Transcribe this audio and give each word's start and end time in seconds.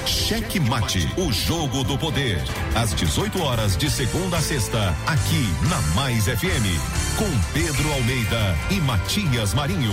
Cheque 0.06 0.58
Mate, 0.58 1.06
o 1.18 1.30
jogo 1.30 1.84
do 1.84 1.98
poder. 1.98 2.42
Às 2.74 2.94
18 2.94 3.42
horas 3.42 3.76
de 3.76 3.90
segunda 3.90 4.38
a 4.38 4.40
sexta, 4.40 4.96
aqui 5.06 5.54
na 5.68 5.80
Mais 5.94 6.24
FM, 6.24 6.64
com 7.18 7.30
Pedro 7.52 7.92
Almeida 7.92 8.56
e 8.70 8.80
Matias 8.80 9.52
Marinho. 9.52 9.92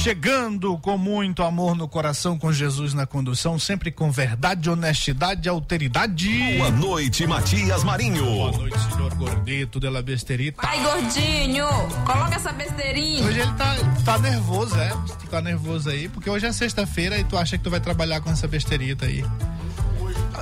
Chegando 0.08 0.78
com 0.78 0.98
muito 0.98 1.44
amor 1.44 1.76
no 1.76 1.86
coração, 1.86 2.40
com 2.40 2.50
Jesus 2.54 2.94
na 2.94 3.06
condução, 3.06 3.60
sempre 3.60 3.92
com 3.92 4.10
verdade, 4.10 4.70
honestidade 4.70 5.46
e 5.46 5.50
alteridade. 5.50 6.56
Boa 6.58 6.72
noite, 6.72 7.28
Matias 7.28 7.84
Marinho. 7.84 8.24
Boa 8.24 8.52
noite, 8.54 8.80
senhor 8.94 9.14
Gordito 9.16 9.82
de 9.82 9.90
la 9.90 10.02
Besterita. 10.02 10.62
Ai, 10.66 10.82
gordinho, 10.82 11.68
coloca 12.06 12.36
essa 12.36 12.54
besteirinha. 12.54 13.26
Hoje 13.26 13.40
ele 13.42 13.52
tá, 13.56 13.76
tá 14.06 14.18
nervoso, 14.18 14.80
é? 14.80 14.94
Tu 15.20 15.28
tá 15.28 15.42
nervoso 15.42 15.90
aí, 15.90 16.08
porque 16.08 16.30
hoje 16.30 16.46
é 16.46 16.54
sexta-feira 16.54 17.18
e 17.18 17.26
tu 17.26 17.38
acha 17.38 17.58
que 17.58 17.64
tu 17.66 17.70
vai 17.70 17.82
trabalhar 17.82 18.22
com 18.22 18.30
essa 18.30 18.48
besterita 18.48 19.06
aí. 19.06 19.26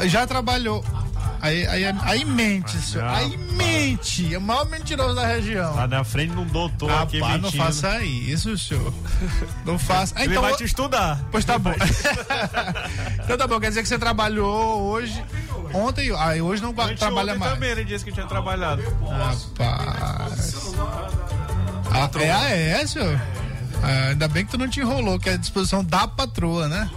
Já 0.03 0.27
trabalhou. 0.27 0.85
Aí, 1.45 1.68
aí, 1.68 1.86
aí 2.01 2.25
mente, 2.25 2.75
senhor. 2.80 3.07
Aí 3.07 3.38
mente. 3.38 4.33
É 4.33 4.38
o 4.39 4.42
maior 4.42 4.65
mentiroso 4.68 5.13
da 5.13 5.27
região. 5.27 5.75
Tá 5.75 5.88
na 5.88 6.03
frente 6.03 6.31
de 6.31 6.39
um 6.39 6.45
doutor 6.47 6.89
aqui 6.92 7.19
Rapaz, 7.19 7.39
não 7.39 7.50
mentindo. 7.51 7.63
faça 7.63 8.03
isso, 8.03 8.57
senhor. 8.57 8.92
Não 9.63 9.77
faça. 9.77 10.15
Ah, 10.18 10.24
Ele 10.24 10.33
então, 10.33 10.42
vai 10.42 10.56
te 10.56 10.63
estudar. 10.63 11.19
Pois 11.31 11.45
tá 11.45 11.59
bom. 11.59 11.71
então 13.24 13.38
tá 13.38 13.45
bom, 13.45 13.59
quer 13.59 13.69
dizer 13.69 13.83
que 13.83 13.88
você 13.88 14.00
trabalhou 14.00 14.81
hoje, 14.89 15.24
ontem, 15.71 16.12
aí 16.18 16.42
hoje 16.42 16.63
não 16.63 16.74
vai- 16.74 16.95
trabalha 16.95 17.33
Anteontem 17.33 17.39
mais. 17.39 17.53
também 17.53 17.69
ele 17.69 17.86
disse 17.86 18.03
que 18.03 18.12
tinha 18.12 18.25
trabalhado. 18.25 18.81
Rapaz. 19.07 19.48
Ah, 21.91 22.09
é, 22.19 22.31
ah, 22.31 22.50
é, 22.81 22.88
senhor? 22.88 23.21
Ah, 23.83 24.09
ainda 24.09 24.27
bem 24.27 24.44
que 24.45 24.51
tu 24.51 24.57
não 24.57 24.68
te 24.68 24.80
enrolou, 24.80 25.19
que 25.19 25.30
é 25.30 25.33
a 25.33 25.38
disposição 25.38 25.83
da 25.83 26.07
patroa, 26.07 26.68
né? 26.68 26.89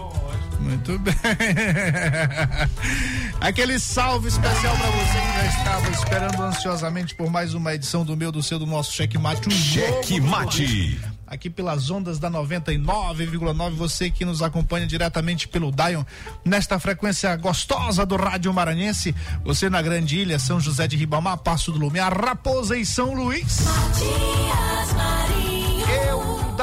Muito 0.58 0.98
bem. 0.98 1.14
Aquele 3.40 3.78
salve 3.78 4.28
especial 4.28 4.76
pra 4.76 4.90
você 4.90 5.20
que 5.20 5.32
já 5.32 5.46
estava 5.46 5.88
esperando 5.90 6.42
ansiosamente 6.42 7.14
por 7.14 7.30
mais 7.30 7.54
uma 7.54 7.72
edição 7.74 8.04
do 8.04 8.16
meu, 8.16 8.32
do 8.32 8.42
seu, 8.42 8.58
do 8.58 8.66
nosso 8.66 8.92
Checkmate. 8.92 9.48
Um 9.48 9.52
Cheque 9.52 10.16
jogo 10.16 10.26
do 10.26 10.30
Mate. 10.30 10.64
poder. 10.66 11.00
Aqui 11.26 11.50
pelas 11.50 11.90
ondas 11.90 12.18
da 12.18 12.30
99,9, 12.30 13.70
você 13.72 14.10
que 14.10 14.24
nos 14.24 14.40
acompanha 14.42 14.86
diretamente 14.86 15.46
pelo 15.46 15.70
Dion, 15.70 16.02
nesta 16.42 16.78
frequência 16.78 17.36
gostosa 17.36 18.06
do 18.06 18.16
Rádio 18.16 18.50
Maranhense, 18.52 19.14
você 19.44 19.68
na 19.68 19.82
Grande 19.82 20.18
Ilha, 20.18 20.38
São 20.38 20.58
José 20.58 20.88
de 20.88 20.96
Ribamar, 20.96 21.36
Passo 21.36 21.70
do 21.70 21.78
Lumiar, 21.78 22.18
Raposa 22.18 22.78
e 22.78 22.86
São 22.86 23.12
Luís. 23.12 23.58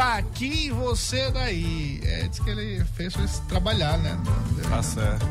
Daqui, 0.05 0.69
você 0.69 1.31
daí. 1.31 1.99
É, 2.03 2.27
diz 2.27 2.39
que 2.39 2.49
ele 2.49 2.83
fez 2.95 3.15
isso 3.15 3.41
trabalhar, 3.47 3.97
né? 3.97 4.17
Tá 4.69 4.83
certo. 4.83 5.27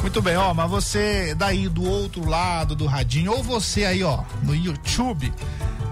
Muito 0.00 0.20
bem, 0.20 0.36
ó, 0.36 0.52
mas 0.52 0.68
você 0.68 1.34
daí 1.34 1.68
do 1.68 1.84
outro 1.84 2.28
lado 2.28 2.74
do 2.74 2.86
radinho, 2.86 3.32
ou 3.32 3.42
você 3.42 3.84
aí, 3.84 4.02
ó, 4.02 4.22
no 4.42 4.54
YouTube. 4.54 5.32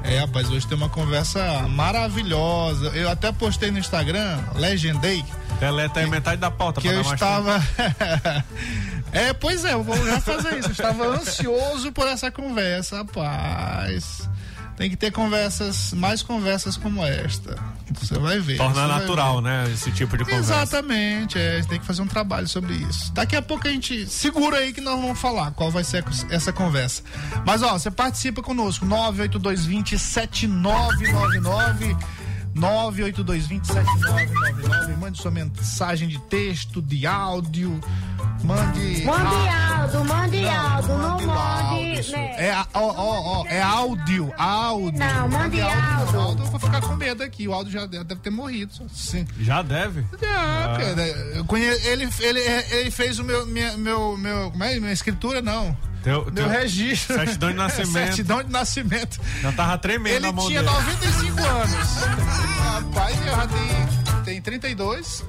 É, 0.03 0.19
rapaz, 0.19 0.51
hoje 0.51 0.67
tem 0.67 0.77
uma 0.77 0.89
conversa 0.89 1.67
maravilhosa. 1.69 2.89
Eu 2.89 3.09
até 3.09 3.33
postei 3.33 3.71
no 3.71 3.79
Instagram, 3.79 4.39
legendei, 4.57 5.25
Deleta 5.59 6.01
aí 6.01 6.07
metade 6.11 6.41
da 6.41 6.51
pauta 6.51 6.81
que 6.81 6.89
pra 6.89 6.97
eu 6.97 7.03
estava. 7.03 7.63
é, 9.13 9.33
pois 9.33 9.65
é, 9.65 9.73
eu 9.73 9.83
vou 9.83 9.97
já 10.05 10.21
fazer 10.21 10.59
isso. 10.59 10.69
Eu 10.69 10.73
estava 10.73 11.07
ansioso 11.07 11.93
por 11.93 12.07
essa 12.07 12.31
conversa, 12.31 12.99
rapaz. 12.99 14.29
Tem 14.77 14.91
que 14.91 14.97
ter 14.97 15.13
conversas, 15.13 15.93
mais 15.93 16.23
conversas 16.23 16.77
como 16.77 17.05
esta. 17.05 17.57
Você 17.93 18.19
vai 18.19 18.41
ver. 18.41 18.57
Tornar 18.57 18.89
natural, 18.89 19.37
ver. 19.37 19.43
né? 19.43 19.71
Esse 19.73 19.93
tipo 19.93 20.17
de 20.17 20.25
conversa. 20.25 20.55
Exatamente, 20.55 21.39
é, 21.39 21.53
a 21.53 21.57
gente 21.57 21.69
tem 21.69 21.79
que 21.79 21.87
fazer 21.87 22.03
um 22.03 22.09
trabalho 22.09 22.49
sobre 22.49 22.75
isso. 22.75 23.13
Daqui 23.13 23.37
a 23.37 23.43
pouco 23.43 23.69
a 23.69 23.71
gente 23.71 24.07
segura 24.07 24.59
aí 24.59 24.73
que 24.73 24.81
nós 24.81 25.01
vamos 25.01 25.21
falar 25.21 25.53
qual 25.53 25.71
vai 25.71 25.85
ser 25.85 26.05
essa 26.31 26.53
conversa. 26.53 27.03
Mas 27.47 27.63
ó, 27.63 27.79
você 27.79 27.91
participa 27.91 28.43
conosco, 28.43 28.85
98220 28.85 29.99
7999 29.99 31.97
982207999 32.55 34.97
mande 34.99 35.21
sua 35.21 35.31
mensagem 35.31 36.09
de 36.09 36.19
texto, 36.23 36.81
de 36.81 37.07
áudio, 37.07 37.79
mande 38.43 39.05
Mande 39.05 39.49
ah, 39.49 39.81
Aldo, 39.83 40.03
mande 40.05 40.49
Aldo, 40.49 40.89
não 40.89 40.99
mande 41.11 41.25
áudio, 41.25 41.29
mande. 41.29 42.01
isso. 42.01 42.13
né? 42.13 42.35
É, 42.39 42.57
ó, 42.73 42.81
ó, 42.81 43.43
ó, 43.43 43.47
é 43.47 43.61
áudio, 43.61 44.33
áudio. 44.39 44.99
Não, 44.99 45.29
mande 45.29 45.61
áudio. 45.61 46.21
áudio. 46.21 46.45
Eu 46.45 46.51
vou 46.51 46.61
ficar 46.61 46.81
com 46.81 46.97
medo 46.97 47.23
aqui, 47.23 47.47
o 47.47 47.53
áudio 47.53 47.73
já 47.73 47.85
deve 47.87 48.17
ter 48.17 48.31
morrido. 48.31 48.73
Sim. 48.93 49.27
Já 49.41 49.61
deve? 49.63 50.05
Ah, 50.23 50.79
eu 51.35 51.45
conheço, 51.45 51.87
ele, 51.87 52.09
ele, 52.21 52.41
ele 52.41 52.91
fez 52.91 53.19
o 53.19 53.25
meu, 53.25 53.45
minha, 53.47 53.77
meu, 53.77 54.17
meu, 54.17 54.51
como 54.51 54.65
é? 54.65 54.81
Minha 54.81 54.93
escritura, 54.93 55.43
não. 55.43 55.77
Teu, 56.05 56.31
Meu 56.33 56.49
registro. 56.49 57.17
certidão 57.17 57.51
de 57.51 57.57
nascimento. 57.57 57.93
certidão 57.93 58.43
de 58.45 58.51
nascimento. 58.53 59.21
já 59.41 59.53
tava 59.53 59.79
tremendo 59.79 60.17
Ele 60.17 60.27
na 60.27 60.33
mão 60.33 60.47
tinha 60.47 60.63
dele. 60.63 60.75
95 60.75 61.41
anos. 61.41 61.89
Rapaz, 62.63 63.19
eu 63.27 63.35
já 63.37 63.47
tem, 63.47 64.23
tem 64.25 64.43
32, 64.43 65.25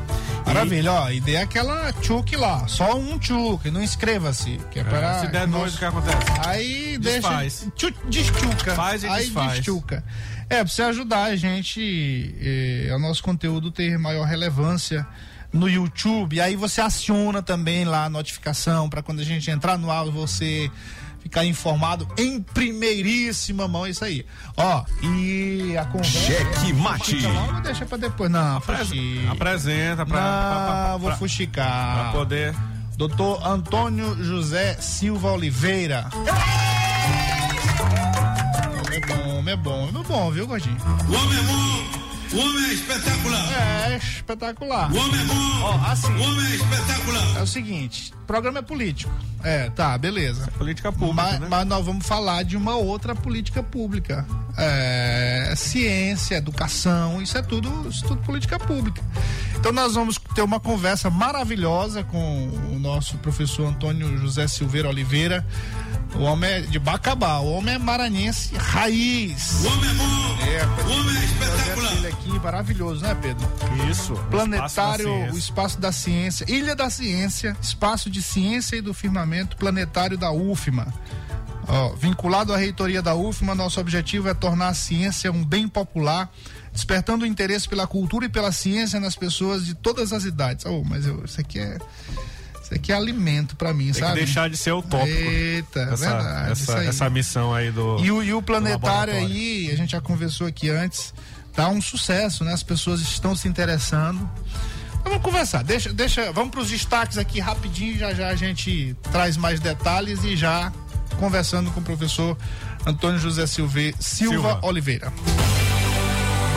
Maravilha, 0.46 0.92
ó, 0.92 1.10
e 1.10 1.20
dê 1.20 1.36
aquela 1.36 1.92
tchuk 1.92 2.34
lá, 2.34 2.66
só 2.66 2.96
um 2.96 3.18
tchuk, 3.18 3.70
não 3.70 3.82
inscreva-se, 3.82 4.58
que 4.70 4.80
é, 4.80 4.82
E, 4.82 4.84
para 4.84 5.16
é, 5.16 5.20
se 5.20 5.26
der 5.28 5.46
dois, 5.46 5.74
o 5.74 5.78
que 5.78 5.84
acontece? 5.84 6.16
Aí 6.44 6.98
Desfaz. 6.98 7.68
deixa. 7.76 7.92
Tchu, 7.92 8.08
destuca. 8.08 8.74
Faz 8.74 9.02
e 9.02 9.06
aí 9.06 9.24
desfaz. 9.24 9.52
destuca. 9.56 10.02
É, 10.50 10.56
pra 10.56 10.66
você 10.66 10.82
ajudar 10.82 11.24
a 11.24 11.36
gente, 11.36 12.34
eh, 12.42 12.90
o 12.92 12.98
nosso 12.98 13.22
conteúdo 13.22 13.70
ter 13.70 13.96
maior 13.98 14.24
relevância 14.26 15.06
no 15.52 15.68
YouTube. 15.68 16.40
Aí 16.40 16.56
você 16.56 16.80
aciona 16.80 17.40
também 17.40 17.84
lá 17.84 18.04
a 18.06 18.10
notificação 18.10 18.90
para 18.90 19.00
quando 19.00 19.20
a 19.20 19.24
gente 19.24 19.48
entrar 19.48 19.78
no 19.78 19.90
ar 19.92 20.04
você 20.06 20.68
ficar 21.20 21.44
informado 21.44 22.08
em 22.18 22.40
primeiríssima 22.42 23.68
mão. 23.68 23.86
Isso 23.86 24.04
aí. 24.04 24.26
Ó, 24.56 24.84
e 25.04 25.76
a 25.78 25.84
conversa. 25.84 26.18
Cheque 26.18 26.72
mate. 26.72 27.16
Não 27.22 27.62
deixa 27.62 27.86
pra 27.86 27.96
depois, 27.98 28.28
não. 28.30 28.60
Fuxica. 28.60 29.30
Apresenta 29.30 30.04
pra, 30.04 30.18
pra, 30.18 30.66
pra- 30.66 30.88
Não, 30.92 30.98
vou 30.98 31.12
fuxicar. 31.16 32.02
pra 32.02 32.12
poder. 32.12 32.54
Doutor 32.96 33.46
Antônio 33.46 34.22
José 34.24 34.74
Silva 34.80 35.30
Oliveira. 35.32 36.08
É 39.50 39.56
bom, 39.56 39.88
é 39.88 39.92
bom, 39.92 40.00
é 40.00 40.04
bom, 40.04 40.30
viu, 40.30 40.46
Gordinho? 40.46 40.76
O 41.08 41.12
homem 41.12 41.38
é 41.38 41.42
bom, 41.42 42.36
o 42.36 42.40
homem 42.40 42.70
é 42.70 42.72
espetacular. 42.74 43.52
É 43.90 43.96
espetacular. 43.96 44.92
O 44.92 44.96
homem 44.96 45.20
é 45.20 45.24
bom, 45.24 45.62
Ó, 45.62 45.90
assim, 45.90 46.12
o 46.12 46.22
homem 46.22 46.46
é 46.52 46.54
espetacular. 46.54 47.36
é 47.38 47.42
o 47.42 47.46
seguinte, 47.46 48.12
o 48.22 48.26
programa 48.26 48.60
é 48.60 48.62
político. 48.62 49.12
É, 49.42 49.68
tá, 49.70 49.98
beleza. 49.98 50.48
Política 50.56 50.92
pública, 50.92 51.14
Mas, 51.14 51.40
né? 51.40 51.46
mas 51.50 51.66
nós 51.66 51.84
vamos 51.84 52.06
falar 52.06 52.44
de 52.44 52.56
uma 52.56 52.76
outra 52.76 53.12
política 53.14 53.60
pública. 53.62 54.24
É, 54.56 55.54
ciência, 55.56 56.36
educação, 56.36 57.20
isso 57.22 57.36
é 57.36 57.42
tudo, 57.42 57.88
isso 57.88 58.04
é 58.04 58.08
tudo 58.08 58.22
política 58.22 58.58
pública. 58.58 59.02
Então 59.56 59.72
nós 59.72 59.94
vamos 59.94 60.18
ter 60.34 60.42
uma 60.42 60.58
conversa 60.60 61.10
maravilhosa 61.10 62.02
com 62.04 62.48
o 62.72 62.78
nosso 62.78 63.18
professor 63.18 63.66
Antônio 63.66 64.16
José 64.18 64.46
Silveira 64.48 64.88
Oliveira. 64.88 65.46
O 66.14 66.22
homem 66.22 66.50
é 66.50 66.60
de 66.62 66.78
Bacabá, 66.78 67.38
o 67.38 67.52
homem 67.52 67.74
é 67.74 67.78
maranhense 67.78 68.54
raiz. 68.56 69.62
O 69.62 69.66
homem 69.68 69.90
é 69.90 69.94
bom, 69.94 70.04
É, 70.44 70.66
o 70.82 70.92
homem 71.00 71.16
é 71.16 71.20
projeto 71.20 71.50
espetacular. 71.54 71.94
dele 71.94 72.06
aqui 72.08 72.28
maravilhoso, 72.40 73.02
né, 73.02 73.16
Pedro? 73.20 73.48
Isso. 73.88 74.14
Planetário, 74.30 75.06
Espaço 75.08 75.28
da 75.28 75.32
o 75.34 75.38
espaço 75.38 75.80
da 75.80 75.92
ciência, 75.92 76.44
Ilha 76.50 76.74
da 76.74 76.90
Ciência, 76.90 77.56
espaço 77.62 78.10
de 78.10 78.22
ciência 78.22 78.76
e 78.76 78.80
do 78.80 78.92
firmamento 78.92 79.56
planetário 79.56 80.18
da 80.18 80.32
UFMA. 80.32 80.92
Ó, 81.70 81.90
vinculado 81.90 82.52
à 82.52 82.56
reitoria 82.56 83.00
da 83.00 83.14
UFMA, 83.14 83.54
nosso 83.54 83.80
objetivo 83.80 84.28
é 84.28 84.34
tornar 84.34 84.68
a 84.68 84.74
ciência 84.74 85.30
um 85.30 85.44
bem 85.44 85.68
popular, 85.68 86.28
despertando 86.72 87.24
o 87.24 87.26
interesse 87.26 87.68
pela 87.68 87.86
cultura 87.86 88.26
e 88.26 88.28
pela 88.28 88.50
ciência 88.50 88.98
nas 88.98 89.14
pessoas 89.14 89.64
de 89.64 89.74
todas 89.74 90.12
as 90.12 90.24
idades. 90.24 90.66
Oh, 90.66 90.82
mas 90.82 91.06
eu, 91.06 91.24
isso 91.24 91.40
aqui 91.40 91.60
é 91.60 91.78
isso 92.70 92.74
aqui 92.74 92.92
é 92.92 92.94
alimento 92.94 93.56
pra 93.56 93.72
mim, 93.72 93.86
Tem 93.86 93.94
que 93.94 94.00
sabe? 94.00 94.14
deixar 94.14 94.50
de 94.50 94.56
ser 94.56 94.72
utópico. 94.72 95.08
Eita, 95.08 95.80
essa, 95.80 95.96
verdade, 95.96 96.52
essa, 96.52 96.84
essa 96.84 97.10
missão 97.10 97.54
aí 97.54 97.70
do. 97.70 97.98
E 97.98 98.10
o, 98.10 98.22
e 98.22 98.32
o 98.32 98.42
planetário 98.42 99.14
aí, 99.14 99.70
a 99.72 99.76
gente 99.76 99.90
já 99.90 100.00
conversou 100.00 100.46
aqui 100.46 100.70
antes, 100.70 101.12
tá 101.52 101.68
um 101.68 101.80
sucesso, 101.80 102.44
né? 102.44 102.52
As 102.52 102.62
pessoas 102.62 103.00
estão 103.00 103.34
se 103.34 103.48
interessando. 103.48 104.28
Mas 105.02 105.04
Vamos 105.04 105.22
conversar, 105.22 105.64
deixa, 105.64 105.92
deixa, 105.92 106.30
vamos 106.32 106.50
para 106.50 106.60
os 106.60 106.68
destaques 106.68 107.16
aqui 107.16 107.40
rapidinho, 107.40 107.98
já 107.98 108.12
já 108.12 108.28
a 108.28 108.36
gente 108.36 108.94
traz 109.10 109.36
mais 109.36 109.58
detalhes 109.58 110.22
e 110.24 110.36
já 110.36 110.70
conversando 111.18 111.70
com 111.70 111.80
o 111.80 111.82
professor 111.82 112.36
Antônio 112.86 113.18
José 113.18 113.46
Silve, 113.46 113.94
Silva, 113.98 114.34
Silva. 114.34 114.60
Oliveira. 114.62 115.12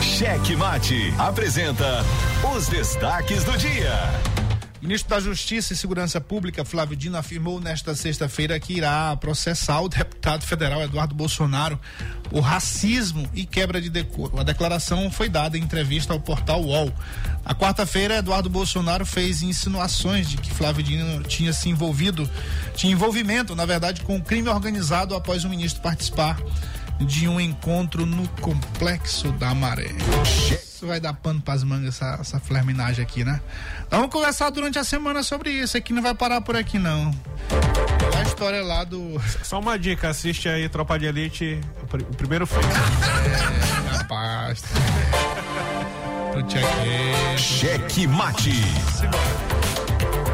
Cheque 0.00 0.54
Mate 0.54 1.12
apresenta 1.18 2.04
os 2.54 2.68
destaques 2.68 3.42
do 3.44 3.56
dia. 3.56 4.33
Ministro 4.84 5.08
da 5.08 5.18
Justiça 5.18 5.72
e 5.72 5.76
Segurança 5.76 6.20
Pública, 6.20 6.62
Flávio 6.62 6.94
Dino, 6.94 7.16
afirmou 7.16 7.58
nesta 7.58 7.94
sexta-feira 7.94 8.60
que 8.60 8.74
irá 8.74 9.16
processar 9.16 9.80
o 9.80 9.88
deputado 9.88 10.44
federal 10.44 10.82
Eduardo 10.82 11.14
Bolsonaro 11.14 11.80
por 12.28 12.40
racismo 12.40 13.26
e 13.32 13.46
quebra 13.46 13.80
de 13.80 13.88
decoro. 13.88 14.38
A 14.38 14.42
declaração 14.42 15.10
foi 15.10 15.30
dada 15.30 15.56
em 15.56 15.62
entrevista 15.62 16.12
ao 16.12 16.20
portal 16.20 16.62
UOL. 16.62 16.92
Na 17.46 17.54
quarta-feira, 17.54 18.16
Eduardo 18.16 18.50
Bolsonaro 18.50 19.06
fez 19.06 19.40
insinuações 19.40 20.28
de 20.28 20.36
que 20.36 20.52
Flávio 20.52 20.82
Dino 20.82 21.22
tinha 21.22 21.54
se 21.54 21.70
envolvido, 21.70 22.28
tinha 22.76 22.92
envolvimento, 22.92 23.56
na 23.56 23.64
verdade, 23.64 24.02
com 24.02 24.18
o 24.18 24.22
crime 24.22 24.50
organizado 24.50 25.14
após 25.14 25.44
o 25.44 25.48
ministro 25.48 25.80
participar 25.80 26.38
de 27.00 27.28
um 27.28 27.40
encontro 27.40 28.06
no 28.06 28.26
Complexo 28.40 29.30
da 29.32 29.54
Maré. 29.54 29.90
Isso 30.52 30.86
vai 30.86 31.00
dar 31.00 31.12
pano 31.14 31.40
pras 31.40 31.62
mangas, 31.64 31.94
essa, 31.96 32.18
essa 32.20 32.40
flerminagem 32.40 33.02
aqui, 33.02 33.24
né? 33.24 33.40
Vamos 33.90 34.10
conversar 34.10 34.50
durante 34.50 34.78
a 34.78 34.84
semana 34.84 35.22
sobre 35.22 35.50
isso. 35.50 35.76
Aqui 35.76 35.92
não 35.92 36.02
vai 36.02 36.14
parar 36.14 36.40
por 36.40 36.56
aqui, 36.56 36.78
não. 36.78 37.10
A 38.18 38.22
história 38.22 38.62
lá 38.62 38.84
do. 38.84 39.20
Só 39.42 39.60
uma 39.60 39.78
dica, 39.78 40.08
assiste 40.08 40.48
aí 40.48 40.68
Tropa 40.68 40.98
de 40.98 41.06
Elite, 41.06 41.60
o, 41.82 41.86
pri- 41.86 42.02
o 42.02 42.14
primeiro 42.14 42.46
filme. 42.46 42.64
Rapaz. 43.96 44.62
Pro 46.32 46.42
check 46.44 46.64
Cheque 47.38 48.06
mate. 48.06 48.50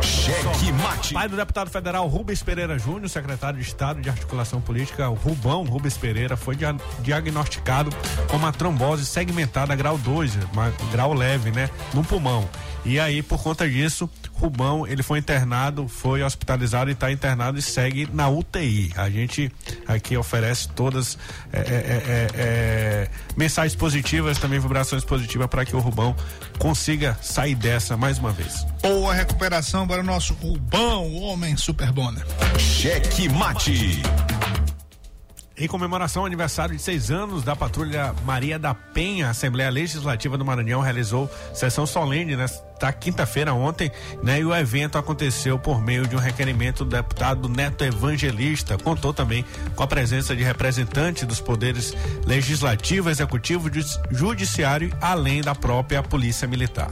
Cheque 0.02 0.73
mate. 0.73 1.14
Pai 1.14 1.28
do 1.28 1.37
deputado 1.37 1.71
federal 1.71 2.07
Rubens 2.07 2.42
Pereira 2.42 2.78
Júnior, 2.78 3.09
secretário 3.09 3.59
de 3.59 3.64
Estado 3.66 4.00
de 4.00 4.09
Articulação 4.09 4.61
Política, 4.61 5.07
Rubão 5.09 5.64
Rubens 5.64 5.97
Pereira, 5.97 6.37
foi 6.37 6.57
dia- 6.57 6.75
diagnosticado 7.00 7.90
com 8.28 8.37
uma 8.37 8.52
trombose 8.52 9.04
segmentada 9.04 9.75
grau 9.75 9.99
2, 9.99 10.37
uma- 10.52 10.73
grau 10.90 11.12
leve, 11.12 11.50
né, 11.50 11.69
no 11.95 12.02
pulmão. 12.02 12.49
E 12.84 12.99
aí, 12.99 13.22
por 13.22 13.42
conta 13.42 13.68
disso, 13.68 14.08
Rubão, 14.32 14.87
ele 14.87 15.02
foi 15.02 15.18
internado, 15.18 15.87
foi 15.87 16.22
hospitalizado 16.22 16.88
e 16.88 16.94
está 16.94 17.12
internado 17.12 17.58
e 17.58 17.62
segue 17.62 18.08
na 18.12 18.28
UTI. 18.28 18.92
A 18.96 19.10
gente 19.10 19.52
aqui 19.87 20.16
oferece 20.16 20.68
todas 20.68 21.18
é, 21.52 21.58
é, 21.58 21.62
é, 21.62 22.28
é, 22.34 23.10
mensagens 23.37 23.76
positivas, 23.76 24.38
também 24.38 24.58
vibrações 24.58 25.04
positivas 25.04 25.46
para 25.46 25.64
que 25.64 25.76
o 25.76 25.78
Rubão 25.78 26.16
consiga 26.58 27.18
sair 27.20 27.54
dessa 27.54 27.96
mais 27.96 28.18
uma 28.18 28.32
vez. 28.32 28.64
Boa 28.80 29.12
recuperação 29.12 29.87
para 29.87 30.00
o 30.00 30.04
nosso 30.04 30.32
Rubão, 30.34 31.06
o 31.06 31.20
homem 31.20 31.56
super 31.56 31.92
bom, 31.92 32.10
né? 32.10 32.22
Cheque 32.58 33.28
mate. 33.28 34.02
Em 35.54 35.68
comemoração 35.68 36.22
ao 36.22 36.26
aniversário 36.26 36.75
de 36.75 36.80
seis 36.80 37.10
anos 37.10 37.42
da 37.42 37.54
Patrulha 37.54 38.14
Maria 38.25 38.58
da 38.58 38.72
Penha, 38.72 39.26
a 39.26 39.30
Assembleia 39.30 39.68
Legislativa 39.68 40.38
do 40.38 40.44
Maranhão 40.46 40.80
realizou 40.80 41.30
sessão 41.52 41.84
solene 41.84 42.34
nesta 42.34 42.69
quinta-feira 42.92 43.52
ontem, 43.52 43.90
né? 44.22 44.40
E 44.40 44.44
o 44.44 44.54
evento 44.54 44.96
aconteceu 44.96 45.58
por 45.58 45.82
meio 45.82 46.06
de 46.06 46.14
um 46.16 46.18
requerimento 46.18 46.84
do 46.84 46.90
deputado 46.96 47.49
Neto 47.49 47.84
Evangelista. 47.84 48.78
Contou 48.78 49.12
também 49.12 49.44
com 49.75 49.82
a 49.82 49.87
presença 49.87 50.34
de 50.37 50.42
representantes 50.42 51.25
dos 51.26 51.40
poderes 51.40 51.94
legislativo, 52.26 53.10
executivo, 53.10 53.70
judi- 53.72 54.00
judiciário, 54.10 54.92
além 55.00 55.40
da 55.42 55.54
própria 55.54 56.02
Polícia 56.02 56.46
Militar. 56.46 56.90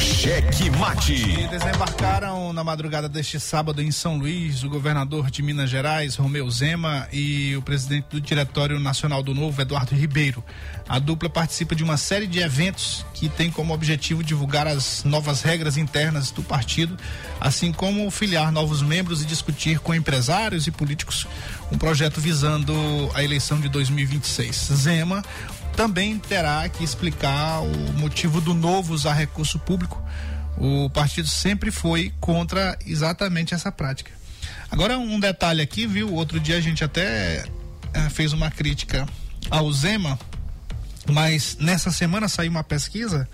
Cheque 0.00 0.70
mate. 0.70 1.46
desembarcaram 1.48 2.52
na 2.52 2.64
madrugada 2.64 3.08
deste 3.08 3.38
sábado 3.38 3.80
em 3.80 3.90
São 3.90 4.16
Luís 4.18 4.62
o 4.64 4.68
governador 4.68 5.30
de 5.30 5.42
Minas 5.42 5.70
Gerais, 5.70 6.16
Romeu 6.16 6.50
Zema, 6.50 7.06
e 7.12 7.54
o 7.56 7.62
presidente 7.62 8.06
do 8.10 8.20
Diretório 8.20 8.78
Nacional 8.80 9.22
do 9.22 9.34
Novo, 9.34 9.60
Eduardo 9.62 9.94
Ribeiro. 9.94 10.42
A 10.88 10.98
dupla 10.98 11.28
participa 11.30 11.74
de 11.74 11.84
uma 11.84 11.96
série 11.96 12.26
de 12.26 12.40
eventos 12.40 13.06
que 13.14 13.28
tem 13.28 13.50
como 13.50 13.72
objetivo 13.72 14.22
divulgar 14.22 14.66
as 14.66 15.04
novas 15.14 15.42
regras 15.42 15.76
internas 15.76 16.32
do 16.32 16.42
partido, 16.42 16.98
assim 17.40 17.72
como 17.72 18.10
filiar 18.10 18.50
novos 18.50 18.82
membros 18.82 19.22
e 19.22 19.24
discutir 19.24 19.78
com 19.78 19.94
empresários 19.94 20.66
e 20.66 20.72
políticos 20.72 21.24
um 21.70 21.78
projeto 21.78 22.20
visando 22.20 22.74
a 23.14 23.22
eleição 23.22 23.60
de 23.60 23.68
2026. 23.68 24.70
Zema 24.72 25.24
também 25.76 26.18
terá 26.18 26.68
que 26.68 26.82
explicar 26.82 27.60
o 27.60 27.92
motivo 27.92 28.40
do 28.40 28.52
novo 28.52 28.92
usar 28.92 29.12
recurso 29.12 29.56
público. 29.56 30.02
O 30.58 30.90
partido 30.90 31.28
sempre 31.28 31.70
foi 31.70 32.12
contra 32.18 32.76
exatamente 32.84 33.54
essa 33.54 33.70
prática. 33.70 34.10
Agora, 34.68 34.98
um 34.98 35.20
detalhe 35.20 35.62
aqui, 35.62 35.86
viu? 35.86 36.12
Outro 36.12 36.40
dia 36.40 36.56
a 36.56 36.60
gente 36.60 36.82
até 36.82 37.44
eh, 37.92 38.08
fez 38.10 38.32
uma 38.32 38.50
crítica 38.50 39.06
ao 39.48 39.72
Zema, 39.72 40.18
mas 41.08 41.56
nessa 41.60 41.92
semana 41.92 42.28
saiu 42.28 42.50
uma 42.50 42.64
pesquisa 42.64 43.28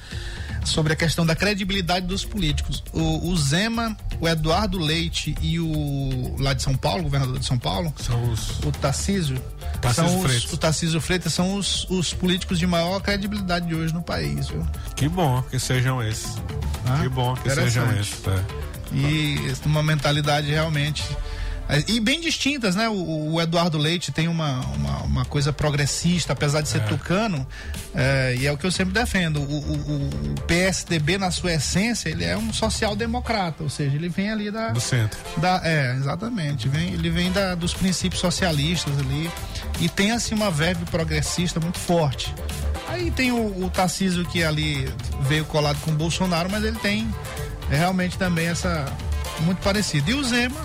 sobre 0.64 0.92
a 0.92 0.96
questão 0.96 1.24
da 1.24 1.34
credibilidade 1.34 2.06
dos 2.06 2.24
políticos. 2.24 2.82
O, 2.92 3.28
o 3.30 3.36
Zema, 3.36 3.96
o 4.20 4.28
Eduardo 4.28 4.78
Leite 4.78 5.34
e 5.40 5.58
o 5.58 6.36
lá 6.38 6.52
de 6.52 6.62
São 6.62 6.76
Paulo, 6.76 7.02
governador 7.02 7.38
de 7.38 7.46
São 7.46 7.58
Paulo, 7.58 7.92
São 7.98 8.30
os 8.30 8.60
o 8.60 8.72
Tarcísio, 8.72 9.40
Tarcísio 9.80 10.08
são 10.10 10.18
os, 10.20 10.26
Freitas. 10.26 10.52
o 10.52 10.56
Tarcísio 10.56 11.00
Freitas 11.00 11.32
são 11.32 11.54
os, 11.54 11.88
os 11.90 12.12
políticos 12.12 12.58
de 12.58 12.66
maior 12.66 13.00
credibilidade 13.00 13.66
de 13.66 13.74
hoje 13.74 13.92
no 13.94 14.02
país, 14.02 14.48
viu? 14.48 14.66
Que 14.94 15.08
bom 15.08 15.42
que 15.42 15.58
sejam 15.58 16.02
esses. 16.02 16.36
Ah, 16.86 17.00
que 17.02 17.08
bom 17.08 17.34
que 17.34 17.50
sejam 17.50 17.90
esses. 17.98 18.20
tá? 18.20 18.34
E 18.92 19.52
uma 19.64 19.82
mentalidade 19.82 20.50
realmente. 20.50 21.04
E 21.86 22.00
bem 22.00 22.20
distintas, 22.20 22.74
né? 22.74 22.88
O, 22.88 23.32
o 23.34 23.40
Eduardo 23.40 23.78
Leite 23.78 24.10
tem 24.10 24.26
uma, 24.28 24.60
uma, 24.74 24.98
uma 25.02 25.24
coisa 25.24 25.52
progressista, 25.52 26.32
apesar 26.32 26.60
de 26.62 26.68
ser 26.68 26.82
tucano, 26.84 27.46
é, 27.94 28.34
e 28.38 28.46
é 28.46 28.52
o 28.52 28.56
que 28.58 28.66
eu 28.66 28.70
sempre 28.72 28.92
defendo. 28.94 29.40
O, 29.40 29.44
o- 29.44 30.10
o 30.36 30.40
PSDB, 30.46 31.18
na 31.18 31.30
sua 31.30 31.52
essência, 31.52 32.08
ele 32.08 32.24
é 32.24 32.36
um 32.36 32.52
social-democrata, 32.52 33.62
ou 33.62 33.68
seja, 33.70 33.94
ele 33.96 34.08
vem 34.08 34.30
ali 34.30 34.50
da. 34.50 34.70
Do 34.70 34.80
centro. 34.80 35.18
Da, 35.36 35.60
é, 35.64 35.94
exatamente. 35.96 36.68
Vem, 36.68 36.92
ele 36.94 37.10
vem 37.10 37.30
da, 37.30 37.54
dos 37.54 37.72
princípios 37.74 38.20
socialistas 38.20 38.98
ali 38.98 39.30
e 39.80 39.88
tem 39.88 40.10
assim 40.12 40.34
uma 40.34 40.50
verve 40.50 40.84
progressista 40.86 41.60
muito 41.60 41.78
forte. 41.78 42.34
Aí 42.88 43.10
tem 43.10 43.30
o, 43.30 43.64
o 43.64 43.70
Tarcísio 43.70 44.24
que 44.24 44.42
ali 44.42 44.92
veio 45.22 45.44
colado 45.44 45.78
com 45.82 45.92
o 45.92 45.94
Bolsonaro, 45.94 46.50
mas 46.50 46.64
ele 46.64 46.78
tem 46.78 47.08
é, 47.70 47.76
realmente 47.76 48.18
também 48.18 48.48
essa 48.48 48.86
muito 49.42 49.58
parecido. 49.62 50.10
E 50.10 50.14
o 50.14 50.24
Zema 50.24 50.60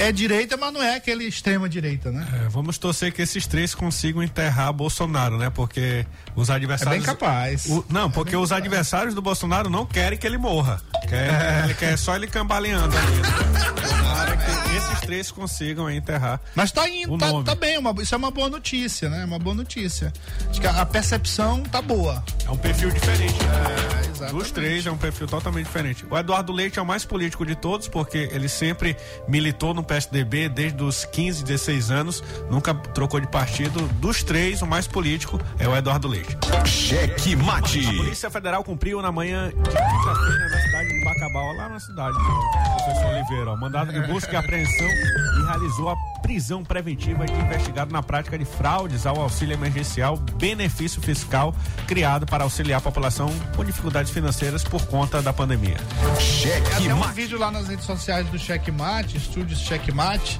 é 0.00 0.12
direita, 0.12 0.56
mas 0.56 0.72
não 0.72 0.82
é 0.82 0.96
aquele 0.96 1.24
extrema 1.24 1.68
direita, 1.68 2.10
né? 2.10 2.26
É, 2.44 2.48
vamos 2.48 2.78
torcer 2.78 3.12
que 3.12 3.22
esses 3.22 3.46
três 3.46 3.74
consigam 3.74 4.22
enterrar 4.22 4.72
Bolsonaro, 4.72 5.36
né? 5.38 5.50
Porque 5.50 6.06
os 6.34 6.48
É 6.50 6.54
adversários. 6.54 6.96
bem 6.96 7.14
capaz. 7.14 7.66
O- 7.66 7.84
não, 7.88 8.10
porque 8.10 8.34
os 8.36 8.50
adversários 8.52 9.14
do 9.14 9.22
Bolsonaro 9.22 9.68
não 9.70 9.84
querem 9.86 10.18
que 10.18 10.26
ele 10.26 10.38
morra. 10.38 10.80
Quer, 11.08 11.64
Ele 11.64 11.74
quer 11.74 11.96
só 11.98 12.14
ele 12.16 12.26
cambaleando 12.26 12.96
ali. 12.96 13.16
Né? 13.16 14.60
Esses 14.84 15.00
três 15.00 15.30
consigam 15.30 15.90
enterrar. 15.90 16.40
Mas 16.54 16.72
tá 16.72 16.88
indo, 16.88 17.14
O 17.14 17.18
tá, 17.18 17.28
nome. 17.28 17.44
tá 17.44 17.54
bem, 17.54 17.78
uma- 17.78 17.94
isso 18.02 18.14
é 18.14 18.18
uma 18.18 18.30
boa 18.30 18.48
notícia, 18.48 19.08
né? 19.08 19.24
Uma 19.24 19.38
boa 19.38 19.54
notícia. 19.54 20.12
Acho 20.48 20.60
que 20.60 20.66
a, 20.66 20.80
a 20.82 20.86
percepção 20.86 21.62
tá 21.64 21.80
boa. 21.82 22.22
É 22.46 22.50
um 22.50 22.56
perfil 22.56 22.90
diferente. 22.90 23.34
né? 23.42 24.00
exatamente. 24.10 24.34
Dos 24.38 24.50
três 24.50 24.86
é 24.86 24.90
um 24.90 24.96
perfil 24.98 25.26
totalmente 25.26 25.66
diferente. 25.66 26.04
O 26.10 26.16
Eduardo 26.18 26.52
Leite 26.52 26.78
é 26.78 26.82
o 26.82 26.86
mais 26.86 27.04
político 27.04 27.44
de 27.46 27.54
todos, 27.54 27.88
porque 27.88 28.28
ele 28.32 28.48
sempre 28.48 28.96
militou 29.26 29.72
no 29.72 29.82
PSDB 29.82 30.48
desde 30.48 30.82
os 30.82 31.04
15, 31.06 31.42
16 31.44 31.90
anos, 31.90 32.22
nunca 32.50 32.74
trocou 32.74 33.18
de 33.20 33.26
partido. 33.28 33.80
Dos 33.94 34.22
três, 34.22 34.60
o 34.62 34.66
mais 34.66 34.86
político 34.86 35.40
é 35.58 35.66
o 35.66 35.74
Eduardo 35.76 36.06
Leite. 36.08 36.36
Cheque 36.66 37.34
mate. 37.36 37.82
Polícia 37.96 38.30
Federal 38.30 38.62
cumpriu 38.62 39.00
na 39.00 39.10
manhã 39.10 39.48
de 39.48 39.54
quinta-feira 39.54 40.48
na 40.50 40.60
cidade 40.60 40.88
de 40.88 41.04
Bacabal, 41.04 41.52
lá 41.56 41.68
na 41.70 41.80
cidade 41.80 42.12
do 42.18 42.84
professor 42.84 43.06
Oliveira, 43.14 43.50
ó, 43.52 43.56
mandado 43.56 43.92
de 43.92 44.00
busca 44.06 44.32
e 44.32 44.36
apreensão 44.36 44.69
e 44.78 45.44
realizou 45.46 45.88
a 45.90 45.96
prisão 46.22 46.62
preventiva 46.62 47.26
de 47.26 47.32
investigado 47.32 47.92
na 47.92 48.02
prática 48.02 48.38
de 48.38 48.44
fraudes 48.44 49.06
ao 49.06 49.20
auxílio 49.20 49.54
emergencial 49.54 50.16
benefício 50.16 51.00
fiscal 51.02 51.54
criado 51.86 52.26
para 52.26 52.44
auxiliar 52.44 52.78
a 52.78 52.80
população 52.80 53.28
com 53.56 53.64
dificuldades 53.64 54.12
financeiras 54.12 54.62
por 54.62 54.84
conta 54.86 55.20
da 55.22 55.32
pandemia. 55.32 55.76
Cheque 56.20 56.76
Tem 56.76 56.92
um 56.92 56.98
mate. 56.98 57.14
vídeo 57.14 57.38
lá 57.38 57.50
nas 57.50 57.68
redes 57.68 57.84
sociais 57.84 58.26
do 58.28 58.38
Checkmate, 58.38 59.16
estúdios 59.16 59.58
Checkmate, 59.60 60.38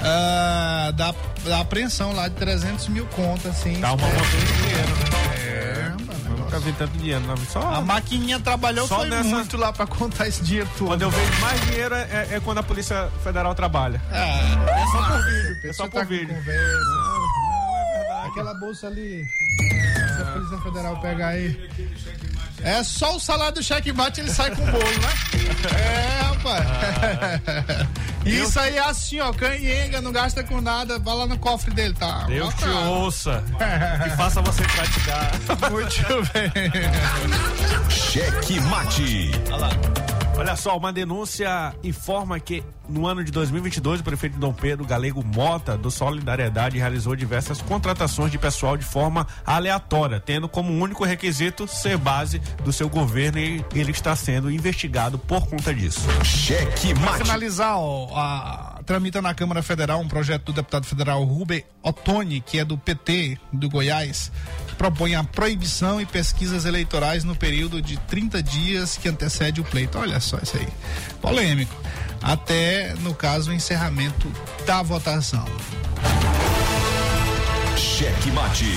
ah, 0.00 0.92
da, 0.94 1.14
da 1.44 1.60
apreensão 1.60 2.12
lá 2.14 2.28
de 2.28 2.34
300 2.34 2.88
mil 2.88 3.06
contas, 3.06 3.46
assim. 3.46 3.80
Dá 3.80 3.92
uma 3.94 4.06
É, 4.06 4.12
montanha 4.12 4.44
de 4.46 4.52
dinheiro, 4.52 4.88
né? 4.88 5.34
é, 5.36 5.85
Nunca 6.46 6.58
vi 6.60 6.72
tanto 6.72 6.96
dinheiro, 6.98 7.20
não. 7.26 7.36
Só 7.36 7.60
A 7.60 7.80
maquininha 7.80 8.40
trabalhou 8.40 8.86
Só 8.86 8.98
foi 8.98 9.08
nessa- 9.10 9.28
muito 9.28 9.56
lá 9.56 9.72
pra 9.72 9.86
contar 9.86 10.28
esse 10.28 10.42
dinheiro 10.42 10.68
todo. 10.78 10.88
quando 10.88 11.02
eu 11.02 11.10
vejo 11.10 11.40
mais 11.40 11.60
dinheiro 11.62 11.94
é, 11.94 12.28
é 12.32 12.40
quando 12.44 12.58
a 12.58 12.62
Polícia 12.62 13.08
Federal 13.22 13.54
trabalha. 13.54 14.00
É, 14.10 14.80
é 14.80 14.86
só 14.86 15.02
por 15.08 15.24
vídeo. 15.24 15.56
É 15.64 15.72
só 15.72 15.82
por 15.84 15.92
tá 16.00 16.04
vídeo. 16.04 16.28
Conversa. 16.34 16.62
É. 18.22 18.26
Aquela 18.28 18.54
bolsa 18.54 18.86
ali. 18.86 19.24
Se 19.26 20.22
a 20.22 20.24
Polícia 20.32 20.58
Federal 20.58 21.00
pegar 21.00 21.28
aí. 21.28 21.68
É 22.62 22.82
só 22.82 23.16
o 23.16 23.20
salário 23.20 23.54
do 23.54 23.62
checkmate 23.62 24.20
ele 24.20 24.30
sai 24.30 24.50
com 24.54 24.62
o 24.62 24.66
bolo, 24.66 24.84
né? 25.00 25.12
É, 25.78 26.20
rapaz. 26.22 26.64
Isso 28.24 28.58
aí 28.58 28.76
é 28.76 28.80
assim, 28.80 29.20
ó. 29.20 29.32
Canhenga, 29.32 30.00
não 30.00 30.10
gasta 30.10 30.42
com 30.42 30.60
nada. 30.60 30.98
Vai 30.98 31.14
lá 31.14 31.26
no 31.26 31.38
cofre 31.38 31.72
dele, 31.72 31.94
tá? 31.94 32.24
Deus 32.24 32.52
te 32.54 32.64
Bota. 32.64 32.78
ouça 32.88 33.44
e 34.06 34.10
faça 34.16 34.42
você 34.42 34.62
praticar. 34.64 35.30
Muito 35.70 36.32
bem. 36.32 36.52
Cheque 37.90 38.60
mate. 38.60 39.30
Olha 39.52 39.95
só, 40.56 40.76
uma 40.76 40.92
denúncia 40.92 41.74
informa 41.82 42.38
que 42.38 42.62
no 42.88 43.06
ano 43.06 43.24
de 43.24 43.32
2022 43.32 44.00
o 44.00 44.04
prefeito 44.04 44.38
Dom 44.38 44.52
Pedro 44.52 44.84
Galego 44.86 45.24
Mota 45.24 45.76
do 45.76 45.90
Solidariedade 45.90 46.78
realizou 46.78 47.16
diversas 47.16 47.60
contratações 47.62 48.30
de 48.30 48.38
pessoal 48.38 48.76
de 48.76 48.84
forma 48.84 49.26
aleatória, 49.44 50.20
tendo 50.20 50.48
como 50.48 50.72
único 50.72 51.04
requisito 51.04 51.66
ser 51.66 51.96
base 51.98 52.38
do 52.64 52.72
seu 52.72 52.88
governo 52.88 53.38
e 53.38 53.64
ele 53.74 53.90
está 53.90 54.14
sendo 54.14 54.50
investigado 54.50 55.18
por 55.18 55.46
conta 55.46 55.74
disso. 55.74 56.00
Cheque 56.24 56.94
Pra 56.94 57.02
mate. 57.12 57.24
finalizar, 57.24 57.76
ó, 57.78 58.14
a- 58.16 58.65
tramita 58.86 59.20
na 59.20 59.34
Câmara 59.34 59.62
Federal 59.62 60.00
um 60.00 60.06
projeto 60.06 60.44
do 60.44 60.52
deputado 60.52 60.86
federal 60.86 61.22
Rubem 61.24 61.64
Ottoni, 61.82 62.40
que 62.40 62.58
é 62.58 62.64
do 62.64 62.78
PT 62.78 63.36
do 63.52 63.68
Goiás, 63.68 64.30
que 64.68 64.76
propõe 64.76 65.16
a 65.16 65.24
proibição 65.24 66.00
e 66.00 66.06
pesquisas 66.06 66.64
eleitorais 66.64 67.24
no 67.24 67.34
período 67.34 67.82
de 67.82 67.96
30 67.98 68.42
dias 68.42 68.96
que 68.96 69.08
antecede 69.08 69.60
o 69.60 69.64
pleito. 69.64 69.98
Olha 69.98 70.20
só 70.20 70.38
isso 70.38 70.56
aí. 70.56 70.68
Polêmico. 71.20 71.74
Até, 72.22 72.94
no 73.00 73.12
caso, 73.12 73.50
o 73.50 73.54
encerramento 73.54 74.30
da 74.64 74.82
votação. 74.82 75.44
Cheque 77.76 78.30
Mate. 78.30 78.72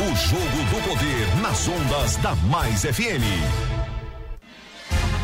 O 0.00 0.16
jogo 0.16 0.42
do 0.44 0.88
poder 0.88 1.36
nas 1.42 1.68
ondas 1.68 2.16
da 2.16 2.34
Mais 2.36 2.82
FM. 2.82 3.81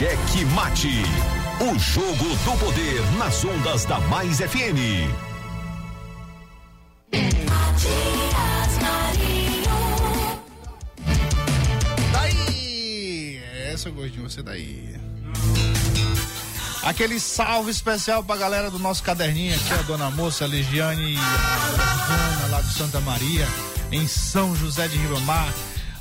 Cheque 0.00 0.46
Mate. 0.54 1.02
O 1.60 1.78
jogo 1.78 2.24
do 2.24 2.58
poder 2.58 3.02
nas 3.18 3.44
ondas 3.44 3.84
da 3.84 4.00
Mais 4.00 4.38
FM. 4.38 5.12
Daí! 12.14 13.42
Essa 13.70 13.90
gostinho, 13.90 14.22
você 14.22 14.42
daí. 14.42 14.96
Aquele 16.82 17.20
salve 17.20 17.70
especial 17.70 18.24
pra 18.24 18.38
galera 18.38 18.70
do 18.70 18.78
nosso 18.78 19.02
caderninho 19.02 19.54
aqui, 19.54 19.74
a 19.74 19.82
dona 19.82 20.10
moça, 20.10 20.46
a 20.46 20.48
Legiane 20.48 21.12
e 21.12 21.18
a 21.18 22.14
Ana 22.14 22.46
lá 22.46 22.62
de 22.62 22.72
Santa 22.72 23.00
Maria, 23.00 23.46
em 23.92 24.08
São 24.08 24.56
José 24.56 24.88
de 24.88 24.96
Ribamar. 24.96 25.52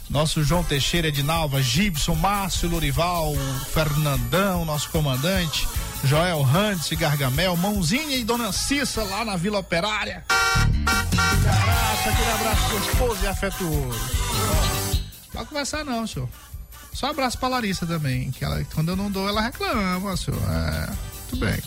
Nosso 0.09 0.43
João 0.43 0.63
Teixeira 0.63 1.11
de 1.11 1.21
Nalva, 1.21 1.61
Gibson, 1.61 2.15
Márcio 2.15 2.67
Lorival, 2.67 3.33
Fernandão, 3.71 4.65
nosso 4.65 4.89
comandante, 4.89 5.67
Joel 6.03 6.43
Hans, 6.43 6.89
Gargamel, 6.91 7.55
Mãozinha 7.55 8.15
e 8.15 8.23
Dona 8.23 8.51
Cissa 8.51 9.03
lá 9.03 9.23
na 9.23 9.35
Vila 9.35 9.59
Operária. 9.59 10.25
Abraço, 10.27 12.09
aquele 12.09 12.31
abraço 12.31 12.69
gostoso 12.71 13.23
e 13.23 13.27
afetuoso. 13.27 13.99
Não 15.27 15.33
vai 15.33 15.45
conversar 15.45 15.85
não, 15.85 16.07
senhor. 16.07 16.27
Só 16.91 17.11
abraço 17.11 17.37
pra 17.37 17.47
Larissa 17.47 17.85
também, 17.85 18.31
que 18.31 18.43
ela, 18.43 18.63
quando 18.73 18.89
eu 18.89 18.95
não 18.95 19.11
dou, 19.11 19.27
ela 19.27 19.41
reclama, 19.41 20.17
senhor. 20.17 20.41
É, 20.41 20.89
tudo 21.29 21.45
bem. 21.45 21.61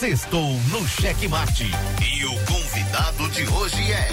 Sextou 0.00 0.58
no 0.70 0.88
Cheque 0.88 1.28
Mate. 1.28 1.70
E 2.02 2.24
o 2.24 2.34
convidado 2.46 3.28
de 3.28 3.46
hoje 3.46 3.92
é. 3.92 4.08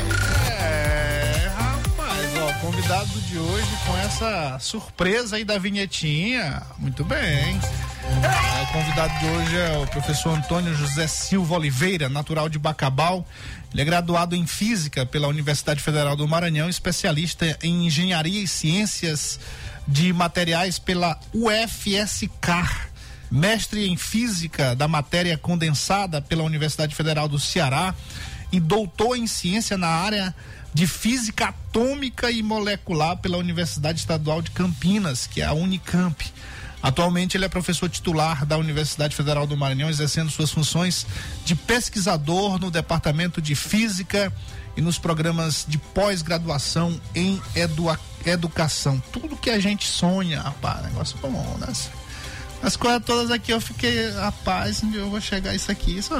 É, 0.51 1.49
rapaz, 1.55 2.37
ó, 2.39 2.51
convidado 2.59 3.21
de 3.21 3.37
hoje 3.37 3.69
com 3.85 3.97
essa 3.99 4.59
surpresa 4.59 5.37
aí 5.37 5.45
da 5.45 5.57
vinhetinha. 5.57 6.61
Muito 6.77 7.05
bem. 7.05 7.57
É, 8.03 8.63
o 8.63 8.73
convidado 8.73 9.17
de 9.17 9.25
hoje 9.27 9.57
é 9.57 9.77
o 9.77 9.87
professor 9.87 10.37
Antônio 10.37 10.75
José 10.75 11.07
Silva 11.07 11.55
Oliveira, 11.55 12.09
natural 12.09 12.49
de 12.49 12.59
Bacabal. 12.59 13.25
Ele 13.71 13.81
é 13.81 13.85
graduado 13.85 14.35
em 14.35 14.45
Física 14.45 15.05
pela 15.05 15.29
Universidade 15.29 15.81
Federal 15.81 16.17
do 16.17 16.27
Maranhão, 16.27 16.67
especialista 16.67 17.57
em 17.63 17.87
Engenharia 17.87 18.43
e 18.43 18.47
Ciências 18.47 19.39
de 19.87 20.11
Materiais 20.11 20.79
pela 20.79 21.17
UFSCar 21.33 22.86
mestre 23.29 23.87
em 23.87 23.97
física 23.97 24.75
da 24.75 24.87
matéria 24.87 25.37
condensada 25.37 26.21
pela 26.21 26.43
Universidade 26.43 26.95
Federal 26.95 27.27
do 27.27 27.39
Ceará 27.39 27.93
e 28.51 28.59
doutor 28.59 29.15
em 29.15 29.27
ciência 29.27 29.77
na 29.77 29.87
área 29.87 30.33
de 30.73 30.85
física 30.85 31.47
atômica 31.47 32.29
e 32.29 32.43
molecular 32.43 33.17
pela 33.17 33.37
Universidade 33.37 33.99
Estadual 33.99 34.41
de 34.41 34.51
Campinas, 34.51 35.25
que 35.25 35.41
é 35.41 35.45
a 35.45 35.53
Unicamp. 35.53 36.23
Atualmente 36.81 37.35
ele 37.35 37.45
é 37.45 37.49
professor 37.49 37.89
titular 37.89 38.45
da 38.45 38.57
Universidade 38.57 39.15
Federal 39.15 39.47
do 39.47 39.57
Maranhão, 39.57 39.89
exercendo 39.89 40.29
suas 40.29 40.51
funções 40.51 41.07
de 41.43 41.55
pesquisador 41.55 42.59
no 42.59 42.69
Departamento 42.69 43.41
de 43.41 43.55
Física 43.55 44.31
e 44.75 44.81
nos 44.81 44.99
programas 44.99 45.65
de 45.67 45.79
pós-graduação 45.79 47.01
em 47.15 47.41
educação. 48.23 49.01
Tudo 49.11 49.35
que 49.35 49.49
a 49.49 49.59
gente 49.59 49.87
sonha, 49.87 50.41
rapaz, 50.41 50.83
negócio 50.83 51.17
bom, 51.19 51.57
né? 51.59 51.73
As 52.61 52.75
coisas 52.75 53.03
todas 53.05 53.31
aqui 53.31 53.51
eu 53.51 53.61
fiquei, 53.61 54.09
rapaz, 54.11 54.83
onde 54.83 54.97
eu 54.97 55.09
vou 55.09 55.21
chegar 55.21 55.53
isso 55.55 55.71
aqui, 55.71 55.97
isso. 55.97 56.13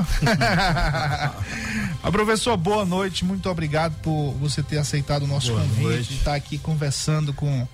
A 2.04 2.10
professor, 2.12 2.56
boa 2.56 2.86
noite, 2.86 3.26
muito 3.26 3.50
obrigado 3.50 3.96
por 4.02 4.34
você 4.34 4.62
ter 4.62 4.78
aceitado 4.78 5.24
o 5.24 5.28
nosso 5.28 5.52
Boa 5.52 5.62
convite, 5.62 6.14
estar 6.14 6.36
aqui 6.36 6.58
conversando 6.58 7.34
com 7.34 7.68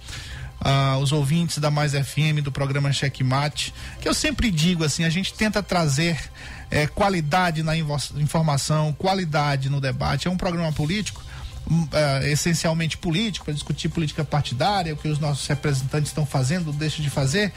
ah, 0.59 0.97
os 0.97 1.11
ouvintes 1.11 1.57
da 1.57 1.69
Mais 1.69 1.91
FM, 1.91 2.41
do 2.41 2.51
programa 2.51 2.91
Checkmate, 2.91 3.73
que 4.01 4.07
eu 4.07 4.13
sempre 4.13 4.49
digo 4.49 4.83
assim, 4.83 5.03
a 5.03 5.09
gente 5.09 5.33
tenta 5.33 5.61
trazer 5.61 6.17
eh, 6.71 6.87
qualidade 6.87 7.61
na 7.61 7.73
informação, 7.77 8.93
qualidade 8.93 9.69
no 9.69 9.81
debate, 9.81 10.27
é 10.27 10.31
um 10.31 10.37
programa 10.37 10.71
político, 10.71 11.22
eh, 11.91 12.31
essencialmente 12.31 12.97
político, 12.97 13.45
para 13.45 13.53
discutir 13.53 13.89
política 13.89 14.23
partidária, 14.23 14.93
o 14.93 14.97
que 14.97 15.07
os 15.07 15.19
nossos 15.19 15.45
representantes 15.47 16.09
estão 16.09 16.25
fazendo, 16.25 16.71
deixam 16.73 17.03
de 17.03 17.09
fazer. 17.09 17.51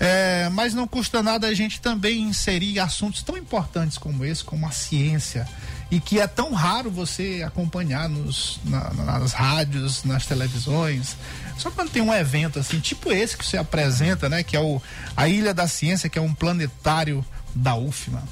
Eh, 0.00 0.48
mas 0.52 0.74
não 0.74 0.86
custa 0.86 1.22
nada 1.22 1.46
a 1.46 1.54
gente 1.54 1.80
também 1.80 2.20
inserir 2.22 2.78
assuntos 2.78 3.22
tão 3.22 3.36
importantes 3.36 3.98
como 3.98 4.24
esse, 4.24 4.44
como 4.44 4.66
a 4.66 4.70
ciência. 4.70 5.48
E 5.90 6.00
que 6.00 6.20
é 6.20 6.26
tão 6.26 6.52
raro 6.52 6.90
você 6.90 7.42
acompanhar 7.46 8.08
nos, 8.10 8.60
na- 8.64 8.90
nas 8.92 9.32
rádios, 9.32 10.04
nas 10.04 10.26
televisões. 10.26 11.16
Só 11.56 11.70
quando 11.70 11.90
tem 11.90 12.02
um 12.02 12.12
evento 12.12 12.58
assim, 12.58 12.78
tipo 12.78 13.10
esse 13.10 13.36
que 13.36 13.44
você 13.44 13.56
apresenta, 13.56 14.28
né? 14.28 14.42
Que 14.42 14.54
é 14.56 14.60
o 14.60 14.82
a 15.16 15.26
Ilha 15.28 15.54
da 15.54 15.66
Ciência, 15.66 16.08
que 16.10 16.18
é 16.18 16.22
um 16.22 16.34
planetário 16.34 17.24
da 17.54 17.74
UFMA. 17.74 18.22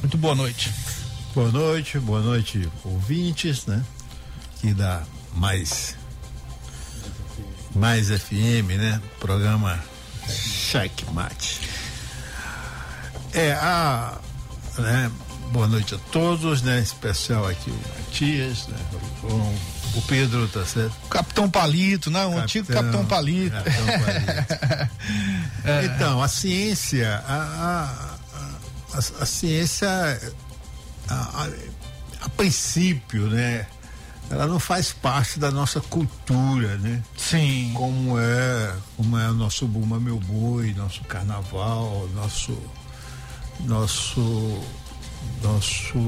Muito 0.00 0.16
boa 0.16 0.34
noite. 0.34 0.72
Boa 1.34 1.50
noite, 1.50 1.98
boa 1.98 2.20
noite, 2.22 2.66
ouvintes, 2.84 3.66
né? 3.66 3.82
Que 4.64 4.72
dá 4.72 5.02
mais. 5.34 5.94
Mais 7.74 8.08
FM, 8.08 8.78
né? 8.78 8.98
Programa 9.20 9.78
Checkmate. 10.26 11.60
É, 13.34 13.52
a. 13.52 14.16
Né? 14.78 15.10
Boa 15.52 15.66
noite 15.68 15.94
a 15.94 15.98
todos, 16.10 16.62
né? 16.62 16.78
Em 16.80 16.82
especial 16.82 17.46
aqui 17.46 17.68
o 17.70 17.78
Matias, 17.98 18.66
né? 18.68 18.78
O, 19.24 19.98
o 19.98 20.02
Pedro, 20.08 20.48
tá 20.48 20.64
certo? 20.64 20.94
Capitão 21.10 21.50
Palito, 21.50 22.10
né? 22.10 22.24
O 22.24 22.38
antigo 22.38 22.72
Capitão 22.72 23.04
Palito. 23.04 23.54
Capitão 23.54 23.84
Palito. 24.00 24.90
Então, 25.94 26.22
a 26.22 26.28
ciência, 26.28 27.22
a, 27.28 27.34
a, 27.34 28.96
a, 28.96 28.98
a 29.22 29.26
ciência, 29.26 29.90
a, 31.10 31.14
a- 31.14 31.48
a 32.22 32.28
princípio, 32.30 33.28
né? 33.28 33.66
Ela 34.30 34.46
não 34.46 34.58
faz 34.58 34.92
parte 34.92 35.38
da 35.38 35.50
nossa 35.50 35.80
cultura, 35.80 36.76
né? 36.78 37.02
Sim. 37.16 37.72
Como 37.74 38.18
é, 38.18 38.74
como 38.96 39.18
é 39.18 39.28
o 39.30 39.34
nosso 39.34 39.66
Buma 39.66 40.00
Meu 40.00 40.18
Boi, 40.18 40.72
nosso 40.74 41.02
carnaval, 41.04 42.08
nosso 42.14 42.58
nosso 43.60 44.64
nosso 45.42 45.98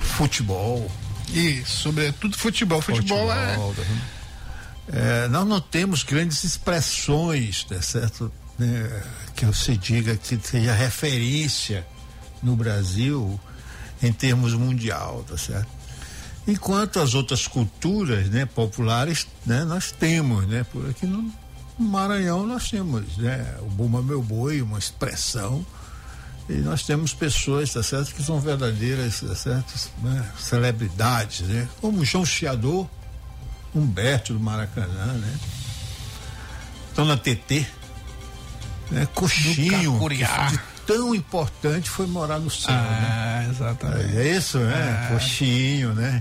futebol. 0.00 0.90
Isso, 1.32 1.82
sobretudo 1.82 2.36
futebol. 2.36 2.82
Futebol, 2.82 3.32
é. 3.32 3.56
né? 3.56 4.02
É, 4.92 5.28
nós 5.28 5.46
não 5.46 5.60
temos 5.60 6.02
grandes 6.02 6.42
expressões, 6.42 7.64
tá 7.64 7.80
certo? 7.80 8.32
Né, 8.58 9.02
que 9.34 9.46
você 9.46 9.76
diga 9.76 10.16
que 10.16 10.38
seja 10.42 10.74
referência 10.74 11.86
no 12.42 12.56
Brasil 12.56 13.40
em 14.02 14.12
termos 14.12 14.52
mundial, 14.54 15.24
tá 15.28 15.38
certo? 15.38 15.79
Enquanto 16.50 16.98
as 16.98 17.14
outras 17.14 17.46
culturas, 17.46 18.28
né, 18.28 18.44
populares, 18.44 19.24
né, 19.46 19.64
nós 19.64 19.92
temos, 19.92 20.46
né, 20.48 20.64
por 20.72 20.88
aqui 20.90 21.06
no 21.06 21.32
Maranhão 21.78 22.44
nós 22.44 22.68
temos, 22.68 23.16
né, 23.16 23.54
o 23.60 23.66
Buma 23.66 24.02
Meu 24.02 24.20
Boi, 24.20 24.60
uma 24.60 24.76
expressão, 24.78 25.64
e 26.48 26.54
nós 26.54 26.82
temos 26.82 27.14
pessoas, 27.14 27.72
tá 27.72 27.82
certo, 27.84 28.12
que 28.12 28.22
são 28.22 28.40
verdadeiras, 28.40 29.20
tá 29.20 29.34
certo, 29.36 29.72
né, 30.02 30.28
celebridades, 30.38 31.42
né, 31.42 31.68
como 31.80 32.04
João 32.04 32.26
Chiador, 32.26 32.88
Humberto 33.72 34.32
do 34.32 34.40
Maracanã, 34.40 35.12
né, 35.14 35.34
Dona 36.96 37.16
TT, 37.16 37.64
né, 38.90 39.06
Coxinho, 39.14 40.00
tão 40.84 41.14
importante 41.14 41.88
foi 41.88 42.06
morar 42.08 42.40
no 42.40 42.50
céu, 42.50 42.74
Ah, 42.74 43.44
né? 43.44 43.48
exatamente. 43.48 44.16
É 44.16 44.36
isso, 44.36 44.58
né? 44.58 45.08
Coxinho, 45.12 45.94
né? 45.94 46.20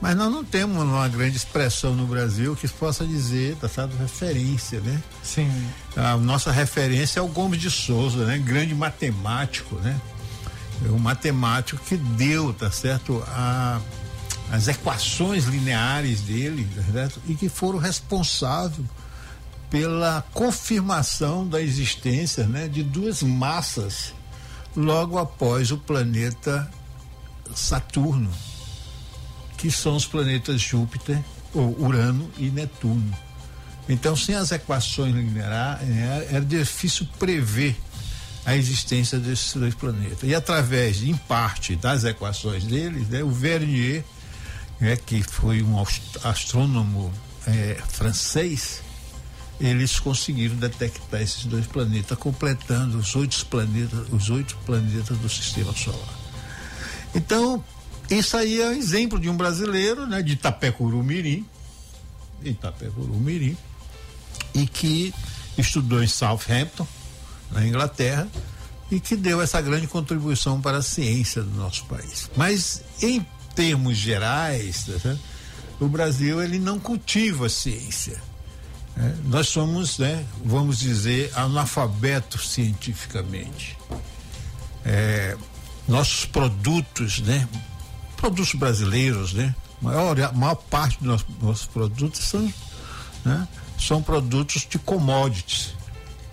Mas 0.00 0.16
nós 0.16 0.32
não 0.32 0.42
temos 0.42 0.82
uma 0.82 1.08
grande 1.08 1.36
expressão 1.36 1.94
no 1.94 2.06
Brasil 2.06 2.56
que 2.56 2.66
possa 2.68 3.04
dizer, 3.04 3.56
tá 3.56 3.68
certo? 3.68 3.94
Referência, 3.96 4.80
né? 4.80 5.00
Sim. 5.22 5.50
A 5.94 6.16
nossa 6.16 6.50
referência 6.50 7.20
é 7.20 7.22
o 7.22 7.28
Gomes 7.28 7.60
de 7.60 7.70
Souza, 7.70 8.24
né? 8.24 8.38
Grande 8.38 8.74
matemático, 8.74 9.74
né? 9.76 10.00
É 10.86 10.90
um 10.90 10.98
matemático 10.98 11.82
que 11.84 11.98
deu, 11.98 12.54
tá 12.54 12.70
certo? 12.70 13.22
A, 13.28 13.78
as 14.50 14.68
equações 14.68 15.44
lineares 15.44 16.22
dele, 16.22 16.66
tá 16.74 16.82
certo? 16.90 17.20
E 17.28 17.34
que 17.34 17.50
foram 17.50 17.78
responsáveis 17.78 18.86
pela 19.68 20.24
confirmação 20.32 21.46
da 21.46 21.60
existência, 21.60 22.46
né? 22.46 22.68
De 22.68 22.82
duas 22.82 23.22
massas 23.22 24.14
logo 24.74 25.18
após 25.18 25.70
o 25.70 25.76
planeta 25.76 26.70
Saturno, 27.54 28.30
que 29.60 29.70
são 29.70 29.94
os 29.94 30.06
planetas 30.06 30.60
Júpiter, 30.60 31.22
ou 31.52 31.78
Urano 31.80 32.30
e 32.38 32.48
Netuno. 32.48 33.14
Então, 33.88 34.16
sem 34.16 34.34
as 34.34 34.52
equações 34.52 35.14
lineares, 35.14 35.86
era 36.30 36.44
difícil 36.44 37.06
prever 37.18 37.76
a 38.46 38.56
existência 38.56 39.18
desses 39.18 39.52
dois 39.54 39.74
planetas. 39.74 40.22
E 40.22 40.34
através, 40.34 41.02
em 41.02 41.14
parte, 41.14 41.76
das 41.76 42.04
equações 42.04 42.64
deles, 42.64 43.08
né, 43.08 43.22
o 43.22 43.30
Vernier, 43.30 44.04
né, 44.80 44.96
que 44.96 45.22
foi 45.22 45.62
um 45.62 45.84
astrônomo 46.22 47.12
é, 47.46 47.78
francês, 47.88 48.80
eles 49.60 49.98
conseguiram 49.98 50.56
detectar 50.56 51.20
esses 51.20 51.44
dois 51.44 51.66
planetas, 51.66 52.16
completando 52.16 52.96
os 52.96 53.14
oito 53.14 53.44
planetas, 53.46 54.06
os 54.10 54.30
oito 54.30 54.56
planetas 54.64 55.18
do 55.18 55.28
sistema 55.28 55.72
solar. 55.74 56.18
Então, 57.14 57.62
isso 58.10 58.36
aí 58.36 58.60
é 58.60 58.66
um 58.68 58.72
exemplo 58.72 59.18
de 59.18 59.28
um 59.28 59.36
brasileiro, 59.36 60.06
né, 60.06 60.20
de 60.22 60.32
Itapecuru 60.32 61.02
Mirim, 61.02 61.46
Itapecuru 62.42 63.14
Mirim, 63.14 63.56
e 64.54 64.66
que 64.66 65.14
estudou 65.56 66.02
em 66.02 66.08
Southampton, 66.08 66.86
na 67.52 67.66
Inglaterra, 67.66 68.28
e 68.90 68.98
que 68.98 69.14
deu 69.14 69.40
essa 69.40 69.60
grande 69.60 69.86
contribuição 69.86 70.60
para 70.60 70.78
a 70.78 70.82
ciência 70.82 71.42
do 71.42 71.56
nosso 71.56 71.84
país. 71.84 72.28
Mas 72.36 72.82
em 73.00 73.24
termos 73.54 73.96
gerais, 73.96 74.86
tá, 75.02 75.16
o 75.78 75.88
Brasil 75.88 76.42
ele 76.42 76.58
não 76.58 76.78
cultiva 76.78 77.46
a 77.46 77.50
ciência. 77.50 78.20
É, 78.96 79.14
nós 79.26 79.48
somos, 79.48 79.98
né, 79.98 80.24
vamos 80.44 80.78
dizer, 80.78 81.30
analfabetos 81.34 82.50
cientificamente. 82.50 83.78
É, 84.84 85.36
nossos 85.86 86.24
produtos, 86.24 87.20
né, 87.20 87.48
produtos 88.20 88.54
brasileiros, 88.54 89.32
né, 89.32 89.54
maior, 89.80 90.20
a 90.20 90.32
maior 90.32 90.54
parte 90.54 90.98
dos 90.98 91.06
nossos, 91.06 91.26
nossos 91.40 91.66
produtos 91.66 92.20
são, 92.20 92.52
né, 93.24 93.48
são 93.78 94.02
produtos 94.02 94.66
de 94.68 94.78
commodities. 94.78 95.74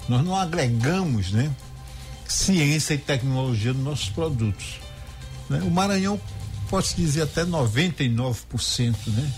Nós 0.08 0.24
não 0.24 0.36
agregamos, 0.36 1.32
né, 1.32 1.54
ciência 2.28 2.94
e 2.94 2.98
tecnologia 2.98 3.74
nos 3.74 3.84
nossos 3.84 4.10
produtos. 4.10 4.80
Né? 5.50 5.62
O 5.64 5.72
Maranhão 5.72 6.20
pode 6.70 6.94
dizer 6.96 7.24
até 7.24 7.46
99%, 7.46 8.96
né? 9.08 9.34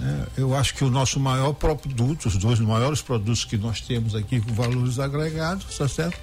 É, 0.00 0.40
eu 0.40 0.56
acho 0.56 0.74
que 0.74 0.84
o 0.84 0.90
nosso 0.90 1.20
maior 1.20 1.52
produto, 1.52 2.26
os 2.26 2.36
dois 2.36 2.58
maiores 2.58 3.02
produtos 3.02 3.44
que 3.44 3.58
nós 3.58 3.80
temos 3.80 4.14
aqui 4.14 4.40
com 4.40 4.52
valores 4.54 4.98
agregados, 4.98 5.76
tá 5.76 5.86
certo? 5.86 6.18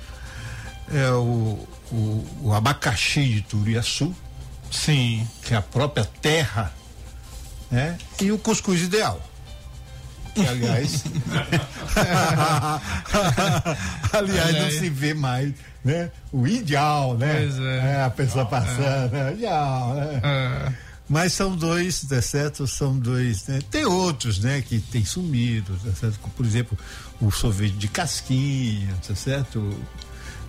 É 0.92 1.12
o, 1.12 1.68
o, 1.92 2.26
o 2.42 2.54
abacaxi 2.54 3.26
de 3.26 3.42
Turiaçu, 3.44 4.14
sim, 4.72 5.28
que 5.44 5.54
é 5.54 5.58
a 5.58 5.62
própria 5.62 6.06
terra, 6.06 6.74
né? 7.70 7.98
E 8.22 8.32
o 8.32 8.38
cuscuz 8.38 8.82
ideal. 8.82 9.22
Que, 10.34 10.48
aliás, 10.48 11.04
aliás, 14.14 14.56
não 14.56 14.72
se 14.72 14.90
vê 14.90 15.14
mais, 15.14 15.54
né? 15.84 16.10
O 16.32 16.48
ideal, 16.48 17.18
né? 17.18 17.40
Pois 17.40 17.60
é. 17.60 18.04
a 18.04 18.10
pessoa 18.10 18.46
passando, 18.46 19.14
é. 19.16 19.34
ideal, 19.34 19.96
né? 19.96 20.22
É. 20.24 20.90
Mas 21.10 21.34
são 21.34 21.56
dois, 21.56 22.02
tá 22.02 22.22
certo? 22.22 22.68
São 22.68 22.98
dois, 22.98 23.48
né? 23.48 23.60
Tem 23.72 23.84
outros, 23.86 24.40
né? 24.40 24.62
Que 24.62 24.80
tem 24.80 25.04
sumido, 25.04 25.76
tá 25.84 25.92
certo? 25.94 26.20
Por 26.38 26.46
exemplo, 26.46 26.78
o 27.20 27.32
sorvete 27.32 27.74
de 27.74 27.88
casquinha, 27.88 28.96
tá 29.08 29.16
certo? 29.16 29.76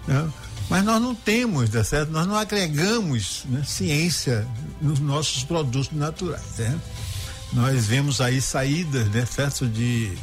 Né? 0.07 0.31
Mas 0.71 0.85
nós 0.85 1.03
não 1.03 1.17
temos, 1.17 1.69
tá 1.69 1.83
certo? 1.83 2.13
Nós 2.13 2.29
não 2.29 2.37
agregamos 2.37 3.43
né, 3.47 3.65
ciência 3.67 4.47
nos 4.81 5.01
nossos 5.01 5.43
produtos 5.43 5.91
naturais, 5.91 6.59
né? 6.59 6.81
Nós 7.53 7.87
vemos 7.87 8.21
aí 8.21 8.41
saídas, 8.41 9.09
né? 9.09 9.27
Certo? 9.27 9.67
De 9.67 10.17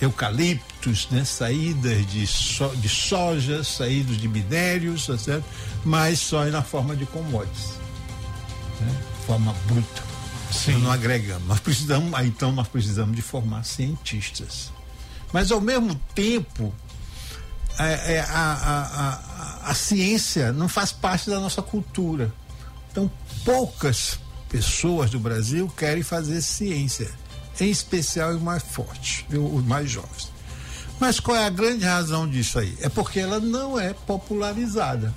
eucaliptos, 0.00 1.08
né? 1.10 1.24
Saídas 1.24 2.06
de, 2.06 2.24
so, 2.28 2.68
de 2.76 2.88
soja, 2.88 3.64
saídas 3.64 4.16
de 4.18 4.28
minérios, 4.28 5.08
tá 5.08 5.18
certo? 5.18 5.44
Mas 5.84 6.20
só 6.20 6.44
na 6.44 6.62
forma 6.62 6.94
de 6.94 7.04
commodities, 7.04 7.72
né? 8.80 9.02
forma 9.26 9.52
bruta. 9.66 10.02
Sim. 10.52 10.74
Nós 10.74 10.82
não 10.82 10.92
agregamos. 10.92 11.48
Nós 11.48 11.58
precisamos, 11.58 12.20
então 12.20 12.52
nós 12.52 12.68
precisamos 12.68 13.16
de 13.16 13.22
formar 13.22 13.64
cientistas. 13.64 14.70
Mas 15.32 15.50
ao 15.50 15.60
mesmo 15.60 15.94
tempo, 16.14 16.72
é, 17.78 18.14
é, 18.14 18.20
a, 18.20 18.26
a, 18.28 19.08
a, 19.08 19.31
a, 19.62 19.74
ciência 19.74 20.52
não 20.52 20.68
faz 20.68 20.92
parte 20.92 21.30
da 21.30 21.40
nossa 21.40 21.62
cultura. 21.62 22.32
Então 22.90 23.10
poucas 23.44 24.18
pessoas 24.48 25.10
do 25.10 25.18
Brasil 25.18 25.72
querem 25.76 26.02
fazer 26.02 26.42
ciência, 26.42 27.10
em 27.60 27.70
especial 27.70 28.30
os 28.30 28.42
mais 28.42 28.62
fortes, 28.62 29.24
os 29.30 29.64
mais 29.64 29.90
jovens. 29.90 30.30
Mas 31.00 31.18
qual 31.18 31.36
é 31.36 31.46
a 31.46 31.50
grande 31.50 31.84
razão 31.84 32.28
disso 32.28 32.58
aí? 32.58 32.76
É 32.80 32.88
porque 32.88 33.18
ela 33.18 33.40
não 33.40 33.78
é 33.78 33.92
popularizada. 33.92 35.12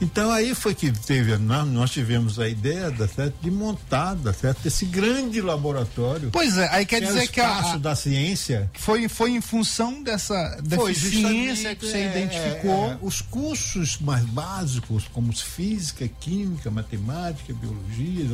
Então 0.00 0.30
aí 0.30 0.54
foi 0.54 0.74
que 0.74 0.92
teve, 0.92 1.36
nós, 1.38 1.66
nós 1.66 1.90
tivemos 1.90 2.38
a 2.38 2.48
ideia 2.48 2.90
da 2.90 3.08
certo, 3.08 3.34
de 3.40 3.50
montar 3.50 4.14
da 4.14 4.32
certo, 4.32 4.64
esse 4.64 4.84
grande 4.84 5.40
laboratório. 5.40 6.30
Pois 6.30 6.56
é, 6.56 6.68
aí 6.70 6.86
quer 6.86 7.00
que 7.00 7.06
dizer 7.06 7.24
é 7.24 7.26
que 7.26 7.40
a, 7.40 7.76
da 7.76 7.96
ciência 7.96 8.70
foi 8.74 9.08
foi 9.08 9.32
em 9.32 9.40
função 9.40 10.02
dessa 10.02 10.58
deficiência 10.62 11.74
que 11.74 11.86
você 11.86 11.98
é, 11.98 12.10
identificou. 12.10 12.92
É, 12.92 12.98
os 13.02 13.20
cursos 13.20 13.98
mais 13.98 14.24
básicos, 14.24 15.08
como 15.12 15.32
física, 15.36 16.08
química, 16.20 16.70
matemática, 16.70 17.52
biologia, 17.52 18.24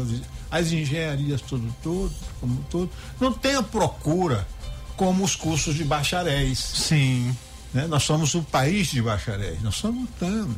as, 0.50 0.64
as 0.66 0.72
engenharias 0.72 1.40
todo 1.40 1.74
todo, 1.82 2.12
como 2.40 2.64
todo, 2.70 2.90
não 3.20 3.32
tem 3.32 3.56
a 3.56 3.62
procura 3.62 4.46
como 4.96 5.24
os 5.24 5.34
cursos 5.34 5.74
de 5.74 5.84
bacharéis. 5.84 6.58
Sim. 6.58 7.34
Né? 7.74 7.88
Nós 7.88 8.04
somos 8.04 8.34
o 8.34 8.42
país 8.42 8.86
de 8.86 9.02
bacharéis. 9.02 9.60
Nós 9.60 9.74
somos 9.74 10.08
tam, 10.18 10.48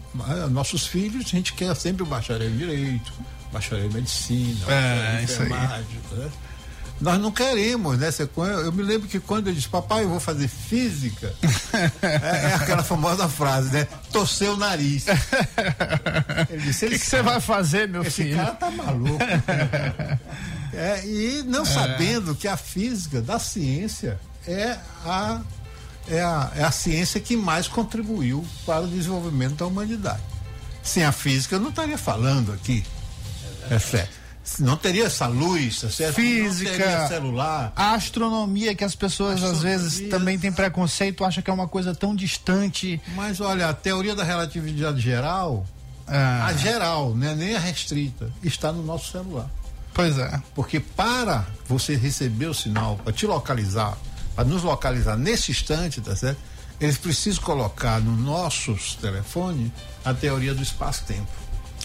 nossos 0.50 0.86
filhos, 0.86 1.24
a 1.24 1.28
gente 1.28 1.54
quer 1.54 1.74
sempre 1.74 2.02
o 2.02 2.06
bacharel 2.06 2.50
em 2.50 2.56
direito, 2.56 3.12
bacharel 3.50 3.86
em 3.86 3.92
medicina, 3.94 4.60
é, 4.68 5.22
enfermagem. 5.22 5.98
Né? 6.12 6.30
Nós 7.00 7.20
não 7.20 7.30
queremos, 7.30 7.98
né? 7.98 8.08
Eu 8.64 8.72
me 8.72 8.82
lembro 8.82 9.06
que 9.06 9.20
quando 9.20 9.48
eu 9.48 9.54
disse, 9.54 9.68
papai, 9.68 10.04
eu 10.04 10.08
vou 10.08 10.20
fazer 10.20 10.48
física, 10.48 11.34
é, 12.02 12.06
é, 12.06 12.54
aquela 12.54 12.82
famosa 12.82 13.28
frase, 13.28 13.70
né? 13.70 13.86
Torceu 14.12 14.54
o 14.54 14.56
nariz. 14.56 15.06
Ele 16.48 16.62
disse, 16.62 16.86
o 16.86 16.90
que, 16.90 16.98
você 16.98 17.22
vai 17.22 17.40
fazer, 17.40 17.88
meu 17.88 18.02
esse 18.02 18.22
filho? 18.22 18.30
Esse 18.30 18.38
cara 18.38 18.52
tá 18.52 18.70
maluco. 18.70 19.18
É, 20.74 21.06
e 21.06 21.42
não 21.44 21.64
sabendo 21.64 22.34
que 22.34 22.46
a 22.46 22.54
física 22.54 23.22
da 23.22 23.38
ciência 23.38 24.20
é 24.46 24.76
a, 25.06 25.40
é, 26.08 26.20
a, 26.20 26.52
é 26.56 26.62
a 26.64 26.70
ciência 26.70 27.20
que 27.20 27.36
mais 27.36 27.68
contribuiu 27.68 28.44
para 28.64 28.82
o 28.84 28.88
desenvolvimento 28.88 29.56
da 29.56 29.66
humanidade. 29.66 30.22
Sem 30.82 31.04
a 31.04 31.12
física, 31.12 31.56
eu 31.56 31.60
não 31.60 31.70
estaria 31.70 31.98
falando 31.98 32.52
aqui. 32.52 32.84
É 33.70 33.78
certo. 33.78 34.16
Não 34.60 34.76
teria 34.76 35.06
essa 35.06 35.26
luz, 35.26 35.80
tá 35.80 35.90
certo? 35.90 36.14
Física, 36.14 37.08
celular. 37.08 37.72
a 37.74 37.94
astronomia 37.94 38.76
que 38.76 38.84
as 38.84 38.94
pessoas 38.94 39.42
às 39.42 39.60
vezes 39.60 39.86
Astronomia. 39.94 40.10
também 40.18 40.38
têm 40.38 40.52
preconceito, 40.52 41.24
acham 41.24 41.42
que 41.42 41.50
é 41.50 41.52
uma 41.52 41.66
coisa 41.66 41.92
tão 41.92 42.14
distante. 42.14 43.00
Mas 43.16 43.40
olha, 43.40 43.68
a 43.68 43.74
teoria 43.74 44.14
da 44.14 44.22
relatividade 44.22 45.00
geral, 45.00 45.66
Ah, 46.06 46.46
a 46.46 46.52
geral, 46.54 47.12
né, 47.16 47.34
nem 47.34 47.56
a 47.56 47.58
restrita, 47.58 48.30
está 48.40 48.70
no 48.70 48.84
nosso 48.84 49.10
celular. 49.10 49.50
pois 49.92 50.16
é. 50.16 50.40
Porque 50.54 50.78
para 50.78 51.44
você 51.68 51.96
receber 51.96 52.46
o 52.46 52.54
sinal, 52.54 53.00
para 53.02 53.12
te 53.12 53.26
localizar, 53.26 53.98
para 54.36 54.44
nos 54.44 54.62
localizar 54.62 55.16
nesse 55.16 55.50
instante, 55.50 56.00
tá 56.00 56.14
certo? 56.14 56.38
Eles 56.78 56.98
precisam 56.98 57.42
colocar 57.42 57.98
no 58.00 58.14
nossos 58.14 58.94
telefones 58.96 59.72
a 60.04 60.12
teoria 60.12 60.54
do 60.54 60.62
espaço-tempo. 60.62 61.26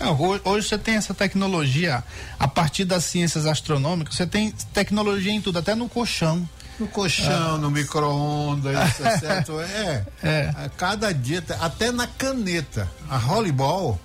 Ho- 0.01 0.39
hoje 0.49 0.67
você 0.67 0.77
tem 0.77 0.95
essa 0.95 1.13
tecnologia 1.13 2.03
a 2.37 2.47
partir 2.47 2.83
das 2.85 3.05
ciências 3.05 3.45
astronômicas, 3.45 4.15
você 4.15 4.27
tem 4.27 4.51
tecnologia 4.73 5.31
em 5.31 5.39
tudo, 5.41 5.59
até 5.59 5.73
no 5.75 5.87
colchão. 5.87 6.47
No 6.79 6.87
colchão, 6.87 7.57
no 7.59 7.69
micro-ondas, 7.71 8.73
tá 8.97 9.17
certo? 9.19 9.59
É, 9.61 10.05
É. 10.23 10.53
A 10.57 10.67
Cada 10.69 11.13
dia, 11.13 11.43
até 11.59 11.91
na 11.91 12.07
caneta. 12.07 12.89
A 13.09 13.15
Rollerball, 13.17 13.99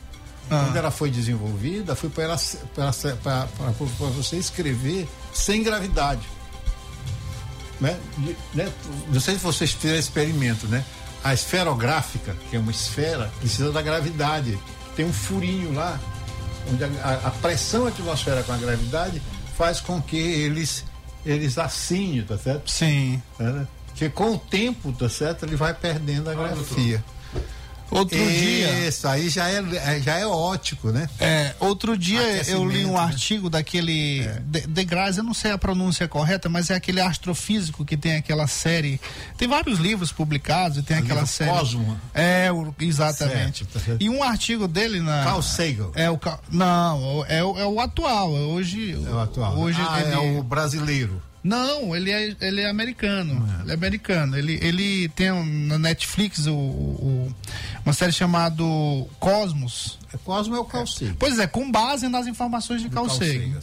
Ah. 0.51 0.65
quando 0.67 0.77
ela 0.77 0.91
foi 0.93 1.11
desenvolvida, 1.11 1.97
foi 1.97 2.11
para 2.11 2.37
você 4.15 4.37
escrever 4.37 5.09
sem 5.33 5.63
gravidade. 5.63 6.23
Né? 7.81 7.99
De- 8.19 8.37
né? 8.55 8.73
Não 9.13 9.21
sei 9.21 9.35
se 9.35 9.41
vocês 9.41 9.73
fizeram 9.73 9.99
experimento, 9.99 10.67
né? 10.67 10.85
A 11.23 11.35
esferográfica, 11.35 12.35
que 12.51 12.57
é 12.57 12.59
uma 12.59 12.71
esfera, 12.71 13.31
precisa 13.41 13.71
da 13.73 13.83
gravidade. 13.83 14.59
Tem 14.95 15.05
um 15.05 15.13
furinho 15.13 15.73
lá, 15.75 15.99
onde 16.73 16.83
a, 16.85 16.89
a- 17.03 17.29
a 17.29 17.31
pressão 17.31 17.87
atmosférica 17.87 18.45
com 18.45 18.53
a 18.53 18.57
gravidade 18.57 19.21
faz 19.57 19.81
com 19.81 20.01
que 20.01 20.17
eles 20.17 20.85
eles 21.25 21.59
assinem, 21.59 22.23
tá 22.23 22.39
certo? 22.39 22.71
Sim. 22.71 23.21
né? 23.39 23.67
Porque 23.89 24.09
com 24.09 24.33
o 24.35 24.39
tempo, 24.39 24.93
tá 24.93 25.09
certo? 25.09 25.45
Ele 25.45 25.57
vai 25.57 25.75
perdendo 25.75 26.31
a 26.31 26.35
grafia. 26.35 27.03
Outro 27.91 28.19
dia. 28.19 28.89
Isso 28.89 29.07
aí 29.07 29.29
já 29.29 29.49
é, 29.49 29.59
é- 29.59 30.01
já 30.01 30.19
é 30.19 30.27
ótico, 30.27 30.91
né? 30.91 31.09
É, 31.21 31.55
outro 31.61 31.97
dia 31.97 32.21
eu 32.49 32.65
li 32.69 32.85
um 32.85 32.93
né? 32.95 32.99
artigo 32.99 33.49
daquele 33.49 34.29
de, 34.45 34.67
de 34.67 34.85
Grasse, 34.85 35.19
eu 35.19 35.25
não 35.25 35.35
sei 35.35 35.53
a 35.53 35.59
pronúncia 35.59 36.09
correta, 36.09 36.49
mas 36.49 36.71
é 36.71 36.75
aquele 36.75 37.01
astrofísico 37.01 37.85
que 37.85 37.97
tem 37.97 38.17
aquela 38.17 38.47
série. 38.47 39.01
Tem 39.39 39.47
vários 39.49 39.79
livros 39.79 40.11
publicados 40.13 40.79
e 40.79 40.83
tem 40.83 40.97
O 40.99 41.01
aquela 41.01 41.27
série. 41.27 41.51
Cosmo. 41.51 42.01
É, 42.13 42.51
o- 42.53 42.75
exatamente. 42.81 43.59
Certo, 43.59 43.73
tá 43.73 43.81
certo. 43.81 44.03
E 44.03 44.09
um 44.09 44.23
artigo 44.23 44.67
dele 44.67 45.01
na. 45.01 45.25
Carl 45.25 45.43
Sagan. 45.43 45.91
É 45.95 46.11
o 46.11 46.19
não, 46.51 47.25
é 47.29 47.45
o, 47.45 47.59
é 47.59 47.67
o 47.67 47.81
atual. 47.81 48.37
é 48.37 48.41
Hoje. 48.41 48.93
É 48.93 49.11
o 49.11 49.19
atual. 49.19 49.59
Hoje 49.59 49.79
ah, 49.81 50.01
ele, 50.01 50.13
é 50.15 50.19
o 50.19 50.43
brasileiro. 50.43 51.23
Não, 51.47 51.95
ele 51.95 52.11
é, 52.11 52.35
ele 52.41 52.61
é 52.61 52.69
americano. 52.69 53.47
Ele 53.63 53.71
é 53.71 53.75
americano. 53.75 54.37
Ele, 54.37 54.59
ele 54.63 55.09
tem 55.11 55.31
um- 55.33 55.45
na 55.67 55.79
Netflix 55.79 56.47
o, 56.47 56.55
o- 56.55 57.35
uma 57.85 57.93
série 57.93 58.13
chamada 58.13 58.63
Cosmos. 59.21 59.99
É 60.13 60.17
Cosmo 60.19 60.55
é 60.57 60.59
o 60.59 60.65
Carl 60.65 60.87
Sagan. 60.87 61.15
Pois 61.19 61.39
é, 61.39 61.47
com 61.47 61.71
base 61.71 62.09
nas 62.09 62.27
informações 62.27 62.81
de 62.81 62.89
Carl 62.89 63.09
Sagan. 63.09 63.59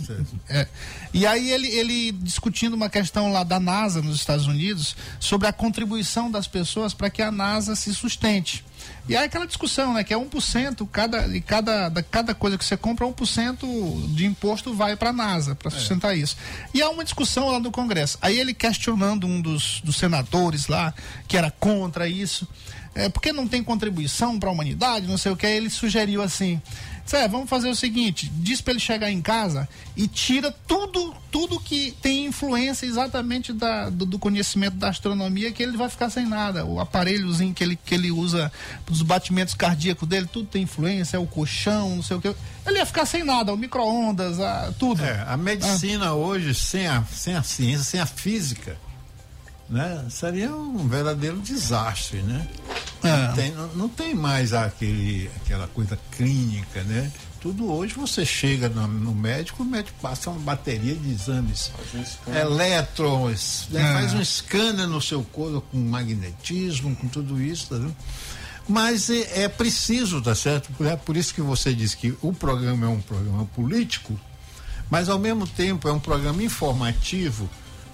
É. 0.50 0.68
E 1.14 1.26
aí 1.26 1.50
ele, 1.52 1.68
ele 1.68 2.12
discutindo 2.12 2.74
uma 2.74 2.90
questão 2.90 3.32
lá 3.32 3.44
da 3.44 3.60
NASA 3.60 4.02
nos 4.02 4.16
Estados 4.16 4.46
Unidos 4.48 4.96
sobre 5.20 5.48
a 5.48 5.54
contribuição 5.54 6.30
das 6.30 6.48
pessoas 6.48 6.94
para 6.94 7.10
que 7.10 7.22
a 7.22 7.32
NASA 7.32 7.76
se 7.76 7.94
sustente. 7.94 8.64
E 9.08 9.18
aí 9.18 9.26
aquela 9.26 9.46
discussão, 9.46 9.94
né, 9.94 10.04
que 10.04 10.14
é 10.14 10.18
1%, 10.18 10.88
cada, 10.90 11.28
e 11.28 11.42
cada, 11.42 11.90
da, 11.90 12.02
cada 12.02 12.34
coisa 12.34 12.58
que 12.58 12.64
você 12.64 12.78
compra, 12.78 13.06
1% 13.06 14.14
de 14.14 14.26
imposto 14.26 14.74
vai 14.74 14.96
para 14.96 15.10
a 15.10 15.14
NASA, 15.14 15.56
para 15.56 15.70
sustentar 15.70 16.18
isso. 16.18 16.38
E 16.74 16.82
há 16.82 16.90
uma 16.90 17.04
discussão 17.04 17.50
lá 17.50 17.60
no 17.60 17.70
Congresso. 17.70 18.18
Aí 18.22 18.40
ele 18.40 18.54
questionando 18.54 19.28
um 19.28 19.42
dos, 19.42 19.82
dos 19.84 19.98
senadores 19.98 20.68
lá, 20.68 20.94
que 21.28 21.36
era 21.36 21.52
contra 21.52 22.08
isso, 22.08 22.48
é, 22.96 23.10
porque 23.10 23.34
não 23.34 23.48
tem 23.48 23.64
contribuição 23.64 24.40
para 24.40 24.50
a 24.50 24.52
humanidade, 24.52 25.08
não 25.08 25.18
sei 25.18 25.32
o 25.32 25.36
que, 25.36 25.46
aí 25.46 25.58
ele 25.58 25.70
sugeriu 25.70 26.22
assim, 26.22 26.62
Zé, 27.10 27.28
vamos 27.28 27.50
fazer 27.50 27.70
o 27.70 27.76
seguinte, 27.76 28.32
diz 28.38 28.62
para 28.62 28.72
ele 28.72 28.80
chegar 28.80 29.12
em 29.12 29.22
casa 29.22 29.68
e 29.96 30.08
tira 30.08 30.52
tudo, 30.66 31.14
tudo 31.30 31.60
que 31.60 31.92
tem 32.02 32.26
influência 32.28 32.86
exatamente 32.86 33.52
da, 33.52 33.90
do, 33.90 34.06
do 34.06 34.18
conhecimento 34.18 34.78
da 34.78 34.88
astronomia, 34.90 35.52
que 35.52 35.62
ele 35.62 35.76
vai 35.78 35.90
ficar 35.90 36.10
sem 36.10 36.26
nada. 36.26 36.66
O 36.66 36.80
aparelhozinho 36.80 37.54
que 37.54 37.62
ele, 37.64 37.76
que 37.76 37.94
ele 37.94 38.10
usa 38.10 38.52
dos 38.88 39.02
batimentos 39.02 39.54
cardíacos 39.54 40.08
dele, 40.08 40.28
tudo 40.32 40.48
tem 40.48 40.64
influência, 40.64 41.18
é 41.18 41.20
o 41.20 41.28
colchão, 41.28 41.98
não 41.98 42.02
sei 42.04 42.18
o 42.18 42.22
que. 42.22 42.34
Ele 42.66 42.78
ia 42.78 42.86
ficar 42.86 43.06
sem 43.06 43.22
nada, 43.24 43.54
o 43.54 43.58
micro-ondas, 43.58 44.40
a- 44.40 44.74
tudo. 44.80 45.04
É, 45.04 45.26
a 45.28 45.36
medicina 45.36 46.14
hoje, 46.14 46.56
sem 46.56 46.88
a, 46.88 47.04
sem 47.04 47.36
a 47.36 47.44
ciência, 47.44 47.84
sem 47.84 48.00
a 48.00 48.06
física, 48.06 48.78
né? 49.70 50.06
Seria 50.10 50.56
um 50.56 50.88
verdadeiro 50.88 51.40
desastre, 51.40 52.22
né? 52.22 52.48
É. 53.04 53.28
Não, 53.28 53.34
tem, 53.34 53.52
não, 53.52 53.68
não 53.70 53.90
tem 53.90 54.16
mais 54.16 54.54
aquele, 54.54 55.30
aquela 55.38 55.68
coisa 55.68 55.98
clínica, 56.12 56.84
né? 56.84 57.12
Tudo 57.42 57.70
hoje 57.70 57.94
você 57.94 58.26
chega 58.26 58.70
no, 58.70 58.88
no 58.88 59.14
médico, 59.14 59.64
o 59.64 59.66
médico 59.66 59.98
passa 60.02 60.30
uma 60.30 60.40
bateria 60.40 60.96
de 60.96 61.12
exames 61.12 61.72
elétrons, 62.28 63.68
né? 63.70 63.82
É. 63.82 63.94
faz 63.94 64.14
um 64.14 64.24
scanner 64.24 64.88
no 64.88 65.02
seu 65.02 65.24
corpo 65.24 65.62
com 65.70 65.78
magnetismo, 65.78 66.96
com 66.96 67.08
tudo 67.10 67.42
isso, 67.42 67.68
tá 67.68 67.76
vendo? 67.76 67.96
Mas 68.68 69.10
é, 69.10 69.44
é 69.44 69.50
preciso, 69.50 70.22
tá 70.22 70.34
certo? 70.34 70.72
É 70.86 70.96
por 70.96 71.18
isso 71.18 71.34
que 71.34 71.42
você 71.42 71.74
diz 71.74 71.94
que 71.94 72.16
o 72.22 72.32
programa 72.32 72.86
é 72.86 72.90
um 72.90 73.02
programa 73.02 73.46
político, 73.48 74.18
mas 74.90 75.10
ao 75.10 75.20
mesmo 75.20 75.46
tempo 75.46 75.88
é 75.90 75.92
um 75.92 76.00
programa 76.00 76.42
informativo 76.42 77.50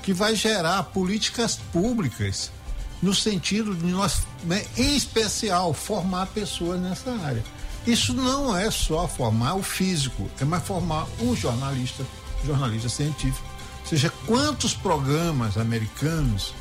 que 0.10 0.14
vai 0.14 0.36
gerar 0.36 0.82
políticas 0.86 1.60
públicas 1.72 2.52
no 3.00 3.14
sentido 3.14 3.76
de 3.76 3.86
nós, 3.86 4.24
né, 4.44 4.66
em 4.76 4.96
especial, 4.98 5.72
formar 5.72 6.26
pessoas 6.26 6.82
nessa 6.82 7.12
área. 7.24 7.44
Isso 7.86 8.12
não 8.16 8.58
é 8.58 8.72
só 8.72 9.08
formar 9.08 9.54
o 9.54 9.62
físico, 9.62 10.28
é 10.42 10.46
mais 10.46 10.64
formar 10.64 11.06
um 11.22 11.36
jornalista, 11.36 12.04
jornalista 12.44 12.90
científico. 12.90 13.48
Ou 13.84 13.88
seja, 13.88 14.12
quantos 14.26 14.74
programas 14.74 15.58
americanos 15.60 16.56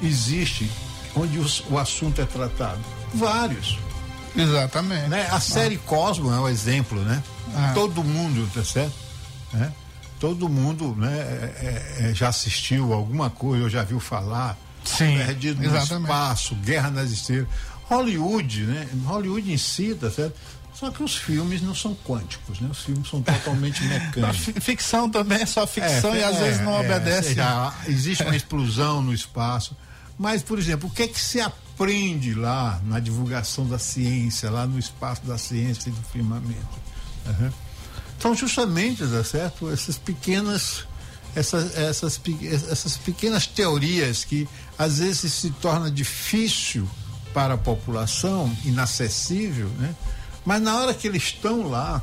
existem 0.00 0.70
onde 1.16 1.40
os- 1.40 1.64
o 1.68 1.76
assunto 1.76 2.20
é 2.20 2.24
tratado? 2.24 2.78
Vários. 3.12 3.76
Exatamente. 4.36 5.08
Né? 5.08 5.26
A 5.32 5.40
série 5.40 5.78
Cosmo 5.78 6.32
é 6.32 6.38
um 6.38 6.48
exemplo, 6.48 7.00
né? 7.02 7.20
Ah. 7.56 7.72
Todo 7.74 8.04
mundo, 8.04 8.48
tá 8.54 8.62
certo? 8.62 8.94
Né? 9.52 9.72
Todo 10.26 10.48
mundo 10.48 10.94
né, 10.96 11.12
é- 11.18 11.98
é- 12.06 12.10
é, 12.10 12.14
já 12.14 12.28
assistiu 12.28 12.92
alguma 12.94 13.28
coisa, 13.28 13.64
ou 13.64 13.68
já 13.70 13.82
viu 13.84 14.00
falar. 14.00 14.56
Sim, 14.82 15.18
Perdido 15.18 15.60
no 15.62 15.66
exatamente. 15.76 16.10
espaço, 16.10 16.54
Guerra 16.56 16.90
nas 16.90 17.10
Estrelas. 17.10 17.48
Hollywood, 17.90 18.62
né? 18.62 18.88
Hollywood 19.04 19.52
em 19.52 19.58
si, 19.58 19.94
tá 19.94 20.10
certo? 20.10 20.34
Só 20.72 20.90
que 20.90 21.02
os 21.02 21.14
filmes 21.16 21.60
não 21.62 21.74
são 21.74 21.94
quânticos, 21.94 22.58
né? 22.58 22.68
Os 22.70 22.80
filmes 22.82 23.08
são 23.08 23.20
totalmente 23.22 23.82
mecânicos. 23.84 24.38
fi- 24.38 24.60
ficção 24.60 25.08
também 25.10 25.42
é 25.42 25.46
só 25.46 25.66
ficção 25.66 26.16
e 26.16 26.24
às 26.24 26.36
é, 26.36 26.40
vezes 26.40 26.60
não 26.62 26.74
é, 26.76 26.80
obedece. 26.80 27.28
seja, 27.28 27.72
existe 27.86 28.22
uma 28.22 28.34
explosão 28.36 29.02
no 29.02 29.12
espaço. 29.12 29.76
Mas, 30.18 30.42
por 30.42 30.58
exemplo, 30.58 30.88
o 30.88 30.92
que 30.92 31.02
é 31.02 31.08
que 31.08 31.20
se 31.20 31.40
aprende 31.40 32.32
lá 32.34 32.80
na 32.86 32.98
divulgação 32.98 33.66
da 33.66 33.78
ciência, 33.78 34.50
lá 34.50 34.66
no 34.66 34.78
espaço 34.78 35.22
da 35.26 35.36
ciência 35.36 35.90
e 35.90 35.92
do 35.92 36.02
firmamento? 36.02 36.78
Aham. 37.28 37.52
Então, 38.24 38.34
justamente, 38.34 39.06
tá 39.06 39.22
certo? 39.22 39.70
Essas 39.70 39.98
pequenas, 39.98 40.86
essas, 41.36 41.76
essas, 41.76 42.18
essas 42.70 42.96
pequenas 42.96 43.46
teorias 43.46 44.24
que 44.24 44.48
às 44.78 44.98
vezes 44.98 45.30
se 45.30 45.50
torna 45.50 45.90
difícil 45.90 46.88
para 47.34 47.52
a 47.52 47.58
população, 47.58 48.50
inacessível, 48.64 49.68
né? 49.78 49.94
Mas 50.42 50.62
na 50.62 50.74
hora 50.74 50.94
que 50.94 51.06
eles 51.06 51.22
estão 51.22 51.68
lá, 51.68 52.02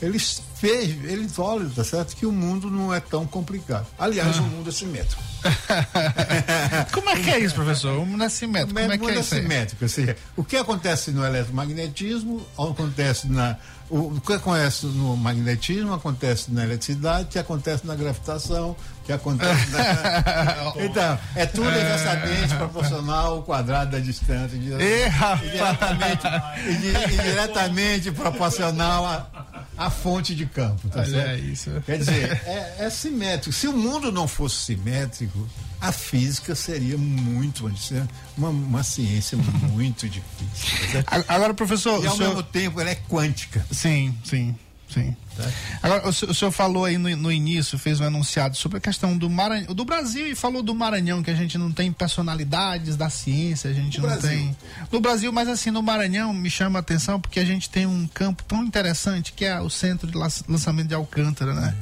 eles 0.00 0.42
vejam, 0.60 1.04
eles 1.04 1.38
olham, 1.38 1.68
tá 1.70 1.84
certo? 1.84 2.16
Que 2.16 2.26
o 2.26 2.32
mundo 2.32 2.70
não 2.70 2.94
é 2.94 3.00
tão 3.00 3.26
complicado. 3.26 3.86
Aliás, 3.98 4.38
o 4.38 4.42
mundo 4.42 4.68
é 4.68 4.72
simétrico. 4.72 5.22
Como 6.92 7.10
é 7.10 7.16
que 7.16 7.30
é 7.30 7.38
isso, 7.38 7.54
professor? 7.54 7.98
O 7.98 8.06
como 8.66 8.78
é 8.78 8.86
o 8.86 8.90
que 8.90 8.98
mundo 8.98 9.10
é 9.10 9.16
é 9.16 9.20
isso 9.20 9.34
aí? 9.34 9.42
simétrico. 9.42 9.84
Ou 9.84 9.88
seja, 9.88 10.16
o 10.36 10.44
que 10.44 10.56
acontece 10.56 11.10
no 11.10 11.24
eletromagnetismo 11.24 12.46
acontece 12.58 13.28
na. 13.28 13.56
O, 13.88 14.20
que 14.20 14.32
acontece 14.32 14.86
no 14.86 15.16
magnetismo 15.16 15.94
acontece 15.94 16.50
na 16.52 16.64
eletricidade, 16.64 17.28
que 17.28 17.38
acontece 17.38 17.86
na 17.86 17.94
gravitação, 17.94 18.74
que 19.04 19.12
acontece 19.12 19.70
na. 19.70 20.74
então, 20.84 21.18
é 21.36 21.46
tudo 21.46 21.68
inversamente 21.68 22.54
proporcional 22.56 23.34
ao 23.34 23.42
quadrado 23.42 23.92
da 23.92 24.00
distância. 24.00 24.58
Ê, 24.80 25.06
rapaz. 25.06 25.52
diretamente, 25.52 26.26
e 26.66 27.14
e 27.14 27.22
diretamente 27.22 28.10
proporcional 28.10 29.30
a 29.76 29.90
fonte 29.90 30.34
de 30.34 30.46
campo, 30.46 30.88
tá 30.88 31.00
Olha 31.00 31.10
certo? 31.10 31.44
isso. 31.44 31.70
Quer 31.84 31.98
dizer, 31.98 32.42
é, 32.46 32.76
é 32.86 32.90
simétrico. 32.90 33.52
Se 33.52 33.68
o 33.68 33.72
mundo 33.72 34.10
não 34.10 34.26
fosse 34.26 34.56
simétrico, 34.56 35.46
a 35.80 35.92
física 35.92 36.54
seria 36.54 36.96
muito, 36.98 37.68
dizer, 37.70 38.04
uma, 38.36 38.48
uma 38.48 38.82
ciência 38.82 39.36
muito 39.72 40.08
difícil. 40.08 40.78
tá 40.86 40.92
certo? 40.92 41.30
A- 41.30 41.34
Agora, 41.34 41.54
professor, 41.54 42.02
E 42.02 42.06
ao 42.06 42.16
senhor... 42.16 42.28
mesmo 42.28 42.42
tempo 42.42 42.80
ela 42.80 42.90
é 42.90 42.94
quântica. 42.94 43.64
Sim, 43.70 44.14
sim, 44.24 44.54
sim. 44.88 45.14
Agora, 45.82 46.08
o, 46.08 46.12
senhor- 46.14 46.30
o 46.30 46.34
senhor 46.34 46.50
falou 46.50 46.86
aí 46.86 46.96
no, 46.96 47.14
no 47.14 47.30
início, 47.30 47.78
fez 47.78 48.00
um 48.00 48.04
enunciado 48.06 48.56
sobre 48.56 48.78
a 48.78 48.80
questão 48.80 49.18
do 49.18 49.28
Maranhão, 49.28 49.74
do 49.74 49.84
Brasil 49.84 50.26
e 50.26 50.34
falou 50.34 50.62
do 50.62 50.74
Maranhão, 50.74 51.22
que 51.22 51.30
a 51.30 51.34
gente 51.34 51.58
não 51.58 51.70
tem 51.70 51.92
personalidades 51.92 52.96
da 52.96 53.10
ciência, 53.10 53.68
a 53.70 53.74
gente 53.74 54.00
No 54.00 54.06
não 54.08 54.16
Brasil. 54.18 54.38
tem. 54.38 54.56
No 54.90 54.98
Brasil, 54.98 55.30
mas 55.30 55.46
assim, 55.48 55.70
no 55.70 55.82
Maranhão 55.82 56.32
me 56.32 56.48
chama 56.50 56.78
a 56.78 56.80
atenção 56.80 57.20
porque 57.20 57.38
a 57.38 57.44
gente 57.44 57.68
tem 57.68 57.84
um 57.84 58.06
campo 58.08 58.42
tão 58.44 58.64
interessante 58.64 59.34
que 59.34 59.44
é 59.44 59.60
o 59.60 59.68
centro 59.68 60.06
de 60.10 60.16
lan- 60.16 60.28
lançamento 60.48 60.88
de 60.88 60.94
Alcântara, 60.94 61.52
né? 61.52 61.74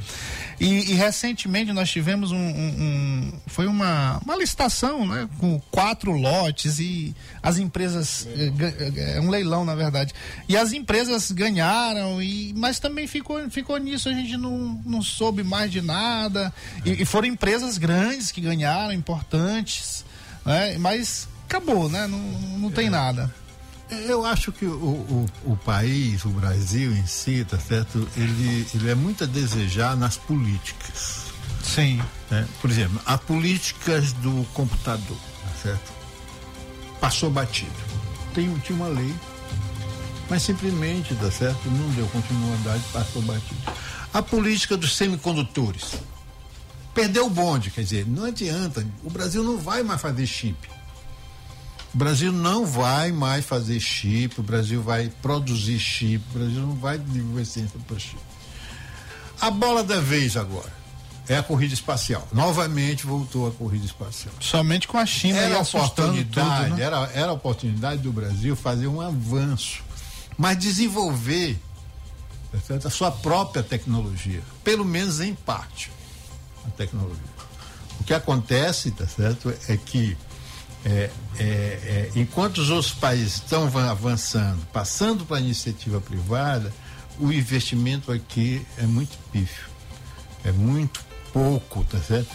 E, 0.61 0.93
e 0.93 0.95
recentemente 0.95 1.73
nós 1.73 1.91
tivemos 1.91 2.31
um, 2.33 2.37
um- 2.37 2.83
um- 2.83 3.33
foi 3.47 3.67
uma, 3.67 4.19
uma 4.25 4.37
licitação, 4.37 5.07
né, 5.07 5.29
com 5.39 5.61
quatro 5.71 6.13
lotes 6.13 6.79
e 6.79 7.15
as 7.43 7.59
empresas 7.59 8.27
eh, 8.37 8.53
eh, 8.97 9.17
é 9.17 9.21
um 9.21 9.31
leilão 9.31 9.65
na 9.65 9.75
verdade 9.75 10.13
e 10.49 10.57
as 10.57 10.73
empresas 10.73 11.31
ganharam 11.33 12.23
e 12.23 12.53
mas 12.57 12.79
também 12.79 13.07
ficou 13.07 13.51
ficou 13.51 13.77
nisso 13.79 14.09
a 14.09 14.13
gente 14.13 14.37
não, 14.37 14.81
não 14.87 15.03
soube 15.03 15.43
mais 15.43 15.71
de 15.71 15.81
nada 15.83 16.53
e, 16.85 17.03
e 17.03 17.05
foram 17.05 17.27
empresas 17.29 17.77
grandes 17.79 18.31
que 18.31 18.41
ganharam 18.41 18.93
importantes, 18.93 20.05
né? 20.45 20.77
Mas 20.79 21.29
acabou, 21.49 21.89
né? 21.89 22.07
Não, 22.07 22.19
não 22.59 22.71
tem 22.71 22.89
nada. 22.91 23.33
Eu 23.91 24.25
acho 24.25 24.51
que 24.51 24.65
o, 24.65 24.71
o, 24.73 25.27
o 25.45 25.57
país, 25.59 26.25
o 26.25 26.31
Brasil 26.31 26.93
em 26.93 27.07
si, 27.07 27.45
tá 27.45 27.59
certo? 27.59 28.09
Ele, 28.17 28.67
ele 28.75 28.91
é 28.91 28.95
muito 28.95 29.25
a 29.25 29.27
desejar 29.27 29.97
nas 29.97 30.17
políticas. 30.17 31.25
Sim. 31.63 32.01
né? 32.31 32.47
Por 32.61 32.71
exemplo, 32.71 33.01
as 33.05 33.21
políticas 33.21 34.13
do 34.15 34.47
computador, 34.55 35.17
tá 35.17 35.51
certo? 35.63 35.93
Passou 37.01 37.31
batido. 37.31 37.73
Tem, 38.35 38.53
tinha 38.59 38.77
uma 38.77 38.89
lei, 38.89 39.15
mas 40.29 40.43
simplesmente, 40.43 41.15
tá 41.15 41.31
certo? 41.31 41.69
Não 41.71 41.89
deu 41.91 42.07
continuidade, 42.09 42.83
passou 42.93 43.23
batido. 43.23 43.61
A 44.13 44.23
política 44.23 44.77
dos 44.77 44.97
semicondutores. 44.97 45.95
Perdeu 46.95 47.27
o 47.27 47.31
bonde, 47.31 47.71
quer 47.71 47.83
dizer, 47.83 48.07
não 48.07 48.25
adianta. 48.25 48.87
O 49.03 49.11
Brasil 49.11 49.43
não 49.43 49.59
vai 49.59 49.83
mais 49.83 50.01
fazer 50.01 50.27
chip. 50.27 50.57
O 51.95 51.97
Brasil 51.97 52.33
não 52.33 52.67
vai 52.67 53.13
mais 53.13 53.45
fazer 53.45 53.79
chip, 53.79 54.41
o 54.41 54.43
Brasil 54.43 54.83
vai 54.83 55.13
produzir 55.23 55.79
chip, 55.79 56.25
o 56.31 56.39
Brasil 56.39 56.61
não 56.61 56.75
vai 56.75 56.99
desenvolver 56.99 57.45
ciência 57.45 57.79
para 57.87 57.99
chip. 58.01 58.19
A 59.41 59.49
bola 59.49 59.85
da 59.85 60.01
vez 60.01 60.37
agora 60.37 60.73
é 61.29 61.37
a 61.37 61.43
corrida 61.43 61.73
espacial. 61.73 62.27
Novamente 62.33 63.07
voltou 63.07 63.47
a 63.47 63.53
corrida 63.53 63.87
espacial. 63.87 64.35
Somente 64.41 64.89
com 64.89 64.99
a 64.99 65.07
China 65.07 65.39
Era 65.39 65.61
oportunidade, 65.61 66.65
tudo, 66.65 66.77
né? 66.79 66.85
era, 66.85 67.11
era 67.15 67.31
a 67.31 67.33
oportunidade 67.33 68.03
do 68.03 68.13
Brasil 68.13 68.57
fazer 68.57 68.89
um 68.89 69.01
avanço, 69.01 69.83
mas 70.37 70.59
desenvolver 70.59 71.57
a 72.85 72.91
sua 72.91 73.13
própria 73.13 73.63
tecnologia, 73.63 74.43
pelo 74.65 74.85
menos 74.85 75.21
em 75.21 75.33
parte, 75.33 75.93
a 76.67 76.71
tecnologia. 76.71 77.23
O 78.01 78.05
que 78.05 78.13
acontece, 78.13 78.91
tá 78.91 79.07
certo, 79.07 79.55
é 79.69 79.77
que 79.77 80.17
é, 80.85 81.11
é, 81.39 81.43
é, 81.45 82.11
enquanto 82.15 82.59
os 82.59 82.71
outros 82.71 82.93
países 82.93 83.35
estão 83.35 83.69
van- 83.71 83.91
avançando, 83.91 84.61
passando 84.73 85.25
para 85.25 85.39
a 85.39 85.41
iniciativa 85.41 86.01
privada, 86.01 86.73
o 87.19 87.33
investimento 87.33 88.13
aqui 88.13 88.67
é 88.77 88.83
muito 88.83 89.17
pífio, 89.33 89.65
é 90.45 90.53
muito 90.53 91.01
pouco, 91.33 91.85
tá 91.85 91.99
certo? 92.01 92.29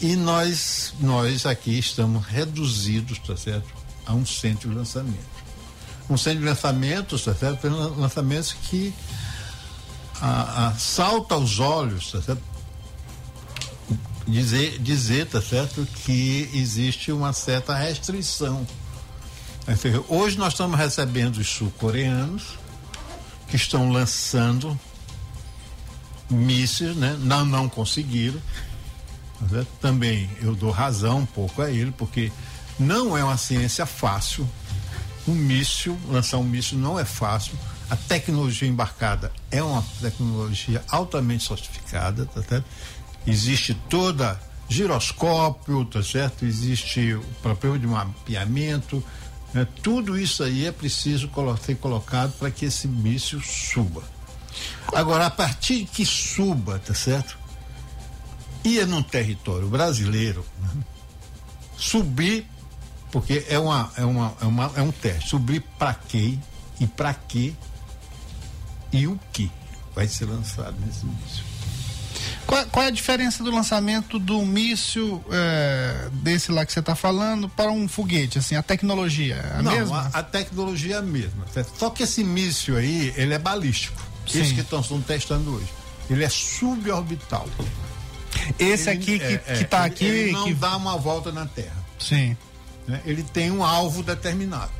E 0.00 0.16
nós, 0.16 0.94
nós 1.00 1.46
aqui 1.46 1.78
estamos 1.78 2.24
reduzidos, 2.26 3.18
tá 3.20 3.36
certo, 3.36 3.68
a 4.04 4.12
um 4.14 4.26
centro 4.26 4.68
de 4.68 4.74
lançamento. 4.74 5.32
Um 6.10 6.16
centro 6.16 6.40
de 6.40 6.46
lançamentos, 6.46 7.22
tá 7.24 7.34
certo? 7.34 7.68
Lan- 7.68 7.94
Lançamentos 7.96 8.52
que 8.52 8.92
a, 10.20 10.68
a, 10.68 10.74
salta 10.74 11.34
aos 11.34 11.60
olhos, 11.60 12.10
tá 12.10 12.20
certo? 12.20 12.42
Dizer, 14.26 14.78
dizer, 14.78 15.26
tá 15.26 15.42
certo, 15.42 15.86
que 16.04 16.48
existe 16.54 17.10
uma 17.10 17.32
certa 17.32 17.74
restrição. 17.74 18.66
Seja, 19.76 20.02
Hoje 20.08 20.38
nós 20.38 20.52
estamos 20.52 20.78
recebendo 20.78 21.36
os 21.38 21.48
sul-coreanos 21.48 22.58
que 23.48 23.56
estão 23.56 23.90
lançando 23.90 24.78
mísseis, 26.30 26.96
né? 26.96 27.16
Não, 27.20 27.44
não 27.44 27.68
conseguiram. 27.68 28.40
tá? 29.50 29.64
Também 29.80 30.30
eu 30.40 30.54
dou 30.54 30.70
razão 30.70 31.18
um 31.18 31.26
pouco 31.26 31.62
a 31.62 31.70
ele, 31.70 31.92
porque 31.92 32.32
não 32.78 33.16
é 33.16 33.22
uma 33.22 33.36
ciência 33.36 33.86
fácil. 33.86 34.48
Um 35.26 35.34
míssil, 35.34 35.98
lançar 36.08 36.38
um 36.38 36.44
míssil 36.44 36.78
não 36.78 36.98
é 36.98 37.04
fácil. 37.04 37.52
A 37.88 37.96
tecnologia 37.96 38.66
embarcada 38.66 39.30
é 39.50 39.62
uma 39.62 39.84
tecnologia 40.00 40.82
altamente 40.88 41.44
sofisticada, 41.44 42.24
tá 42.26 42.42
certo? 42.42 42.64
Existe 43.26 43.74
toda 43.88 44.40
giroscópio, 44.68 45.84
tá 45.84 46.02
certo? 46.02 46.44
Existe 46.44 47.14
o 47.14 47.22
problema 47.42 47.78
de 47.78 47.86
mapeamento, 47.86 49.04
né? 49.52 49.66
tudo 49.82 50.18
isso 50.18 50.42
aí 50.42 50.66
é 50.66 50.72
preciso 50.72 51.30
ser 51.64 51.76
colocado 51.76 52.32
para 52.38 52.50
que 52.50 52.64
esse 52.64 52.88
míssil 52.88 53.40
suba. 53.40 54.02
Agora, 54.92 55.26
a 55.26 55.30
partir 55.30 55.86
que 55.86 56.04
suba, 56.04 56.78
tá 56.78 56.94
certo? 56.94 57.38
Ia 58.64 58.86
num 58.86 59.02
território 59.02 59.68
brasileiro, 59.68 60.44
né? 60.60 60.82
subir, 61.76 62.46
porque 63.10 63.44
é, 63.48 63.58
uma, 63.58 63.90
é, 63.96 64.04
uma, 64.04 64.34
é, 64.40 64.44
uma, 64.44 64.72
é 64.76 64.82
um 64.82 64.92
teste, 64.92 65.30
subir 65.30 65.60
para 65.78 65.94
quê 65.94 66.38
e 66.80 66.86
para 66.86 67.12
quê 67.12 67.52
e 68.92 69.06
o 69.06 69.18
que 69.32 69.50
vai 69.94 70.06
ser 70.06 70.26
lançado 70.26 70.76
nesse 70.80 71.04
míssil. 71.04 71.51
Qual, 72.46 72.66
qual 72.66 72.84
é 72.84 72.88
a 72.88 72.90
diferença 72.90 73.42
do 73.42 73.50
lançamento 73.50 74.18
do 74.18 74.42
míssil 74.44 75.24
é, 75.30 76.08
desse 76.12 76.50
lá 76.52 76.66
que 76.66 76.72
você 76.72 76.80
está 76.80 76.94
falando 76.94 77.48
para 77.48 77.70
um 77.70 77.88
foguete? 77.88 78.38
Assim, 78.38 78.54
a 78.56 78.62
tecnologia 78.62 79.36
é 79.36 79.58
a 79.58 79.62
Não, 79.62 79.72
mesma? 79.72 80.10
A, 80.12 80.18
a 80.18 80.22
tecnologia 80.22 80.96
é 80.96 80.98
a 80.98 81.02
mesma. 81.02 81.46
certo? 81.52 81.72
Só 81.78 81.88
que 81.90 82.02
esse 82.02 82.22
míssil 82.22 82.76
aí, 82.76 83.12
ele 83.16 83.32
é 83.34 83.38
balístico. 83.38 84.00
Sim. 84.26 84.42
Esse 84.42 84.54
que 84.54 84.60
estão 84.60 84.82
testando 85.00 85.54
hoje. 85.54 85.68
Ele 86.10 86.24
é 86.24 86.28
suborbital. 86.28 87.48
Esse 88.58 88.90
Ele- 88.90 88.98
aqui 88.98 89.18
que, 89.18 89.24
é, 89.24 89.38
que 89.38 89.50
é, 89.52 89.64
tá 89.64 89.78
ele- 89.84 89.86
aqui. 89.94 90.04
Ele 90.04 90.32
não 90.32 90.44
que- 90.44 90.54
dá 90.54 90.76
uma 90.76 90.96
volta 90.96 91.30
na 91.32 91.46
Terra. 91.46 91.76
Sim. 91.98 92.36
né? 92.86 93.00
Ele 93.06 93.22
tem 93.22 93.50
um 93.50 93.62
alvo 93.64 94.02
determinado. 94.02 94.70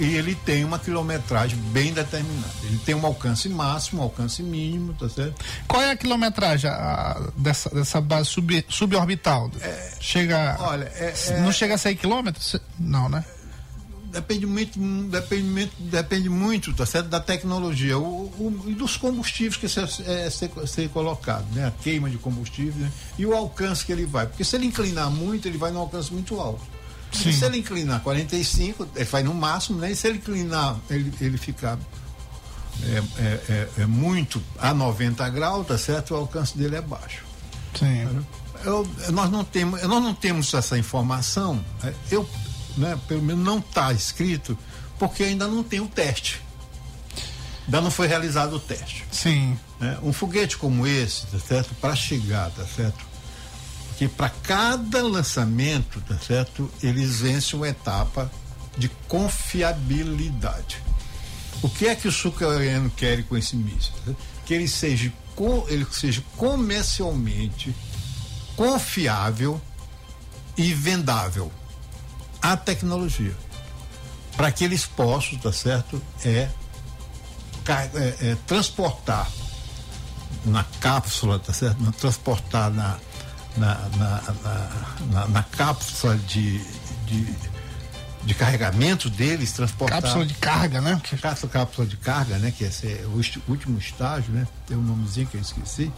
E 0.00 0.04
ele 0.16 0.34
tem 0.34 0.64
uma 0.64 0.78
quilometragem 0.78 1.58
bem 1.72 1.92
determinada. 1.92 2.52
Ele 2.64 2.78
tem 2.78 2.94
um 2.94 3.04
alcance 3.06 3.48
máximo, 3.48 4.00
um 4.00 4.04
alcance 4.04 4.42
mínimo, 4.42 4.92
tá 4.94 5.08
certo? 5.08 5.44
Qual 5.68 5.80
é 5.82 5.90
a 5.90 5.96
quilometragem 5.96 6.70
a- 6.70 7.30
dessa, 7.36 7.70
dessa 7.70 8.00
base 8.00 8.28
sub, 8.28 8.64
suborbital? 8.68 9.50
chega. 10.00 10.56
olha, 10.60 10.84
é- 10.96 11.14
é- 11.28 11.40
não 11.40 11.52
chega 11.52 11.74
a 11.74 11.78
100 11.78 11.96
quilômetros? 11.96 12.56
Não, 12.78 13.08
né? 13.08 13.24
Depende 14.12 14.44
muito, 14.44 14.78
depende, 15.08 15.42
muito- 15.42 15.82
depende 15.84 16.28
muito, 16.28 16.74
tá 16.74 16.84
certo? 16.84 17.08
Da 17.08 17.18
tecnologia 17.18 17.96
o, 17.98 18.26
o- 18.26 18.64
e 18.66 18.74
dos 18.74 18.94
combustíveis 18.98 19.56
que 19.56 19.66
ser, 19.66 19.88
é, 20.06 20.28
ser, 20.28 20.50
ser 20.66 20.90
colocado, 20.90 21.46
né? 21.54 21.66
A 21.68 21.70
queima 21.70 22.10
de 22.10 22.18
combustível 22.18 22.74
né? 22.82 22.92
e 23.18 23.24
o 23.24 23.34
alcance 23.34 23.86
que 23.86 23.90
ele 23.92 24.04
vai. 24.04 24.26
Porque 24.26 24.44
se 24.44 24.54
ele 24.54 24.66
inclinar 24.66 25.10
muito, 25.10 25.48
ele 25.48 25.56
vai 25.56 25.70
num 25.70 25.80
alcance 25.80 26.12
muito 26.12 26.38
alto. 26.38 26.60
Sim. 27.12 27.28
E 27.28 27.32
se 27.32 27.44
ele 27.44 27.58
inclinar 27.58 28.00
45, 28.02 28.88
ele 28.96 29.04
vai 29.04 29.22
no 29.22 29.34
máximo, 29.34 29.78
né? 29.78 29.92
E 29.92 29.96
se 29.96 30.08
ele 30.08 30.18
inclinar, 30.18 30.76
ele, 30.88 31.12
ele 31.20 31.36
ficar 31.36 31.78
é, 32.84 33.02
é, 33.22 33.40
é, 33.48 33.68
é 33.82 33.86
muito 33.86 34.42
a 34.58 34.72
90 34.72 35.28
graus, 35.30 35.66
tá 35.66 35.76
certo? 35.78 36.14
O 36.14 36.16
alcance 36.16 36.56
dele 36.56 36.76
é 36.76 36.80
baixo. 36.80 37.22
Sim. 37.78 38.24
Eu- 38.64 38.88
nós, 39.10 39.30
não 39.30 39.44
temos, 39.44 39.82
nós 39.82 40.02
não 40.02 40.14
temos 40.14 40.52
essa 40.54 40.78
informação, 40.78 41.64
é, 41.82 41.92
eu, 42.10 42.28
né, 42.76 42.98
pelo 43.08 43.20
menos 43.22 43.44
não 43.44 43.58
está 43.58 43.92
escrito, 43.92 44.56
porque 44.98 45.24
ainda 45.24 45.46
não 45.48 45.62
tem 45.62 45.80
o 45.80 45.88
teste. 45.88 46.40
Ainda 47.64 47.80
não 47.80 47.90
foi 47.90 48.06
realizado 48.06 48.54
o 48.56 48.60
teste. 48.60 49.04
Sim. 49.12 49.58
né? 49.78 49.98
Um 50.02 50.12
foguete 50.12 50.56
como 50.56 50.86
esse, 50.86 51.26
tá 51.26 51.38
certo? 51.38 51.74
Para 51.76 51.94
chegar, 51.94 52.50
tá 52.50 52.64
certo? 52.64 53.04
Que 54.02 54.08
para 54.08 54.30
cada 54.30 55.00
lançamento, 55.00 56.00
tá 56.00 56.18
certo? 56.18 56.68
Eles 56.82 57.20
vencem 57.20 57.56
uma 57.56 57.68
etapa 57.68 58.28
de 58.76 58.88
confiabilidade. 59.06 60.82
O 61.62 61.68
que 61.68 61.86
é 61.86 61.94
que 61.94 62.08
o 62.08 62.10
sul-coreano 62.10 62.90
quer 62.90 63.22
com 63.22 63.36
esse 63.36 63.54
míssil? 63.54 63.92
Que 64.44 64.54
ele 64.54 64.66
seja, 64.66 65.12
ele 65.68 65.86
seja 65.92 66.20
comercialmente 66.36 67.72
confiável 68.56 69.62
e 70.56 70.74
vendável 70.74 71.52
a 72.42 72.56
tecnologia 72.56 73.36
para 74.36 74.50
que 74.50 74.64
eles 74.64 74.84
possam, 74.84 75.38
tá 75.38 75.52
certo? 75.52 76.02
É 76.24 76.48
é, 77.68 78.30
é, 78.30 78.36
transportar 78.48 79.30
na 80.44 80.64
cápsula, 80.80 81.38
tá 81.38 81.52
certo? 81.52 81.92
Transportar 81.92 82.68
na, 82.68 82.98
na, 83.56 83.74
na, 83.96 84.22
na, 85.10 85.28
na- 85.28 85.42
cápsula 85.42 86.16
de, 86.16 86.58
de, 87.06 87.34
de 88.24 88.34
carregamento 88.34 89.10
deles, 89.10 89.52
transportar. 89.52 90.02
Cápsula 90.02 90.26
de 90.26 90.34
carga, 90.34 90.80
né? 90.80 91.00
Cápsula, 91.20 91.52
cápsula 91.52 91.86
de 91.86 91.96
carga, 91.96 92.38
né? 92.38 92.50
Que 92.56 92.64
esse 92.64 92.86
é 92.86 93.04
o 93.06 93.20
último 93.50 93.78
estágio, 93.78 94.32
né? 94.32 94.46
Tem 94.66 94.76
um 94.76 94.82
nomezinho 94.82 95.26
que 95.26 95.36
eu 95.36 95.40
esqueci. 95.40 95.92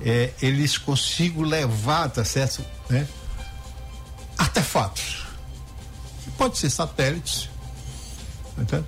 É, 0.00 0.32
eles 0.42 0.76
consigam 0.76 1.42
levar, 1.42 2.10
tá 2.10 2.24
certo? 2.24 2.64
Né? 2.90 3.06
Artefatos. 4.36 5.24
Pode 6.36 6.58
ser 6.58 6.68
satélites, 6.68 7.48
tá? 8.66 8.82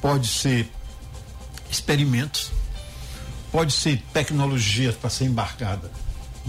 pode 0.00 0.26
ser 0.26 0.68
experimentos, 1.70 2.50
pode 3.52 3.72
ser 3.72 4.02
tecnologia 4.12 4.92
para 4.92 5.08
ser 5.08 5.26
embarcada 5.26 5.88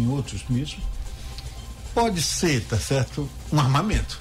em 0.02 0.08
outros 0.10 0.43
mísseis, 0.49 0.82
pode 1.93 2.22
ser, 2.22 2.64
tá 2.66 2.78
certo? 2.78 3.30
Um 3.52 3.60
armamento. 3.60 4.20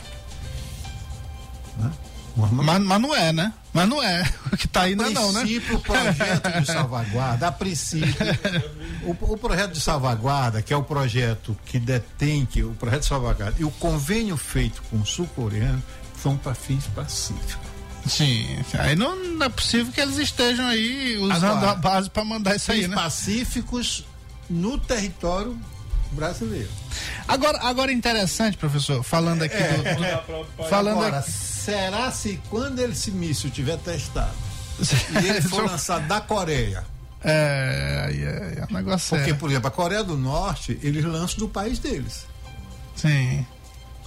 Né? 1.78 1.90
Um 2.36 2.44
armamento. 2.44 2.66
Mas, 2.66 2.82
mas 2.82 3.00
não 3.00 3.14
é, 3.14 3.32
né? 3.32 3.52
Mas 3.72 3.88
não 3.88 4.02
é. 4.02 4.28
O 4.52 4.56
que 4.56 4.66
tá 4.66 4.82
aí 4.82 4.96
não 4.96 5.04
é 5.04 5.10
não, 5.10 5.32
né? 5.32 5.44
o 5.72 5.78
projeto 5.78 6.60
de 6.60 6.66
salvaguarda, 6.66 7.46
a 7.46 7.52
princípio, 7.52 8.26
o, 9.04 9.10
o 9.32 9.38
projeto 9.38 9.72
de 9.72 9.80
salvaguarda, 9.80 10.60
que 10.60 10.72
é 10.72 10.76
o 10.76 10.82
projeto 10.82 11.56
que 11.64 11.78
detém, 11.78 12.44
que 12.44 12.64
o 12.64 12.74
projeto 12.74 13.02
de 13.02 13.06
salvaguarda 13.06 13.54
e 13.60 13.64
o 13.64 13.70
convênio 13.70 14.36
feito 14.36 14.82
com 14.90 14.98
o 14.98 15.06
sul-coreano 15.06 15.80
são 16.20 16.36
para 16.36 16.52
fins 16.52 16.84
pacíficos. 16.88 17.70
Sim. 18.06 18.44
Aí 18.78 18.96
não, 18.96 19.14
não 19.14 19.46
é 19.46 19.48
possível 19.48 19.92
que 19.92 20.00
eles 20.00 20.16
estejam 20.16 20.66
aí 20.66 21.16
usando 21.18 21.44
Agora, 21.44 21.70
a 21.70 21.74
base 21.74 22.10
para 22.10 22.24
mandar 22.24 22.56
isso 22.56 22.72
aí, 22.72 22.88
né? 22.88 22.96
pacíficos 22.96 24.04
no 24.50 24.76
território 24.78 25.56
brasileiro. 26.12 26.68
Agora, 27.28 27.58
agora 27.62 27.92
é 27.92 27.94
interessante, 27.94 28.56
professor, 28.56 29.02
falando 29.02 29.42
aqui 29.42 29.56
do, 29.56 29.82
do- 30.64 30.68
falando 30.68 30.98
Agora, 30.98 31.18
aqui, 31.20 31.30
será 31.30 32.10
se 32.10 32.40
quando 32.50 32.80
esse 32.80 33.12
míssil 33.12 33.48
tiver 33.50 33.78
testado 33.78 34.34
e 35.22 35.28
ele 35.28 35.40
for 35.40 35.64
lançado 35.70 36.06
da 36.08 36.20
Coreia, 36.20 36.84
é, 37.22 38.04
aí 38.06 38.24
é, 38.24 38.58
é 38.60 38.66
um 38.68 38.74
negócio 38.74 39.16
porque, 39.16 39.34
por 39.34 39.50
exemplo, 39.50 39.68
a 39.68 39.70
Coreia 39.70 40.02
do 40.02 40.16
Norte, 40.16 40.78
eles 40.82 41.04
lançam 41.04 41.38
do 41.38 41.48
país 41.48 41.78
deles. 41.78 42.26
Sim. 42.96 43.46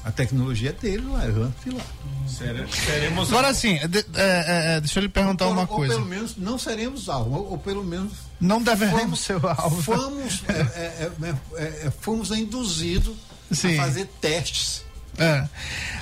A 0.05 0.11
tecnologia 0.11 0.69
é 0.69 0.73
deles 0.73 1.05
lá, 1.07 1.25
de 1.27 1.69
lá. 1.71 1.85
Seremos 2.27 3.29
Agora 3.29 3.47
assim, 3.49 3.75
de- 3.87 3.99
é, 3.99 4.03
é, 4.15 4.75
é, 4.75 4.79
deixa 4.81 4.99
eu 4.99 5.03
lhe 5.03 5.09
perguntar 5.09 5.45
ou, 5.45 5.51
uma 5.53 5.61
ou 5.61 5.67
coisa. 5.67 5.93
pelo 5.93 6.05
menos 6.05 6.35
não 6.37 6.57
seremos 6.57 7.07
alvo, 7.09 7.35
ou, 7.37 7.51
ou 7.51 7.57
pelo 7.57 7.83
menos 7.83 8.11
Não 8.39 8.61
deveremos 8.61 9.01
fomos, 9.01 9.19
ser 9.19 9.37
o 9.37 9.47
alvo. 9.47 9.81
fomos, 9.81 10.43
é, 10.47 10.51
é, 10.53 11.11
é, 11.21 11.35
é, 11.55 11.87
é, 11.87 11.91
fomos 12.01 12.31
induzidos 12.31 13.15
Sim. 13.51 13.77
a 13.79 13.83
fazer 13.83 14.05
testes. 14.19 14.83
É. 15.17 15.47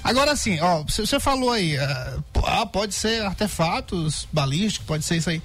Agora 0.03 0.31
assim, 0.31 0.59
ó, 0.61 0.83
você 0.83 1.19
falou 1.19 1.51
aí, 1.51 1.77
ah, 1.77 2.65
pode 2.65 2.93
ser 2.95 3.21
artefatos 3.23 4.27
balísticos, 4.31 4.87
pode 4.87 5.03
ser 5.05 5.17
isso 5.17 5.29
aí. 5.29 5.41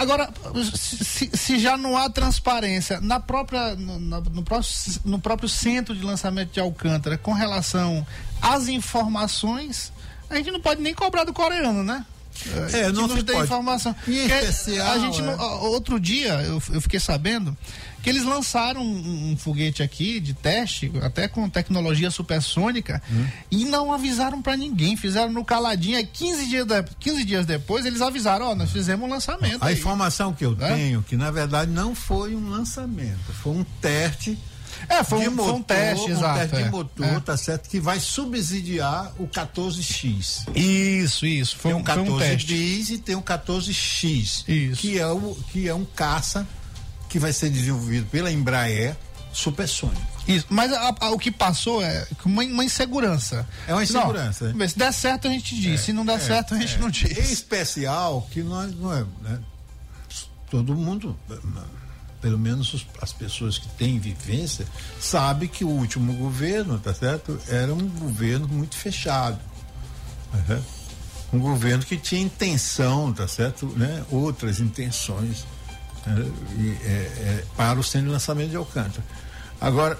Agora, 0.00 0.30
se, 0.64 1.30
se- 1.36 1.58
já 1.58 1.76
não 1.76 1.94
há 1.94 2.08
transparência 2.08 3.00
na 3.02 3.20
própria, 3.20 3.76
no, 3.76 3.98
no 4.00 4.42
próprio, 4.42 4.70
no 5.04 5.18
próprio 5.18 5.46
centro 5.48 5.94
de 5.94 6.02
lançamento 6.02 6.52
de 6.52 6.58
Alcântara 6.60 7.18
com 7.18 7.34
relação 7.34 8.06
às 8.40 8.66
informações, 8.68 9.92
a 10.30 10.36
gente 10.36 10.50
não 10.50 10.60
pode 10.60 10.80
nem 10.80 10.94
cobrar 10.94 11.24
do 11.24 11.34
coreano, 11.34 11.82
né? 11.82 12.02
É, 12.72 12.86
que 12.86 12.92
não 12.92 13.08
pode. 13.08 13.42
informação. 13.44 13.92
Em 14.06 14.28
Porque 14.28 14.34
especial, 14.34 14.92
a 14.92 14.98
gente 14.98 15.20
é. 15.20 15.34
outro 15.34 15.98
dia 16.00 16.34
eu, 16.42 16.62
eu 16.72 16.80
fiquei 16.80 16.98
sabendo 17.00 17.56
que 18.02 18.08
eles 18.08 18.24
lançaram 18.24 18.80
um, 18.82 19.32
um 19.32 19.36
foguete 19.36 19.82
aqui 19.82 20.20
de 20.20 20.32
teste, 20.32 20.90
até 21.02 21.28
com 21.28 21.48
tecnologia 21.50 22.10
supersônica, 22.10 23.02
Hum. 23.12 23.26
e 23.50 23.64
não 23.66 23.92
avisaram 23.92 24.40
pra 24.40 24.56
ninguém, 24.56 24.96
fizeram 24.96 25.30
no 25.32 25.44
caladinho. 25.44 25.98
Aí 25.98 26.06
15 26.06 26.46
dias, 26.48 26.66
de- 26.66 26.82
15 26.98 27.24
dias 27.24 27.44
depois 27.44 27.84
eles 27.84 28.00
avisaram, 28.00 28.46
ó, 28.46 28.54
nós 28.54 28.70
fizemos 28.70 29.06
um 29.06 29.10
lançamento. 29.12 29.62
A 29.62 29.66
aí. 29.66 29.74
informação 29.74 30.32
que 30.32 30.44
eu 30.46 30.56
É? 30.60 30.74
tenho, 30.74 31.02
que 31.02 31.14
na 31.16 31.30
verdade 31.30 31.70
não 31.70 31.94
foi 31.94 32.34
um 32.34 32.48
lançamento, 32.48 33.32
foi 33.42 33.52
um 33.52 33.64
teste 33.82 34.38
É, 34.88 35.04
foi 35.04 35.18
um, 35.20 35.22
foi 35.22 35.30
um 35.30 35.34
motor, 35.58 35.64
teste, 35.64 36.06
um 36.06 36.10
exato. 36.16 36.38
teste 36.40 36.56
de 36.56 36.62
é. 36.62 36.70
motor, 36.70 37.06
É. 37.06 37.20
tá 37.20 37.36
certo? 37.36 37.68
Que 37.68 37.78
vai 37.80 38.00
subsidiar 38.00 39.12
o 39.18 39.26
14X. 39.28 40.46
Isso, 40.54 41.26
isso. 41.26 41.56
Foi 41.56 41.72
Tem 41.72 41.80
um, 41.80 41.82
um 41.82 41.84
foi 41.86 42.02
um 42.02 42.04
14 42.06 42.18
teste. 42.30 42.46
bis 42.54 42.90
e 42.90 42.98
tem 42.98 43.14
um 43.16 43.22
14X. 43.22 44.44
Isso. 44.48 44.80
Que 44.80 44.98
é, 44.98 45.06
o, 45.06 45.36
que 45.52 45.68
é 45.68 45.74
um 45.74 45.84
caça 45.84 46.46
que 47.08 47.18
vai 47.18 47.32
ser 47.32 47.50
desenvolvido 47.50 48.06
pela 48.06 48.30
Embraer 48.30 48.96
supersônico. 49.32 50.00
Isso, 50.26 50.46
mas 50.50 50.72
a- 50.72 50.94
a- 51.00 51.10
o 51.10 51.18
que 51.18 51.30
passou 51.30 51.82
é 51.82 52.06
uma, 52.24 52.42
uma 52.42 52.64
insegurança. 52.64 53.46
É 53.66 53.72
uma 53.72 53.82
insegurança, 53.82 54.52
Não, 54.52 54.68
Se 54.68 54.78
der 54.78 54.92
certo, 54.92 55.26
a 55.28 55.30
gente 55.30 55.54
diz. 55.60 55.80
se 55.80 55.92
não 55.92 56.04
der 56.04 56.20
certo, 56.20 56.54
a 56.54 56.58
gente 56.58 56.78
não 56.78 56.88
Em 56.88 56.92
diz. 56.92 57.30
especial 57.30 58.28
que 58.30 58.42
nós 58.42 58.74
não 58.76 58.92
é, 58.92 59.04
né? 59.22 59.38
Todo 60.50 60.74
mundo, 60.74 61.16
pelo 62.20 62.38
menos 62.38 62.72
os- 62.74 62.86
as 63.00 63.12
pessoas 63.12 63.58
que 63.58 63.68
têm 63.70 63.98
vivência, 63.98 64.66
sabe 65.00 65.48
que 65.48 65.64
o 65.64 65.68
último 65.68 66.12
governo, 66.14 66.78
tá 66.78 66.92
certo? 66.92 67.38
Era 67.48 67.72
um 67.72 67.88
governo 67.88 68.46
muito 68.48 68.76
fechado. 68.76 69.38
certo? 70.46 70.64
Um 71.32 71.38
governo 71.38 71.84
que 71.84 71.96
tinha 71.96 72.20
intenção, 72.20 73.12
tá 73.12 73.26
certo? 73.26 73.66
Né? 73.76 74.04
Outras 74.10 74.60
intenções 74.60 75.44
né? 76.06 76.26
E, 76.58 76.68
é, 76.84 76.88
é, 76.88 77.44
para 77.56 77.78
o 77.78 77.82
centro 77.82 78.06
de 78.08 78.12
lançamento 78.12 78.50
de 78.50 78.56
Alcântara. 78.56 79.04
Agora, 79.60 79.98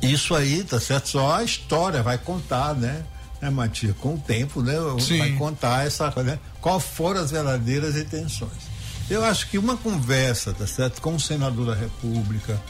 isso 0.00 0.34
aí, 0.34 0.62
tá 0.64 0.80
certo? 0.80 1.08
Só 1.10 1.36
a 1.36 1.44
história 1.44 2.02
vai 2.02 2.18
contar, 2.18 2.74
né? 2.74 3.04
Né, 3.40 3.50
Matias? 3.50 3.94
Com 3.98 4.14
o 4.14 4.18
tempo, 4.18 4.62
né? 4.62 4.74
Sim. 5.00 5.18
Vai 5.18 5.32
contar 5.32 5.86
essa 5.86 6.10
né? 6.22 6.38
Qual 6.60 6.80
foram 6.80 7.20
as 7.20 7.30
verdadeiras 7.30 7.96
intenções. 7.96 8.65
Eu 9.08 9.24
acho 9.24 9.48
que 9.48 9.56
uma 9.58 9.76
conversa, 9.76 10.52
tá 10.52 10.66
certo? 10.66 11.00
Com 11.00 11.14
o 11.14 11.20
senador 11.20 11.66
da 11.66 11.74
República, 11.74 12.60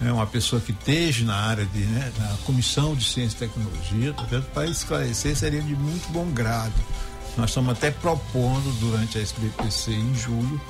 né? 0.00 0.10
uma 0.12 0.26
pessoa 0.26 0.60
que 0.60 0.72
esteja 0.72 1.24
na 1.24 1.36
área 1.36 1.64
de, 1.66 1.78
né? 1.80 2.12
na 2.18 2.36
Comissão 2.44 2.94
de 2.96 3.04
Ciência 3.04 3.36
e 3.36 3.48
Tecnologia, 3.48 4.12
tá 4.12 4.26
certo? 4.28 4.44
Para 4.52 4.66
esclarecer 4.66 5.36
seria 5.36 5.62
de 5.62 5.74
muito 5.76 6.08
bom 6.12 6.26
grado. 6.30 6.74
Nós 7.36 7.50
estamos 7.50 7.70
até 7.72 7.90
propondo 7.90 8.72
durante 8.80 9.18
a 9.18 9.20
SBPC 9.20 9.92
em 9.92 10.14
julho, 10.16 10.60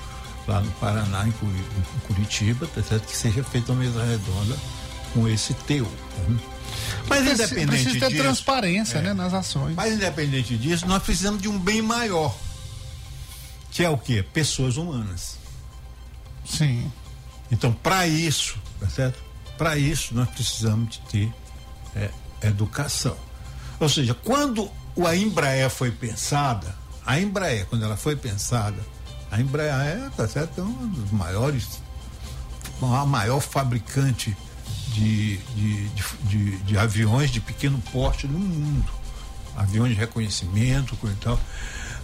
lá 0.47 0.61
no 0.61 0.71
Paraná, 0.73 1.27
em 1.27 1.31
Curi- 1.33 1.53
em 1.97 2.01
Curitiba, 2.07 2.67
tá 2.75 2.83
certo? 2.83 3.07
Que 3.07 3.17
seja 3.17 3.43
feita 3.43 3.73
uma 3.73 3.83
mesa 3.85 4.05
redonda 4.05 4.57
com 5.15 5.27
esse 5.29 5.55
teu. 5.55 5.91
Mas 7.09 7.21
Preci- 7.23 7.43
independente 7.45 7.83
Precisa 7.85 8.01
ter 8.07 8.13
disso, 8.13 8.23
transparência 8.23 8.99
é. 8.99 9.03
né, 9.03 9.15
nas 9.15 9.33
ações. 9.33 9.75
mas 9.75 9.95
independente 9.95 10.59
disso, 10.59 10.87
nós 10.87 11.03
precisamos 11.03 11.41
de 11.41 11.49
um 11.49 11.59
bem 11.59 11.81
maior. 11.81 12.37
Que 13.77 13.85
é 13.85 13.91
o 13.91 13.99
quê? 13.99 14.23
Pessoas 14.23 14.79
humanas. 14.79 15.37
Sim. 16.47 16.91
Então, 17.53 17.75
para 17.75 18.07
isso, 18.07 18.57
tá 18.81 18.89
certo? 18.89 19.23
Para 19.59 19.77
isso, 19.77 20.15
nós 20.15 20.31
precisamos 20.31 20.95
de 20.95 21.01
ter 21.01 21.35
é, 21.95 22.11
educação. 22.41 23.15
Ou 23.79 23.87
seja, 23.87 24.15
quando 24.15 24.71
a 25.07 25.15
Embraer 25.15 25.69
foi 25.69 25.91
pensada, 25.91 26.75
a 27.05 27.21
Embraer, 27.21 27.67
quando 27.67 27.85
ela 27.85 27.99
foi 27.99 28.17
pensada, 28.17 28.83
a 29.31 29.39
Embraer, 29.39 30.11
tá 30.17 30.27
certo? 30.27 30.59
É 30.59 30.65
um 30.65 30.89
dos 30.89 31.11
maiores, 31.11 31.83
a 32.81 33.05
maior 33.05 33.41
fabricante 33.41 34.35
de, 34.89 35.37
de, 35.37 35.89
de, 36.25 36.57
de- 36.63 36.79
aviões 36.79 37.31
de 37.31 37.43
pequeno 37.43 37.79
porte 37.93 38.27
no 38.27 38.39
mundo. 38.39 38.91
Aviões 39.55 39.93
de 39.93 40.01
reconhecimento, 40.01 40.97
e 41.05 41.15
tal. 41.17 41.39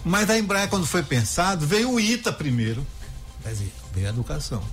Mas 0.03 0.29
a 0.29 0.37
Embraer, 0.37 0.69
quando 0.69 0.85
foi 0.85 1.01
pensado, 1.03 1.65
veio 1.65 1.91
o 1.91 1.99
ITA 1.99 2.31
primeiro. 2.33 2.85
Quer 3.41 3.49
dizer, 3.49 3.73
veio 3.93 4.07
a 4.07 4.09
educação. 4.09 4.63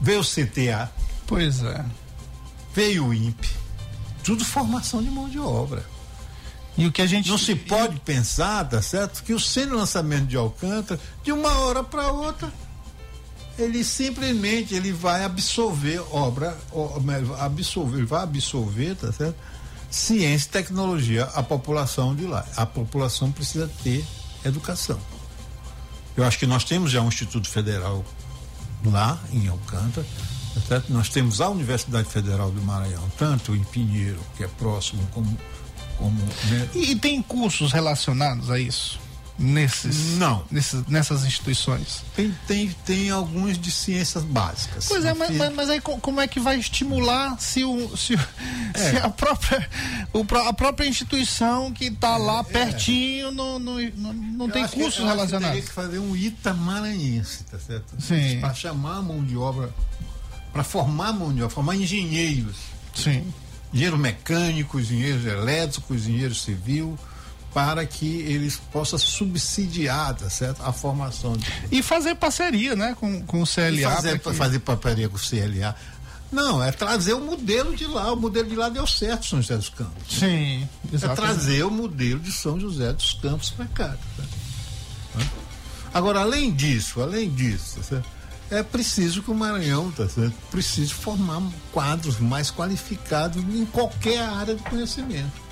Veio 0.00 0.20
o 0.20 0.24
CTA, 0.24 0.90
Pois 1.26 1.62
é. 1.62 1.84
veio 2.72 3.06
o 3.06 3.14
INPE. 3.14 3.50
Tudo 4.22 4.44
formação 4.44 5.02
de 5.02 5.10
mão 5.10 5.28
de 5.28 5.38
obra. 5.38 5.84
E 6.76 6.86
o 6.86 6.92
que 6.92 7.02
a 7.02 7.06
gente. 7.06 7.28
Não 7.28 7.38
se 7.38 7.56
pode 7.56 7.98
pensar, 8.00 8.64
tá 8.68 8.80
certo? 8.80 9.24
Que 9.24 9.34
o 9.34 9.38
de 9.38 9.64
lançamento 9.66 10.26
de 10.26 10.36
Alcântara, 10.36 11.00
de 11.24 11.32
uma 11.32 11.58
hora 11.58 11.82
para 11.82 12.12
outra, 12.12 12.52
ele 13.58 13.82
simplesmente 13.82 14.74
ele 14.74 14.92
vai 14.92 15.24
absorver 15.24 16.00
obra, 16.12 16.56
absorver, 17.40 18.04
vai 18.04 18.22
absorver, 18.22 18.94
tá 18.94 19.10
certo? 19.10 19.36
Ciência 19.90 20.46
e 20.46 20.50
tecnologia, 20.50 21.24
a 21.34 21.42
população 21.42 22.14
de 22.14 22.26
lá. 22.26 22.46
A 22.56 22.64
população 22.64 23.32
precisa 23.32 23.68
ter 23.82 24.06
educação. 24.44 24.98
Eu 26.16 26.24
acho 26.24 26.38
que 26.38 26.46
nós 26.46 26.64
temos 26.64 26.90
já 26.90 27.00
um 27.00 27.08
Instituto 27.08 27.48
Federal 27.48 28.04
lá 28.84 29.18
em 29.32 29.48
Alcântara, 29.48 30.06
certo? 30.66 30.92
Nós 30.92 31.08
temos 31.08 31.40
a 31.40 31.48
Universidade 31.48 32.08
Federal 32.08 32.50
do 32.50 32.60
Maranhão, 32.62 33.02
tanto 33.16 33.54
em 33.54 33.62
Pinheiro, 33.64 34.20
que 34.36 34.44
é 34.44 34.48
próximo, 34.48 35.06
como 35.12 35.38
como 35.98 36.16
né, 36.50 36.68
E, 36.74 36.92
e 36.92 36.96
tem 36.96 37.20
cursos 37.20 37.72
relacionados 37.72 38.50
a 38.50 38.58
isso? 38.58 38.98
Nesses, 39.38 40.16
Não. 40.18 40.44
nesses, 40.50 40.84
nessas 40.86 41.24
instituições? 41.24 42.02
Tem, 42.16 42.34
tem, 42.46 42.68
tem 42.84 43.10
alguns 43.10 43.56
de 43.58 43.70
ciências 43.70 44.24
básicas. 44.24 44.86
Pois 44.88 45.04
é, 45.04 45.14
mas, 45.14 45.30
mas, 45.36 45.54
mas 45.54 45.70
aí 45.70 45.80
co- 45.80 45.98
como 45.98 46.20
é 46.20 46.26
que 46.26 46.40
vai 46.40 46.58
estimular 46.58 47.38
se, 47.40 47.62
o, 47.64 47.96
se, 47.96 48.14
É. 48.74 48.90
se 48.90 48.96
a, 48.96 49.08
própria, 49.08 49.68
o 50.12 50.24
a 50.48 50.52
própria 50.52 50.86
instituição 50.88 51.72
que 51.72 51.84
está 51.86 52.16
lá 52.16 52.42
pertinho 52.42 53.30
não, 53.30 53.58
não, 53.58 53.74
não, 53.96 54.12
não 54.12 54.46
É. 54.46 54.48
eu 54.48 54.52
tem 54.52 54.66
que- 54.66 54.74
cursos 54.74 55.00
eu 55.00 55.06
que 55.06 55.12
relacionados? 55.12 55.54
Teria 55.54 55.68
que 55.68 55.74
fazer 55.74 55.98
um 56.00 56.16
ITA 56.16 56.54
maranhense, 56.54 57.44
tá 57.44 57.58
certo? 57.58 57.94
Sim. 58.00 58.40
Para 58.40 58.54
chamar 58.54 58.96
a 58.96 59.02
mão 59.02 59.22
de 59.24 59.36
obra, 59.36 59.72
para 60.52 60.64
formar 60.64 61.12
mão 61.12 61.32
de 61.32 61.42
obra, 61.42 61.54
formar 61.54 61.76
engenheiros. 61.76 62.56
Sim. 62.94 63.32
engenheiros 63.72 64.00
mecânicos, 64.00 64.86
engenheiros 64.90 65.24
elétricos, 65.26 66.06
engenheiro 66.08 66.34
civil, 66.34 66.98
para 67.54 67.84
que 67.86 68.06
eles 68.06 68.56
possam 68.70 68.98
subsidiar, 68.98 70.14
tá 70.14 70.28
certo? 70.30 70.62
A 70.62 70.72
formação 70.72 71.36
de 71.36 71.46
E 71.72 71.82
fazer 71.82 72.14
parceria, 72.14 72.76
né, 72.76 72.94
com, 72.98 73.22
com 73.24 73.40
o 73.40 73.44
e 73.44 73.46
CLA. 73.46 73.90
fazer, 73.94 74.18
pra 74.20 74.32
que- 74.32 74.38
fazer 74.38 74.58
paparia 74.60 75.08
com 75.08 75.16
o 75.16 75.20
CLA. 75.20 75.74
Não, 76.30 76.62
é 76.62 76.70
trazer 76.70 77.14
o 77.14 77.20
modelo 77.20 77.74
de 77.74 77.86
lá. 77.86 78.12
O 78.12 78.16
modelo 78.16 78.48
de 78.50 78.54
lá 78.54 78.68
deu 78.68 78.86
certo, 78.86 79.24
São 79.24 79.40
José 79.40 79.56
dos 79.56 79.70
Campos. 79.70 80.18
Sim, 80.18 80.68
É 80.92 80.94
exatamente. 80.94 81.16
trazer 81.22 81.64
o 81.64 81.70
modelo 81.70 82.20
de 82.20 82.30
São 82.30 82.60
José 82.60 82.92
dos 82.92 83.14
Campos 83.14 83.48
para 83.50 83.64
cá. 83.66 83.96
tá? 84.16 85.24
Agora, 85.94 86.20
além 86.20 86.52
disso, 86.52 87.00
além 87.00 87.30
disso, 87.30 87.80
tá 87.88 88.02
é 88.50 88.62
preciso 88.62 89.22
que 89.22 89.30
o 89.30 89.34
Maranhão 89.34 89.90
tá 89.90 90.06
certo? 90.08 90.34
precise 90.50 90.92
formar 90.92 91.42
quadros 91.72 92.18
mais 92.18 92.50
qualificados 92.50 93.42
em 93.42 93.64
qualquer 93.66 94.20
área 94.20 94.54
do 94.54 94.62
conhecimento. 94.64 95.47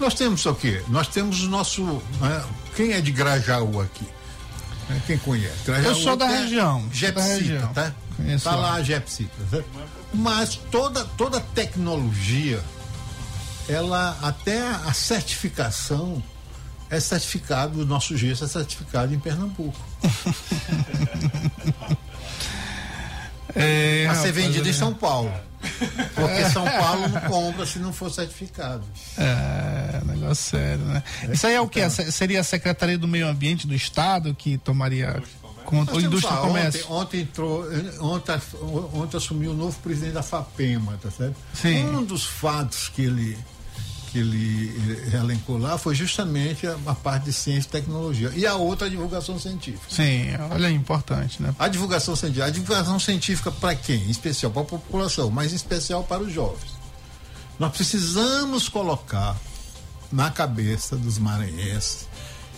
Nós 0.00 0.14
temos 0.14 0.44
o 0.46 0.54
quê? 0.54 0.82
Nós 0.88 1.06
temos 1.08 1.42
o 1.44 1.48
nosso. 1.48 1.82
né, 2.20 2.42
Quem 2.74 2.92
é 2.92 3.00
de 3.02 3.12
Grajaú 3.12 3.80
aqui? 3.80 4.06
Né, 4.88 5.00
Quem 5.06 5.18
conhece? 5.18 5.64
Grajaú 5.66 5.90
Eu 5.90 5.94
sou 5.94 6.16
da 6.16 6.26
região, 6.26 6.88
da 6.88 6.94
Jepsita, 6.94 7.34
região. 7.34 7.72
tá? 7.74 7.92
Conheço 8.16 8.44
tá 8.44 8.56
lá. 8.56 8.72
a 8.74 8.82
Jepsita. 8.82 9.34
certo? 9.50 9.68
Mas 10.14 10.56
toda, 10.70 11.04
toda 11.04 11.38
tecnologia, 11.40 12.60
ela 13.68 14.16
até 14.22 14.66
a 14.66 14.92
certificação 14.92 16.22
é 16.88 16.98
certificado, 16.98 17.82
o 17.82 17.86
nosso 17.86 18.16
gesso 18.16 18.42
é 18.44 18.48
certificado 18.48 19.14
em 19.14 19.18
Pernambuco. 19.18 19.78
É, 23.52 24.06
a 24.08 24.14
ser 24.14 24.30
vendido 24.30 24.66
em 24.68 24.70
é. 24.70 24.72
São 24.72 24.94
Paulo. 24.94 25.32
Porque 26.14 26.50
São 26.50 26.64
Paulo 26.64 27.08
não 27.08 27.20
compra 27.22 27.66
se 27.66 27.78
não 27.78 27.92
for 27.92 28.10
certificado. 28.10 28.82
É, 29.18 30.00
negócio 30.06 30.50
sério, 30.50 30.84
né? 30.84 31.02
Isso 31.32 31.46
aí 31.46 31.54
é 31.54 31.60
o 31.60 31.68
que? 31.68 31.88
Seria 31.90 32.40
a 32.40 32.44
Secretaria 32.44 32.98
do 32.98 33.06
Meio 33.06 33.28
Ambiente 33.28 33.66
do 33.66 33.74
Estado 33.74 34.34
que 34.34 34.58
tomaria 34.58 35.22
conta, 35.64 35.92
ou 35.92 36.00
Indústria 36.00 36.34
lá, 36.34 36.42
Comércio? 36.42 36.84
Ontem, 36.90 37.00
ontem 37.00 37.20
entrou, 37.20 37.64
ontem, 38.00 38.40
ontem 38.92 39.16
assumiu 39.16 39.52
o 39.52 39.54
novo 39.54 39.78
presidente 39.80 40.12
da 40.12 40.22
FAPEMA, 40.22 40.98
tá 41.00 41.10
certo? 41.10 41.36
Sim. 41.54 41.84
Um 41.86 42.04
dos 42.04 42.24
fatos 42.24 42.88
que 42.88 43.02
ele 43.02 43.38
que 44.10 44.18
ele 44.18 44.72
elencou 45.14 45.56
lá 45.56 45.78
foi 45.78 45.94
justamente 45.94 46.66
a, 46.66 46.76
a 46.86 46.94
parte 46.94 47.24
de 47.24 47.32
ciência 47.32 47.68
e 47.68 47.70
tecnologia 47.70 48.32
e 48.34 48.46
a 48.46 48.54
outra 48.56 48.86
a 48.86 48.90
divulgação 48.90 49.38
científica. 49.38 49.86
Sim, 49.88 50.26
olha 50.50 50.68
aí, 50.68 50.74
importante, 50.74 51.42
né? 51.42 51.54
A 51.58 51.68
divulgação 51.68 52.16
científica, 52.16 52.46
a 52.46 52.50
divulgação 52.50 52.98
científica 52.98 53.50
para 53.50 53.74
quem? 53.74 54.04
Em 54.04 54.10
especial 54.10 54.50
para 54.50 54.62
a 54.62 54.64
população, 54.64 55.30
mas 55.30 55.52
em 55.52 55.56
especial 55.56 56.02
para 56.04 56.22
os 56.22 56.32
jovens. 56.32 56.72
Nós 57.58 57.72
precisamos 57.72 58.68
colocar 58.68 59.36
na 60.10 60.30
cabeça 60.30 60.96
dos 60.96 61.18
maranhenses 61.18 62.08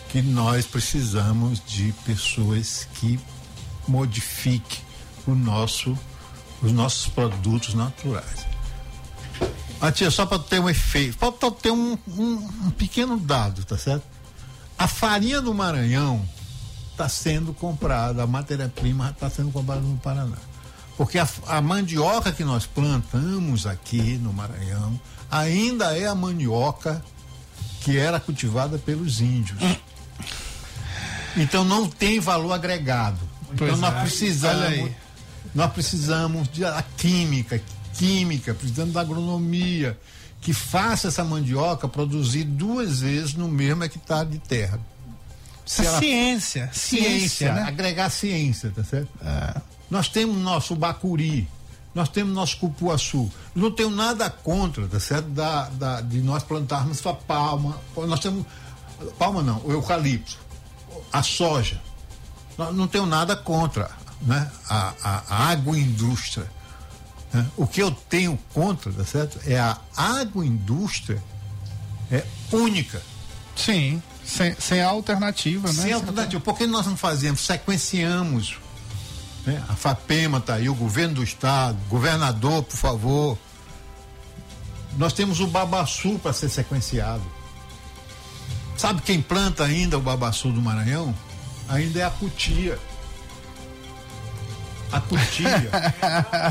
que 0.09 0.23
nós 0.23 0.67
precisamos 0.67 1.63
de 1.67 1.93
pessoas 2.05 2.87
que 2.95 3.19
modifiquem 3.87 4.81
o 5.27 5.35
nosso, 5.35 5.99
os 6.63 6.73
nossos 6.73 7.09
produtos 7.09 7.75
naturais. 7.75 8.52
Ah, 9.83 9.91
tia, 9.93 10.11
só 10.11 10.25
para 10.25 10.39
ter 10.39 10.61
um 10.61 10.71
efeito, 10.71 11.19
para 11.19 11.51
ter 11.51 11.73
um, 11.73 11.99
um- 12.09 12.51
um 12.67 12.71
pequeno 12.71 13.19
dado, 13.19 13.65
tá 13.65 13.77
certo? 13.77 14.05
A 14.79 14.87
farinha 14.87 15.41
do 15.43 15.53
Maranhão 15.53 16.25
está 16.93 17.09
sendo 17.09 17.53
comprada, 17.53 18.23
a 18.23 18.27
matéria-prima 18.27 19.11
está 19.11 19.29
sendo 19.29 19.51
comprada 19.51 19.81
no 19.81 19.97
Paraná. 19.99 20.37
Porque 20.97 21.19
a, 21.19 21.27
a 21.49 21.61
mandioca 21.61 22.31
que 22.33 22.45
nós 22.45 22.65
plantamos 22.65 23.67
aqui 23.67 24.19
no 24.19 24.33
Maranhão 24.33 25.01
ainda 25.31 25.97
é 25.99 26.07
a 26.07 26.15
mandioca 26.15 27.03
que 27.81 27.97
era 27.99 28.21
cultivada 28.21 28.79
pelos 28.79 29.21
índios. 29.21 29.59
Então 31.37 31.65
não 31.65 31.89
tem 31.89 32.21
valor 32.21 32.53
agregado. 32.53 33.19
Pois 33.57 33.73
então 33.73 33.77
nós 33.79 33.91
é. 33.93 33.97
Olha 33.97 34.01
precisamos, 34.03 34.63
aí. 34.65 34.97
nós 35.55 35.73
precisamos 35.73 36.49
de 36.49 36.65
a 36.65 36.83
química, 36.97 37.61
química, 37.95 38.55
precisamos 38.55 38.93
da 38.95 39.01
agronomia 39.01 39.99
que 40.41 40.53
faça 40.53 41.09
essa 41.09 41.23
mandioca 41.25 41.87
produzir 41.87 42.45
duas 42.45 43.01
vezes 43.01 43.35
no 43.35 43.47
mesmo 43.49 43.85
hectare 43.85 44.29
de 44.29 44.39
terra. 44.39 44.81
Se 45.65 45.87
ela- 45.87 45.99
ciência, 46.01 46.69
ciência, 46.73 47.11
ciência, 47.11 47.53
né? 47.53 47.63
agregar 47.63 48.11
ciência, 48.11 48.73
tá 48.75 48.83
certo? 48.83 49.09
Nós 49.89 50.09
temos 50.09 50.37
nosso 50.39 50.75
bacuri, 50.75 51.49
nós 51.95 52.09
temos 52.09 52.35
nosso 52.35 52.57
cupuaçu. 52.59 53.31
Não 53.55 53.71
tenho 53.71 53.91
nada 53.91 54.29
contra, 54.29 54.89
tá 54.89 54.99
certo? 54.99 55.29
Da, 55.29 55.69
da- 55.69 56.01
de 56.01 56.21
nós 56.21 56.43
plantarmos 56.43 57.05
a 57.07 57.13
palma. 57.15 57.79
Nós 57.97 58.19
temos. 58.21 58.45
Palma 59.19 59.43
não, 59.43 59.59
o 59.65 59.71
eucalipto, 59.71 60.39
a 61.13 61.23
soja. 61.23 61.81
Nós 62.59 62.75
não 62.75 62.87
tenho 62.89 63.07
nada 63.07 63.37
contra 63.37 63.91
né? 64.23 64.51
a, 64.69 64.93
a, 65.03 65.23
a 65.29 65.49
agroindústria. 65.51 66.51
Né? 67.33 67.47
O 67.57 67.67
que 67.67 67.83
eu 67.83 67.91
tenho 67.91 68.39
contra, 68.53 68.93
tá 68.93 69.05
certo? 69.05 69.39
É 69.47 69.59
a 69.59 69.79
agroindústria 69.97 71.23
é 72.11 72.25
única. 72.53 73.01
Sim, 73.57 74.03
sem, 74.25 74.55
sem 74.59 74.83
alternativa, 74.83 75.69
né? 75.69 75.83
Sem 75.83 75.93
alternativa. 75.93 76.41
Por 76.41 76.57
que 76.57 76.67
nós 76.67 76.87
não 76.87 76.97
fazemos? 76.97 77.41
Sequenciamos. 77.41 78.57
né? 79.47 79.63
A 79.69 79.75
FAPEMA 79.75 80.39
está 80.39 80.55
aí, 80.55 80.69
o 80.69 80.75
governo 80.75 81.17
do 81.17 81.23
estado, 81.25 81.79
governador, 81.89 82.63
por 82.63 82.77
favor. 82.77 83.39
Nós 84.99 85.13
temos 85.15 85.41
o 85.41 85.47
babaçu 85.47 86.19
para 86.19 86.33
ser 86.35 86.51
sequenciado. 86.51 87.23
Sabe 88.77 89.01
quem 89.03 89.23
planta 89.23 89.65
ainda 89.65 89.97
o 89.97 90.01
babaçu 90.01 90.51
do 90.51 90.61
Maranhão? 90.61 91.15
Ainda 91.69 92.01
é 92.01 92.05
a 92.05 92.11
cutia. 92.11 92.79
A 94.93 95.01
cutia. 95.01 95.71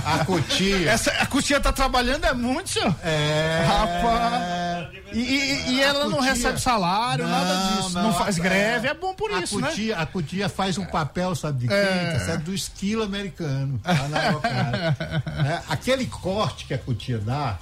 a 0.05 0.25
cutia. 0.25 0.89
Essa, 0.91 1.11
a 1.11 1.25
Cutia 1.25 1.59
tá 1.59 1.71
trabalhando 1.71 2.25
é 2.25 2.33
muito, 2.33 2.69
senhor. 2.69 2.93
É. 3.03 3.63
Rapaz. 3.67 4.87
E, 5.13 5.19
e- 5.19 5.71
e 5.73 5.81
ela 5.81 6.05
não 6.05 6.17
cutia- 6.17 6.33
recebe 6.33 6.59
salário, 6.59 7.27
nada 7.27 7.75
disso. 7.75 7.93
Não, 7.93 8.13
faz 8.13 8.37
é. 8.37 8.41
greve, 8.41 8.87
é 8.87 8.93
bom 8.93 9.13
por 9.13 9.31
a 9.31 9.39
isso, 9.41 9.59
né? 9.59 9.67
cutia, 9.69 9.97
A 9.97 10.05
cutia 10.05 10.49
faz 10.49 10.77
um 10.77 10.85
papel, 10.85 11.35
sabe 11.35 11.59
de 11.59 11.67
quem? 11.67 11.77
É. 11.77 12.15
Tá 12.17 12.25
certo? 12.25 12.43
Do 12.45 12.53
esquilo 12.53 13.03
americano. 13.03 13.79
Araucária. 13.83 14.97
É, 15.41 15.61
aquele 15.69 16.05
corte 16.05 16.65
que 16.65 16.73
a 16.73 16.77
cutia 16.77 17.17
dá, 17.19 17.57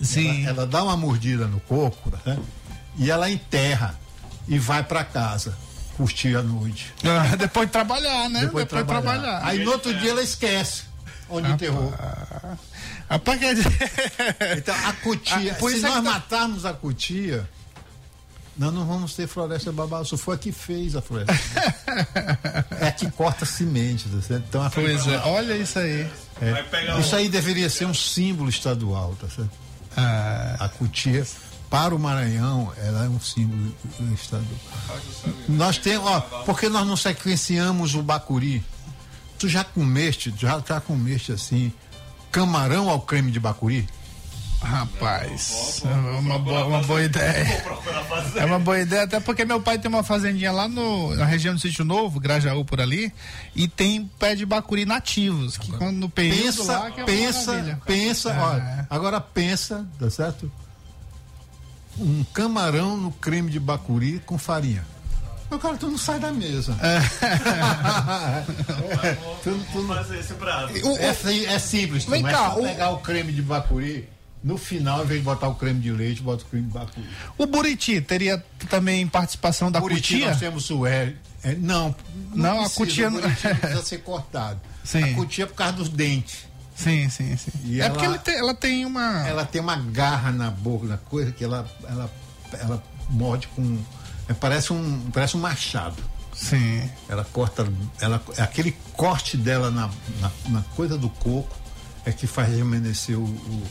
Sim. 0.00 0.42
Ela, 0.46 0.60
ela 0.62 0.66
dá 0.66 0.82
uma 0.82 0.96
mordida 0.96 1.46
no 1.46 1.60
coco 1.60 2.12
né? 2.26 2.38
e 2.96 3.10
ela 3.10 3.30
enterra 3.30 3.94
e 4.48 4.58
vai 4.58 4.82
para 4.82 5.04
casa 5.04 5.56
curtir 5.96 6.36
a 6.36 6.42
noite. 6.42 6.92
Ah, 7.04 7.36
Depois 7.36 7.66
de 7.66 7.72
trabalhar, 7.72 8.28
né? 8.30 8.40
Depois, 8.42 8.64
de 8.64 8.70
trabalhar. 8.70 9.40
Aí 9.44 9.64
no 9.64 9.72
outro 9.72 9.92
dia 9.94 10.10
ela 10.10 10.22
esquece 10.22 10.82
onde 11.28 11.50
enterrou. 11.50 11.92
Rapaz, 13.08 13.38
quer 13.38 13.54
dizer. 13.54 13.72
Então 14.58 14.74
a 14.86 14.92
cutia, 14.94 15.56
Ah, 15.58 15.68
se 15.68 15.76
é 15.78 15.80
nós 15.80 15.94
tá- 15.94 16.02
matarmos 16.02 16.64
a 16.66 16.72
cutia, 16.72 17.48
nós 18.56 18.72
não 18.72 18.86
vamos 18.86 19.14
ter 19.14 19.26
floresta 19.26 19.72
babaçu. 19.72 20.16
Foi 20.18 20.34
a 20.34 20.38
que 20.38 20.52
fez 20.52 20.94
a 20.94 21.00
floresta. 21.02 21.32
é 22.80 22.88
a 22.88 22.92
que 22.92 23.10
corta 23.10 23.44
semente. 23.44 24.08
tá 24.08 24.20
certo? 24.20 24.44
Então, 24.48 24.62
a 24.62 24.70
Pois 24.70 25.06
é, 25.06 25.18
olha 25.24 25.56
isso 25.56 25.78
aí. 25.78 26.06
É. 26.40 26.98
Isso 27.00 27.14
aí 27.16 27.28
deveria 27.28 27.68
ser 27.70 27.86
um 27.86 27.94
símbolo 27.94 28.48
estadual, 28.50 29.16
tá 29.20 29.26
certo? 29.28 29.50
Ah, 29.96 30.56
A 30.60 30.68
cutia, 30.68 31.26
para 31.72 31.94
o 31.94 31.98
Maranhão, 31.98 32.70
ela 32.76 33.06
é 33.06 33.08
um 33.08 33.18
símbolo 33.18 33.74
estadual. 34.14 34.46
Nós 35.48 35.78
temos, 35.78 36.06
ó, 36.06 36.20
por 36.44 36.60
que 36.60 36.68
nós 36.68 36.86
não 36.86 36.98
sequenciamos 36.98 37.94
o 37.94 38.02
bacuri? 38.02 38.62
Tu 39.38 39.48
já 39.48 39.64
comeste, 39.64 40.34
já, 40.38 40.62
já 40.68 40.82
comeste 40.82 41.32
assim, 41.32 41.72
camarão 42.30 42.90
ao 42.90 43.00
creme 43.00 43.30
de 43.32 43.40
bacuri? 43.40 43.88
rapaz, 44.62 45.82
é 45.84 46.18
uma 46.20 46.38
boa, 46.38 46.64
uma 46.66 46.82
boa 46.84 47.02
ideia. 47.02 47.64
É 48.36 48.44
uma 48.44 48.60
boa 48.60 48.78
ideia, 48.78 49.02
até 49.02 49.18
porque 49.18 49.44
meu 49.44 49.60
pai 49.60 49.76
tem 49.76 49.88
uma 49.88 50.04
fazendinha 50.04 50.52
lá 50.52 50.68
no, 50.68 51.12
na 51.16 51.24
região 51.24 51.52
do 51.54 51.60
Sítio 51.60 51.84
Novo, 51.84 52.20
Grajaú 52.20 52.64
por 52.64 52.80
ali, 52.80 53.12
e 53.56 53.66
tem 53.66 54.08
pé 54.20 54.36
de 54.36 54.46
bacuri 54.46 54.84
nativos, 54.84 55.56
que 55.56 55.72
quando 55.72 55.96
no 55.96 56.08
período 56.08 56.44
Pensa, 56.58 56.78
lá 56.78 56.90
que 56.92 57.00
é 57.00 57.04
pensa, 57.04 57.50
maravilha. 57.52 57.80
pensa, 57.84 58.30
É. 58.30 58.38
olha, 58.38 58.86
agora 58.88 59.20
pensa, 59.20 59.84
tá 59.98 60.08
certo? 60.08 60.48
Um 61.98 62.24
camarão 62.32 62.96
no 62.96 63.10
creme 63.12 63.50
de 63.50 63.60
bacuri 63.60 64.20
com 64.24 64.38
farinha. 64.38 64.84
Meu 65.50 65.58
cara, 65.58 65.76
tu 65.76 65.86
não 65.88 65.98
sai 65.98 66.18
da 66.18 66.32
mesa. 66.32 66.74
tu, 69.42 69.50
tu 69.72 69.82
não- 69.82 69.96
fazer 69.96 70.18
esse 70.18 70.34
prato. 70.34 70.72
É, 70.98 71.12
sim- 71.14 71.44
é 71.46 71.58
simples, 71.58 72.04
tu, 72.04 72.10
Vem 72.10 72.22
mas 72.22 72.32
cá, 72.32 72.54
o- 72.54 72.62
pegar 72.62 72.90
o 72.90 72.98
creme 72.98 73.32
de 73.32 73.42
bacuri, 73.42 74.08
no 74.42 74.56
final, 74.56 74.98
ao 74.98 75.04
invés 75.04 75.20
de 75.20 75.24
botar 75.24 75.48
o 75.48 75.54
creme 75.54 75.80
de 75.80 75.90
leite, 75.92 76.22
bota 76.22 76.42
o 76.44 76.46
creme 76.46 76.66
de 76.66 76.72
bacuri. 76.72 77.06
O 77.38 77.46
Buriti 77.46 78.00
teria 78.00 78.42
também 78.68 79.06
participação 79.06 79.70
da 79.70 79.78
Buriti, 79.80 80.14
cutia? 80.14 80.28
nós 80.30 80.38
temos 80.38 80.70
o 80.70 80.86
é, 80.86 81.14
é, 81.44 81.54
não, 81.54 81.94
Não, 82.34 82.50
a 82.52 82.68
precisa, 82.70 82.74
cutia 82.76 83.08
o 83.08 83.10
não- 83.10 83.20
Buriti 83.20 83.46
não 83.48 83.56
precisa 83.56 83.82
ser 83.84 83.98
cortado. 83.98 84.60
Sim. 84.84 85.02
A 85.04 85.14
cutia 85.14 85.44
é 85.44 85.46
por 85.46 85.54
causa 85.54 85.74
dos 85.74 85.88
dentes. 85.88 86.46
Sim, 86.74 87.08
sim, 87.10 87.36
sim. 87.36 87.50
E 87.64 87.80
é 87.80 87.84
ela- 87.84 87.90
porque 87.94 88.06
ele 88.06 88.18
tem- 88.18 88.38
ela 88.38 88.54
tem 88.54 88.84
uma. 88.86 89.26
Ela 89.28 89.44
tem 89.44 89.60
uma 89.60 89.76
garra 89.76 90.30
na 90.32 90.50
boca, 90.50 90.86
na 90.86 90.96
coisa 90.96 91.30
que 91.32 91.44
ela, 91.44 91.70
ela, 91.88 92.10
ela 92.60 92.82
morde 93.10 93.46
com. 93.48 93.78
é, 94.28 94.32
parece, 94.34 94.72
um, 94.72 95.10
parece 95.12 95.36
um 95.36 95.40
machado. 95.40 95.96
Sim. 96.34 96.90
Ela 97.08 97.24
corta. 97.24 97.70
Ela, 98.00 98.22
aquele 98.38 98.72
corte 98.94 99.36
dela 99.36 99.70
na, 99.70 99.90
na, 100.20 100.30
na 100.48 100.62
coisa 100.74 100.96
do 100.96 101.08
coco 101.10 101.54
é 102.04 102.10
que 102.12 102.26
faz 102.26 102.48
rejuvenescer 102.48 103.18
o. 103.18 103.24
o- 103.24 103.66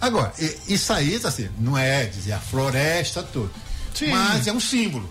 Agora, 0.00 0.32
e- 0.38 0.58
isso 0.74 0.92
aí, 0.92 1.18
tá 1.18 1.28
assim, 1.28 1.48
não 1.58 1.78
é 1.78 2.04
dizer 2.04 2.32
a 2.32 2.40
floresta 2.40 3.22
toda. 3.22 3.50
Sim. 3.94 4.08
Mas 4.10 4.46
é 4.46 4.52
um 4.52 4.60
símbolo. 4.60 5.08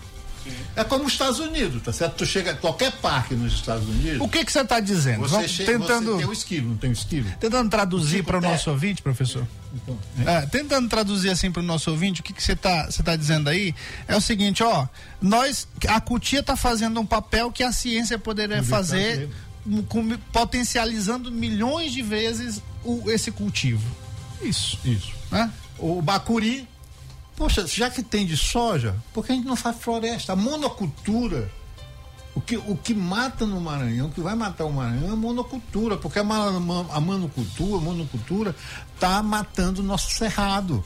É 0.76 0.84
como 0.84 1.04
os 1.04 1.12
Estados 1.12 1.38
Unidos, 1.38 1.82
tá 1.82 1.92
certo? 1.92 2.14
Tu 2.16 2.26
chega 2.26 2.50
a 2.52 2.54
qualquer 2.54 2.92
parque 2.92 3.34
nos 3.34 3.52
Estados 3.54 3.88
Unidos. 3.88 4.20
O 4.20 4.28
que 4.28 4.44
que 4.44 4.52
você 4.52 4.60
está 4.60 4.80
dizendo? 4.80 5.20
Você, 5.20 5.34
Vamos 5.36 5.50
chega, 5.50 5.72
tentando, 5.78 6.12
você 6.12 6.18
tem 6.18 6.26
um 6.26 6.32
esquilo, 6.32 6.68
não 6.70 6.76
tem 6.76 6.90
um 6.90 6.92
esquilo? 6.92 7.30
tentando 7.40 7.70
traduzir 7.70 8.22
para 8.24 8.38
o 8.38 8.40
nosso 8.40 8.70
ouvinte, 8.70 9.00
professor. 9.02 9.46
Então, 9.74 9.98
É, 10.26 10.42
tentando 10.46 10.88
traduzir 10.88 11.30
assim 11.30 11.50
para 11.50 11.60
o 11.60 11.64
nosso 11.64 11.90
ouvinte, 11.90 12.20
o 12.20 12.24
que 12.24 12.32
que 12.32 12.42
você 12.42 12.52
está 12.52 12.86
você 12.90 13.02
tá 13.02 13.16
dizendo 13.16 13.48
aí 13.50 13.74
é 14.06 14.16
o 14.16 14.20
seguinte, 14.20 14.62
ó, 14.62 14.86
nós 15.20 15.66
a 15.88 16.00
cutia 16.00 16.40
está 16.40 16.56
fazendo 16.56 17.00
um 17.00 17.06
papel 17.06 17.50
que 17.50 17.62
a 17.62 17.72
ciência 17.72 18.18
poderia 18.18 18.62
fazer, 18.62 19.28
com- 19.88 20.16
potencializando 20.32 21.30
milhões 21.32 21.92
de 21.92 22.02
vezes 22.02 22.62
o, 22.84 23.10
esse 23.10 23.30
cultivo. 23.32 23.82
Isso, 24.42 24.78
Isso. 24.84 25.12
né? 25.30 25.50
O 25.78 26.00
bacuri, 26.02 26.68
poxa, 27.36 27.66
já 27.66 27.90
que 27.90 28.02
tem 28.02 28.26
de 28.26 28.36
soja, 28.36 28.94
por 29.12 29.24
que 29.24 29.32
a 29.32 29.34
gente 29.34 29.46
não 29.46 29.56
faz 29.56 29.76
floresta? 29.76 30.32
A 30.32 30.36
monocultura, 30.36 31.50
o 32.34 32.40
que, 32.40 32.56
o 32.56 32.76
que 32.76 32.94
mata 32.94 33.46
no 33.46 33.60
Maranhão, 33.60 34.08
o 34.08 34.10
que 34.10 34.20
vai 34.20 34.34
matar 34.34 34.64
o 34.64 34.72
Maranhão 34.72 35.10
é 35.10 35.12
a 35.12 35.16
monocultura, 35.16 35.96
porque 35.96 36.18
a, 36.18 36.22
a 36.22 37.00
monocultura, 37.00 37.76
a 37.76 37.80
monocultura 37.80 38.56
tá 38.98 39.22
matando 39.22 39.80
o 39.80 39.84
nosso 39.84 40.10
cerrado. 40.12 40.84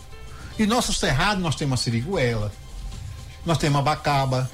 E 0.59 0.67
nosso 0.67 0.93
cerrado 0.93 1.41
nós 1.41 1.55
temos 1.55 1.81
a 1.81 1.83
siriguela, 1.83 2.53
nós 3.47 3.59
temos 3.59 3.79
a 3.79 3.83
bacaba, 3.83 4.51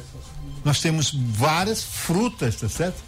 nós 0.65 0.81
temos 0.81 1.13
várias 1.13 1.83
frutas, 1.83 2.57
tá 2.57 2.69
certo? 2.69 3.03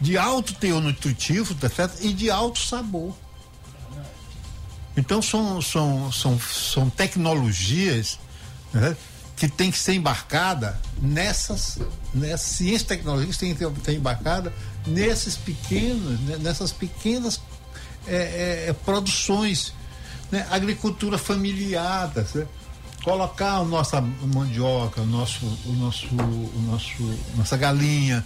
De 0.00 0.16
alto 0.16 0.54
teor 0.54 0.80
nutritivo, 0.80 1.54
tá 1.54 1.68
certo? 1.68 2.04
E 2.04 2.12
de 2.12 2.30
alto 2.30 2.58
sabor. 2.58 3.14
Então 4.96 5.22
são, 5.22 5.62
são, 5.62 6.10
são, 6.10 6.40
são 6.40 6.90
tecnologias 6.90 8.18
né, 8.72 8.96
que 9.36 9.48
tem 9.48 9.70
que 9.70 9.78
ser 9.78 9.94
embarcada 9.94 10.78
nessas, 11.00 11.78
nessas 12.12 12.42
ciências 12.42 12.82
tecnológicas 12.82 13.38
tem 13.38 13.54
que 13.54 13.64
ter 13.80 13.94
embarcada 13.94 14.52
nesses 14.86 15.36
pequenos, 15.36 16.20
né, 16.20 16.36
nessas 16.40 16.72
pequenas 16.72 17.40
é, 18.06 18.16
é, 18.16 18.64
é, 18.68 18.72
produções, 18.72 19.72
né, 20.30 20.46
agricultura 20.50 21.16
familiar, 21.18 22.12
tá 22.12 22.22
colocar 23.02 23.56
a 23.56 23.64
nossa 23.64 24.00
mandioca, 24.00 25.00
o 25.00 25.06
nosso, 25.06 25.46
o 25.64 25.72
nosso, 25.72 26.06
o 26.06 26.62
nosso, 26.70 27.18
nossa 27.36 27.56
galinha. 27.56 28.24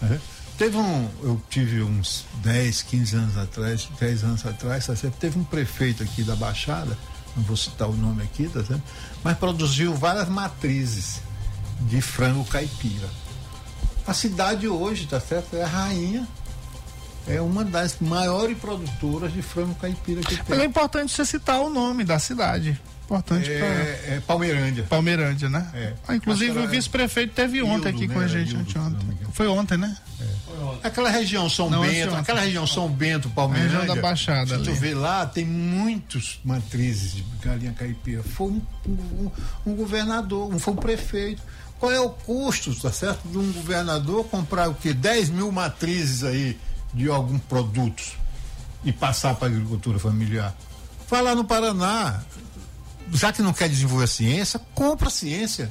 né? 0.00 0.20
Teve 0.56 0.76
um, 0.76 1.08
eu 1.22 1.42
tive 1.50 1.82
uns 1.82 2.24
10, 2.36 2.82
15 2.82 3.16
anos 3.16 3.36
atrás, 3.36 3.88
10 3.98 4.24
anos 4.24 4.46
atrás, 4.46 4.86
tá 4.86 4.94
teve 5.18 5.38
um 5.38 5.44
prefeito 5.44 6.02
aqui 6.02 6.22
da 6.22 6.36
Baixada, 6.36 6.96
não 7.36 7.42
vou 7.44 7.56
citar 7.56 7.88
o 7.88 7.94
nome 7.94 8.22
aqui, 8.22 8.48
tá 8.48 8.62
certo? 8.64 8.82
mas 9.22 9.36
produziu 9.38 9.94
várias 9.94 10.28
matrizes 10.28 11.20
de 11.80 12.00
frango 12.00 12.44
caipira. 12.44 13.08
A 14.06 14.12
cidade 14.12 14.68
hoje, 14.68 15.06
tá 15.06 15.20
certo? 15.20 15.56
É 15.56 15.62
a 15.62 15.66
rainha, 15.66 16.26
é 17.26 17.40
uma 17.40 17.64
das 17.64 17.98
maiores 18.00 18.58
produtoras 18.58 19.32
de 19.32 19.42
frango 19.42 19.74
caipira 19.76 20.20
que 20.20 20.34
é 20.34 20.42
tem. 20.42 20.64
importante 20.64 21.12
você 21.12 21.24
citar 21.24 21.60
o 21.60 21.70
nome 21.70 22.04
da 22.04 22.18
cidade. 22.18 22.80
Importante 23.12 23.44
para 23.50 23.66
É, 23.66 24.04
é 24.16 24.22
Palmeirândia. 24.26 24.84
Palmeirândia, 24.84 25.48
né? 25.50 25.70
É. 25.74 25.92
Ah, 26.08 26.16
inclusive 26.16 26.58
o 26.58 26.66
vice-prefeito 26.66 27.34
teve 27.34 27.62
ontem 27.62 27.90
aqui 27.90 28.08
né? 28.08 28.14
com 28.14 28.20
a 28.20 28.26
gente, 28.26 28.56
me 28.56 28.62
engano. 28.62 28.96
Foi 29.34 29.46
ontem, 29.46 29.76
né? 29.76 29.94
Aquela 30.82 31.10
região 31.10 31.48
São 31.50 31.68
Não, 31.68 31.82
Bento, 31.82 32.14
aquela 32.14 32.40
região 32.40 32.66
São 32.66 32.88
Bento, 32.88 33.28
Palmeirândia. 33.30 33.78
Região 33.80 33.94
da 33.96 34.00
Baixada 34.00 34.56
Se 34.58 34.64
tu 34.64 34.72
vê 34.72 34.94
lá, 34.94 35.26
tem 35.26 35.44
muitos 35.44 36.40
matrizes 36.44 37.14
de 37.14 37.24
galinha 37.42 37.72
caipira. 37.72 38.22
Foi 38.22 38.48
um, 38.48 38.62
um- 38.86 39.30
um 39.66 39.74
governador, 39.74 40.52
um, 40.54 40.58
foi 40.58 40.72
um 40.72 40.76
prefeito. 40.76 41.42
Qual 41.78 41.90
é 41.92 42.00
o 42.00 42.08
custo, 42.10 42.74
tá 42.80 42.92
certo, 42.92 43.26
de 43.28 43.36
um 43.36 43.52
governador 43.52 44.24
comprar 44.28 44.68
o 44.70 44.74
quê? 44.74 44.94
10 44.94 45.28
mil 45.30 45.50
matrizes 45.52 46.22
aí 46.24 46.56
de 46.94 47.08
algum 47.08 47.38
produto 47.38 48.02
e 48.84 48.92
passar 48.92 49.34
para 49.34 49.48
a 49.48 49.50
agricultura 49.50 49.98
familiar? 49.98 50.54
Vai 51.10 51.20
lá 51.22 51.34
no 51.34 51.44
Paraná. 51.44 52.22
Já 53.12 53.32
que 53.32 53.42
não 53.42 53.52
quer 53.52 53.68
desenvolver 53.68 54.04
a 54.04 54.08
ciência, 54.08 54.60
compra 54.74 55.08
a 55.08 55.10
ciência. 55.10 55.70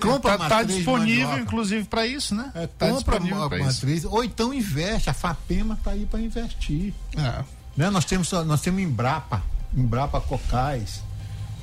Compra 0.00 0.38
tá, 0.38 0.48
tá 0.48 0.48
matriz 0.48 0.66
de 0.68 0.76
disponível, 0.76 1.28
mandioca. 1.28 1.42
inclusive, 1.42 1.84
para 1.84 2.06
isso, 2.06 2.34
né? 2.34 2.50
É, 2.54 2.66
tá 2.66 2.88
compra 2.88 3.16
a 3.18 3.48
pra 3.48 3.58
isso. 3.58 3.66
matriz, 3.66 4.04
ou 4.04 4.24
então 4.24 4.52
investe. 4.54 5.10
A 5.10 5.14
FAPEMA 5.14 5.74
está 5.74 5.90
aí 5.90 6.06
para 6.06 6.20
investir. 6.20 6.94
É. 7.16 7.44
Né? 7.76 7.90
Nós 7.90 8.04
temos 8.04 8.30
nós 8.32 8.60
temos 8.62 8.80
Embrapa, 8.82 9.42
Embrapa 9.74 10.20
Cocais. 10.20 11.02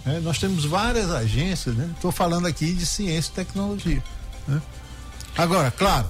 né? 0.05 0.19
Nós 0.21 0.37
temos 0.37 0.65
várias 0.65 1.09
agências, 1.09 1.75
né? 1.75 1.89
Estou 1.95 2.11
falando 2.11 2.45
aqui 2.47 2.73
de 2.73 2.85
ciência 2.85 3.31
e 3.31 3.33
tecnologia. 3.33 4.03
né? 4.47 4.61
Agora, 5.37 5.71
claro, 5.71 6.07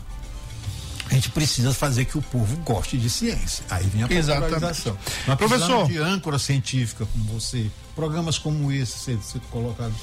a 1.09 1.13
gente 1.13 1.29
precisa 1.31 1.73
fazer 1.73 2.05
que 2.05 2.17
o 2.17 2.21
povo 2.21 2.55
goste 2.57 2.97
de 2.97 3.09
ciência. 3.09 3.63
Aí 3.69 3.85
vem 3.87 4.03
a 4.03 4.07
Exatamente. 4.11 4.51
popularização. 4.53 4.97
Nós 5.27 5.37
Professor. 5.37 5.85
precisamos 5.85 5.87
de 5.89 5.97
âncora 5.97 6.37
científica 6.39 7.05
como 7.05 7.23
você, 7.25 7.69
programas 7.99 8.37
como 8.37 8.71
esse 8.71 8.97
ser, 8.97 9.19
ser 9.21 9.41
colocados 9.51 9.97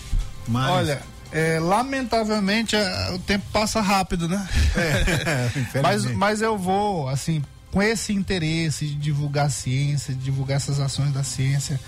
mais. 0.47 0.70
Olha, 0.70 1.03
é, 1.32 1.59
lamentavelmente 1.59 2.76
é, 2.76 3.11
o 3.12 3.18
tempo 3.18 3.47
passa 3.51 3.80
rápido, 3.80 4.28
né? 4.28 4.47
É, 4.76 5.80
mas, 5.80 6.05
mas 6.05 6.42
eu 6.42 6.59
vou, 6.59 7.09
assim, 7.09 7.42
com 7.72 7.82
esse 7.82 8.12
interesse 8.12 8.86
de 8.86 8.94
divulgar 8.97 9.47
a 9.47 9.51
ciência, 9.51 10.12
de 10.12 10.20
divulgar 10.20 10.59
essas 10.59 10.78
ações 10.78 11.11
da 11.12 11.24
ciência 11.24 11.80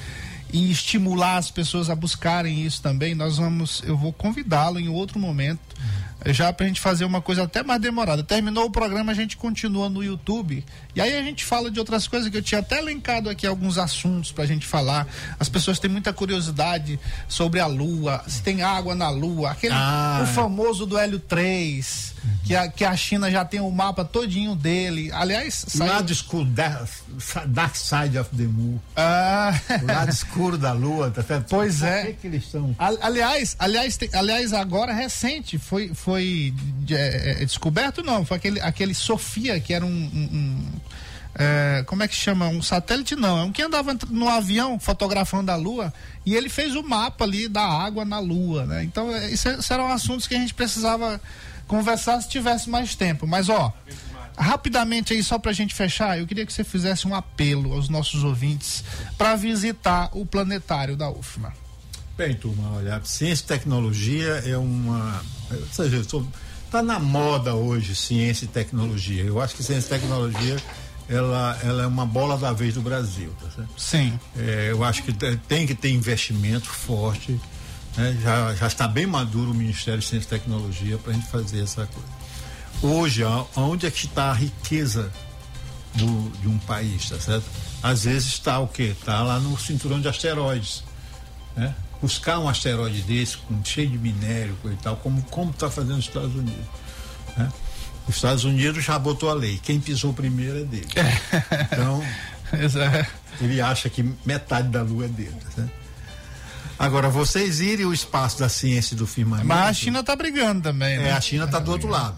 e 0.51 0.71
estimular 0.71 1.37
as 1.37 1.51
pessoas 1.51 1.91
a 1.91 1.95
buscarem 1.95 2.65
isso 2.65 2.81
também, 2.81 3.15
nós 3.15 3.37
vamos, 3.37 3.83
eu 3.85 3.97
vou 3.97 4.11
convidá-lo 4.15 4.81
em 4.81 4.89
outro 4.89 5.19
momento, 5.19 5.61
eh, 5.79 6.08
já 6.33 6.53
pra 6.53 6.67
gente 6.67 6.81
fazer 6.81 7.05
uma 7.05 7.21
coisa 7.21 7.45
até 7.45 7.63
mais 7.63 7.81
demorada. 7.81 8.23
Terminou 8.23 8.67
o 8.67 8.71
programa, 8.71 9.13
a 9.13 9.15
gente 9.15 9.37
continua 9.37 9.89
no 9.89 10.03
YouTube 10.03 10.65
e 10.95 11.01
aí 11.01 11.17
a 11.17 11.23
gente 11.23 11.45
fala 11.45 11.71
de 11.71 11.79
outras 11.79 12.07
coisas 12.09 12.29
que 12.29 12.37
eu 12.37 12.43
tinha 12.43 12.61
até 12.61 12.79
elencado 12.79 13.31
aqui 13.31 13.47
alguns 13.47 13.79
assuntos 13.79 14.33
pra 14.33 14.47
gente 14.47 14.67
falar. 14.67 15.07
As 15.39 15.49
pessoas 15.49 15.79
têm 15.79 15.91
muita 15.91 16.13
curiosidade 16.13 16.99
sobre 17.29 17.61
a 17.61 17.67
Lua, 17.67 18.23
se 18.27 18.43
tem 18.43 18.63
água 18.63 18.95
na 18.95 19.09
Lua, 19.11 19.51
aquele 19.53 19.75
Ah. 19.75 20.21
o 20.23 20.27
famoso 20.27 20.87
do 20.87 20.99
Hélio 20.99 21.19
3, 21.19 22.15
que 22.45 22.55
a, 22.57 22.67
que 22.69 22.85
a 22.85 22.97
China 22.97 23.31
já 23.31 23.45
tem 23.45 23.61
o 23.61 23.71
mapa 23.71 24.05
todinho 24.05 24.55
dele. 24.55 25.11
Aliás, 25.13 25.65
saiu- 25.69 25.93
lado 25.93 26.11
escuro, 26.13 26.45
da- 26.47 26.85
Dark 27.47 27.77
Side 27.77 28.19
of 28.19 28.31
the 28.37 28.45
Moon. 28.45 28.79
Ah, 28.97 29.53
O 29.83 29.87
lado 29.87 30.11
escuro 30.11 30.57
da 30.57 30.73
lua, 30.73 31.11
tá 31.11 31.23
certo? 31.23 31.47
Pois 31.51 31.79
Por 31.81 31.87
é. 31.89 32.05
que, 32.07 32.13
que 32.15 32.27
eles 32.29 32.45
estão? 32.45 32.75
al- 32.79 32.99
aliás, 33.03 33.55
aliás, 33.59 33.97
tem- 33.97 34.09
aliás, 34.15 34.53
agora 34.55 34.93
recente 34.95 35.59
foi, 35.59 35.93
foi 35.95 36.55
é, 36.91 37.43
é, 37.43 37.45
descoberto, 37.45 38.03
não, 38.03 38.25
foi 38.25 38.37
aquele, 38.39 38.61
aquele 38.61 38.95
Sofia, 38.95 39.61
que 39.61 39.75
era 39.75 39.85
um. 39.85 39.89
um- 39.91 40.29
um, 40.33 40.73
é, 41.41 41.85
como 41.87 42.03
é 42.03 42.09
que 42.09 42.17
chama? 42.17 42.49
Um 42.49 42.61
satélite 42.63 43.15
não, 43.15 43.39
é 43.39 43.45
um 43.45 43.53
que 43.53 43.63
andava 43.63 43.97
no 44.11 44.29
avião 44.29 44.79
fotografando 44.81 45.53
a 45.53 45.57
Lua 45.57 45.93
e 46.27 46.35
ele 46.35 46.49
fez 46.49 46.75
o 46.75 46.83
mapa 46.83 47.25
ali 47.25 47.47
da 47.47 47.63
água 47.63 48.05
na 48.05 48.19
Lua, 48.19 48.65
né? 48.67 48.83
Então, 48.83 49.15
é, 49.15 49.31
isso, 49.31 49.49
é- 49.49 49.57
isso 49.59 49.73
eram 49.73 49.93
assuntos 49.93 50.27
que 50.27 50.35
a 50.35 50.39
gente 50.39 50.53
precisava 50.55 51.21
conversar 51.69 52.21
se 52.21 52.29
tivesse 52.29 52.69
mais 52.69 52.97
tempo. 52.97 53.27
Mas, 53.27 53.49
ó, 53.49 53.73
rapidamente 54.37 55.13
aí, 55.13 55.23
só 55.23 55.39
pra 55.39 55.53
gente 55.53 55.75
fechar, 55.75 56.19
eu 56.19 56.27
queria 56.27 56.45
que 56.47 56.53
você 56.53 56.65
fizesse 56.65 57.07
um 57.07 57.15
apelo 57.15 57.73
aos 57.73 57.89
nossos 57.89 58.25
ouvintes 58.25 58.83
para 59.17 59.37
visitar 59.37 60.09
o 60.13 60.25
planetário 60.27 60.97
da 60.97 61.09
UFMA. 61.11 61.53
Bem, 62.17 62.35
turma, 62.35 62.73
olha, 62.77 63.01
ciência 63.05 63.45
e 63.45 63.47
tecnologia 63.47 64.43
é 64.45 64.57
uma. 64.57 65.23
Ou 65.53 65.67
seja, 65.71 65.99
está 65.99 66.83
na 66.83 66.99
moda 66.99 67.55
hoje 67.55 67.95
ciência 67.95 68.45
e 68.45 68.49
tecnologia. 68.49 69.23
Eu 69.23 69.41
acho 69.41 69.55
que 69.55 69.63
ciência 69.63 69.95
e 69.95 70.01
tecnologia 70.01 70.57
ela, 71.09 71.59
ela 71.63 71.85
é 71.85 71.87
uma 71.87 72.05
bola 72.05 72.37
da 72.37 72.53
vez 72.53 72.75
do 72.75 72.81
Brasil, 72.83 73.33
tá 73.41 73.49
certo? 73.51 73.71
Sim. 73.79 74.19
É, 74.37 74.69
eu 74.71 74.83
acho 74.85 75.03
que 75.05 75.13
te- 75.13 75.37
tem 75.49 75.65
que 75.67 75.75
ter 75.77 75.91
investimento 75.91 76.67
forte. 76.69 77.41
Né? 77.99 78.17
já, 78.23 78.55
já 78.55 78.67
está 78.67 78.89
bem 78.89 79.07
maduro 79.07 79.51
o 79.51 79.55
Ministério 79.55 80.01
de 80.01 80.07
Ciência 80.07 80.27
e 80.27 80.31
Tecnologia 80.31 80.97
para 80.99 81.13
a 81.13 81.15
gente 81.15 81.29
fazer 81.29 81.63
essa 81.63 81.87
coisa. 81.87 82.09
Hoje, 82.81 83.23
aonde 83.57 83.87
é 83.87 83.91
que 83.91 84.07
está 84.07 84.31
a 84.31 84.33
riqueza 84.33 85.13
do- 85.95 86.31
de 86.41 86.49
um 86.49 86.59
país, 86.59 87.09
tá 87.11 87.19
certo? 87.19 87.45
Às 87.83 88.05
vezes 88.05 88.29
está 88.29 88.59
o 88.61 88.69
quê? 88.69 88.95
Está 88.99 89.23
lá 89.23 89.39
no 89.41 89.59
cinturão 89.59 90.01
de 90.01 90.09
asteroides, 90.09 90.85
né? 91.57 91.75
Buscar 92.01 92.39
um 92.39 92.49
asteroide 92.49 93.03
desse, 93.03 93.37
com, 93.39 93.65
cheio 93.65 93.89
de 93.91 93.99
minério 93.99 94.57
e 94.65 94.77
tal, 94.77 94.97
como 94.97 95.21
como 95.25 95.51
está 95.51 95.69
fazendo 95.69 95.99
os 95.99 96.05
Estados 96.07 96.35
Unidos, 96.35 96.65
né? 97.37 97.53
Os 98.07 98.15
Estados 98.15 98.45
Unidos 98.45 98.85
já 98.85 98.99
botou 98.99 99.29
a 99.29 99.35
lei, 99.35 99.59
quem 99.63 99.81
pisou 99.81 100.15
primeiro 100.15 100.61
é 100.61 100.65
dele. 100.65 100.87
Então, 101.73 102.03
ele 103.41 103.61
acha 103.61 103.91
que 103.91 104.03
metade 104.25 104.69
da 104.69 104.83
Lua 104.83 105.05
é 105.07 105.09
dele, 105.09 105.37
certo? 105.55 105.71
Agora, 106.79 107.09
vocês 107.09 107.61
irem 107.61 107.85
o 107.87 107.93
espaço 107.93 108.39
da 108.39 108.49
ciência 108.49 108.95
e 108.95 108.97
do 108.97 109.07
firmamento... 109.07 109.49
Mas 109.49 109.69
a 109.69 109.73
China 109.73 110.05
tá 110.05 110.15
brigando 110.15 110.63
também, 110.63 110.97
né? 110.97 111.09
É, 111.09 111.13
a 111.13 111.21
China 111.21 111.45
está 111.45 111.59
do 111.59 111.73
outro 111.73 111.89
lado. 111.89 112.17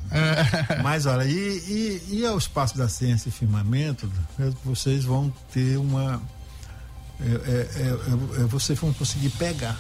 Mas 0.83 1.07
olha, 1.07 1.25
e, 1.25 1.31
e, 1.31 2.19
e 2.19 2.27
ao 2.27 2.37
espaço 2.37 2.77
da 2.77 2.87
ciência 2.87 3.31
e 3.31 3.33
firmamento, 3.33 4.11
né, 4.39 4.53
vocês 4.63 5.05
vão 5.05 5.33
ter 5.53 5.79
uma. 5.79 6.21
É, 7.21 7.25
é, 7.25 7.89
é, 8.39 8.43
é, 8.43 8.45
vocês 8.45 8.79
vão 8.79 8.93
conseguir 8.93 9.31
pegar, 9.31 9.79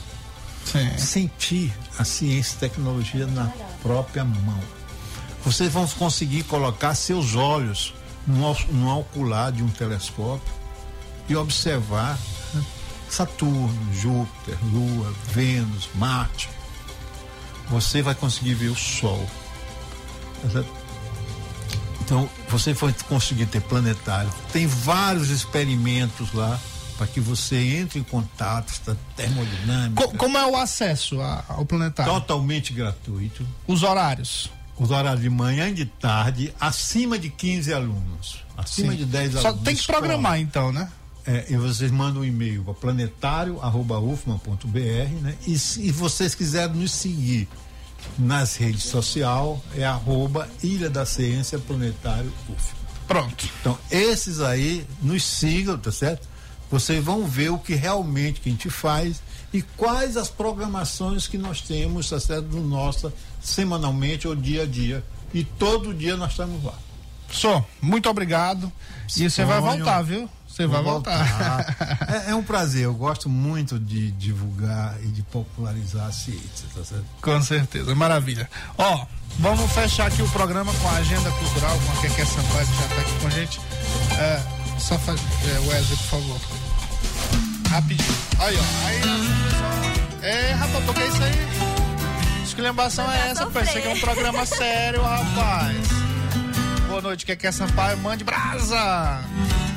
sentir 0.96 1.72
a 1.98 2.04
ciência 2.04 2.54
e 2.56 2.58
tecnologia 2.58 3.26
na 3.26 3.50
própria 3.82 4.24
mão. 4.24 4.60
Vocês 5.44 5.70
vão 5.70 5.86
conseguir 5.88 6.42
colocar 6.44 6.94
seus 6.94 7.34
olhos 7.34 7.94
no, 8.26 8.54
no 8.72 8.98
ocular 8.98 9.52
de 9.52 9.62
um 9.62 9.68
telescópio 9.68 10.52
e 11.28 11.36
observar 11.36 12.18
Saturno, 13.14 13.76
Júpiter, 13.94 14.56
Lua, 14.72 15.12
Vênus, 15.32 15.88
Marte. 15.94 16.48
Você 17.68 18.02
vai 18.02 18.14
conseguir 18.14 18.54
ver 18.54 18.68
o 18.68 18.76
Sol. 18.76 19.24
Então, 22.02 22.28
você 22.48 22.72
vai 22.72 22.94
conseguir 23.08 23.46
ter 23.46 23.60
planetário. 23.60 24.30
Tem 24.52 24.66
vários 24.66 25.30
experimentos 25.30 26.32
lá 26.32 26.58
para 26.98 27.06
que 27.06 27.20
você 27.20 27.56
entre 27.76 27.98
em 28.00 28.02
contato, 28.02 28.68
está 28.72 28.96
termodinâmica. 29.16 30.02
Co- 30.06 30.16
como 30.16 30.36
é 30.36 30.46
o 30.46 30.56
acesso 30.56 31.20
a- 31.20 31.44
ao 31.48 31.64
planetário? 31.64 32.12
Totalmente 32.12 32.72
gratuito. 32.72 33.46
Os 33.66 33.82
horários. 33.82 34.50
Os 34.76 34.90
horários 34.90 35.22
de 35.22 35.30
manhã 35.30 35.68
e 35.68 35.74
de 35.74 35.84
tarde, 35.86 36.52
acima 36.60 37.18
de 37.18 37.30
15 37.30 37.72
alunos. 37.72 38.44
Acima 38.56 38.92
Sim. 38.92 38.98
de 38.98 39.04
10 39.04 39.32
Só 39.34 39.48
alunos. 39.48 39.64
tem 39.64 39.76
que 39.76 39.86
programar, 39.86 40.38
então, 40.40 40.72
né? 40.72 40.90
É, 41.26 41.46
e 41.50 41.56
vocês 41.56 41.90
mandam 41.90 42.22
um 42.22 42.24
e-mail 42.24 42.64
para 42.64 42.72
planetário.ufma.br, 42.74 45.22
né? 45.22 45.36
E 45.46 45.58
se 45.58 45.92
vocês 45.92 46.34
quiserem 46.34 46.76
nos 46.76 46.92
seguir 46.92 47.46
nas 48.18 48.56
redes 48.56 48.84
sociais, 48.84 49.58
é 49.74 49.84
arroba 49.84 50.48
Ilha 50.62 50.88
da 50.88 51.04
Ciência 51.04 51.58
Planetário 51.58 52.32
UFMA. 52.48 52.80
Pronto. 53.06 53.46
Então, 53.60 53.78
esses 53.90 54.40
aí, 54.40 54.86
nos 55.02 55.22
sigam, 55.24 55.76
tá 55.76 55.92
certo? 55.92 56.26
Vocês 56.70 57.04
vão 57.04 57.26
ver 57.26 57.50
o 57.50 57.58
que 57.58 57.74
realmente 57.74 58.40
que 58.40 58.48
a 58.48 58.52
gente 58.52 58.70
faz 58.70 59.20
e 59.52 59.60
quais 59.60 60.16
as 60.16 60.30
programações 60.30 61.26
que 61.26 61.36
nós 61.36 61.60
temos, 61.60 62.08
tá 62.08 62.20
certo? 62.20 62.44
No 62.44 62.66
nosso, 62.66 63.12
semanalmente 63.40 64.28
ou 64.28 64.36
dia 64.36 64.62
a 64.62 64.66
dia. 64.66 65.04
E 65.34 65.42
todo 65.42 65.92
dia 65.92 66.16
nós 66.16 66.30
estamos 66.30 66.62
lá. 66.62 66.78
Só, 67.30 67.64
muito 67.80 68.08
obrigado. 68.08 68.70
E 69.16 69.28
você 69.28 69.44
vai 69.44 69.60
voltar, 69.60 70.02
viu? 70.02 70.28
Você 70.60 70.66
vai 70.66 70.82
Vou 70.82 70.92
voltar. 70.92 71.74
é, 72.26 72.32
é 72.32 72.34
um 72.34 72.42
prazer, 72.42 72.84
eu 72.84 72.92
gosto 72.92 73.30
muito 73.30 73.78
de 73.78 74.10
divulgar 74.10 74.94
e 75.02 75.06
de 75.06 75.22
popularizar 75.22 76.06
a 76.06 76.12
ciência, 76.12 76.68
tá 76.74 76.84
certo? 76.84 77.04
Com 77.22 77.40
certeza, 77.40 77.94
maravilha. 77.94 78.46
Ó, 78.76 79.06
vamos 79.38 79.72
fechar 79.72 80.08
aqui 80.08 80.20
o 80.20 80.28
programa 80.28 80.70
com 80.74 80.88
a 80.88 80.96
agenda 80.96 81.30
cultural, 81.30 81.78
com 81.78 81.92
a 81.92 82.02
Keké 82.02 82.26
Sampaio, 82.26 82.66
que 82.66 82.76
já 82.76 82.88
tá 82.88 83.00
aqui 83.00 83.20
com 83.20 83.26
a 83.26 83.30
gente. 83.30 83.60
É, 84.18 84.42
só 84.78 84.98
faz. 84.98 85.18
É, 85.18 85.58
Wesley, 85.60 85.96
por 85.96 86.06
favor. 86.06 86.40
Rapidinho. 87.70 88.16
Aí, 88.38 88.58
ó. 88.58 88.86
Aí, 88.86 89.00
pessoal. 89.00 90.30
É, 90.30 90.52
rapaz, 90.52 90.84
porque 90.84 91.04
isso 91.04 91.22
aí. 91.22 92.42
Esculhambação 92.44 93.10
é 93.10 93.30
essa. 93.30 93.44
Isso 93.44 93.78
aqui 93.78 93.88
é 93.88 93.94
um 93.94 94.00
programa 94.00 94.44
sério, 94.44 95.02
rapaz. 95.02 96.09
Boa 96.90 97.00
noite, 97.02 97.24
Keké 97.24 97.52
Sampaio. 97.52 97.96
Mande 97.98 98.24
brasa! 98.24 99.20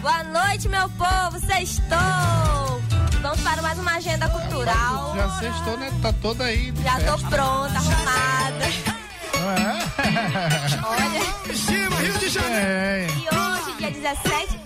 Boa 0.02 0.24
noite, 0.24 0.68
meu 0.68 0.90
povo, 0.90 1.40
sextou! 1.40 2.82
Vamos 3.22 3.40
para 3.42 3.62
mais 3.62 3.78
uma 3.78 3.92
agenda 3.98 4.28
cultural. 4.30 5.16
Já 5.16 5.30
sextou, 5.40 5.78
né? 5.78 5.92
Tá 6.02 6.12
toda 6.12 6.44
aí. 6.46 6.72
de 6.72 6.82
Já 6.84 6.96
tô 7.02 7.18
festa. 7.18 7.28
pronta, 7.30 7.76
arrumada. 7.78 8.66
Olha. 9.46 11.14
É. 12.52 13.08
E 13.08 13.36
hoje, 13.36 13.78
dia 13.78 13.92
17, 13.92 14.60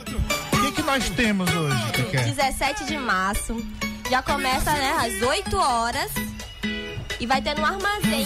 O 0.54 0.62
que, 0.62 0.72
que 0.72 0.82
nós 0.84 1.10
temos 1.10 1.54
hoje, 1.54 1.92
Keké? 1.92 2.24
17 2.24 2.86
de 2.86 2.98
março, 2.98 3.62
já 4.10 4.22
começa, 4.22 4.72
né, 4.72 4.96
às 5.00 5.22
8 5.22 5.58
horas. 5.58 6.12
E 7.20 7.26
vai 7.26 7.42
ter 7.42 7.56
no 7.58 7.66
armazém. 7.66 8.26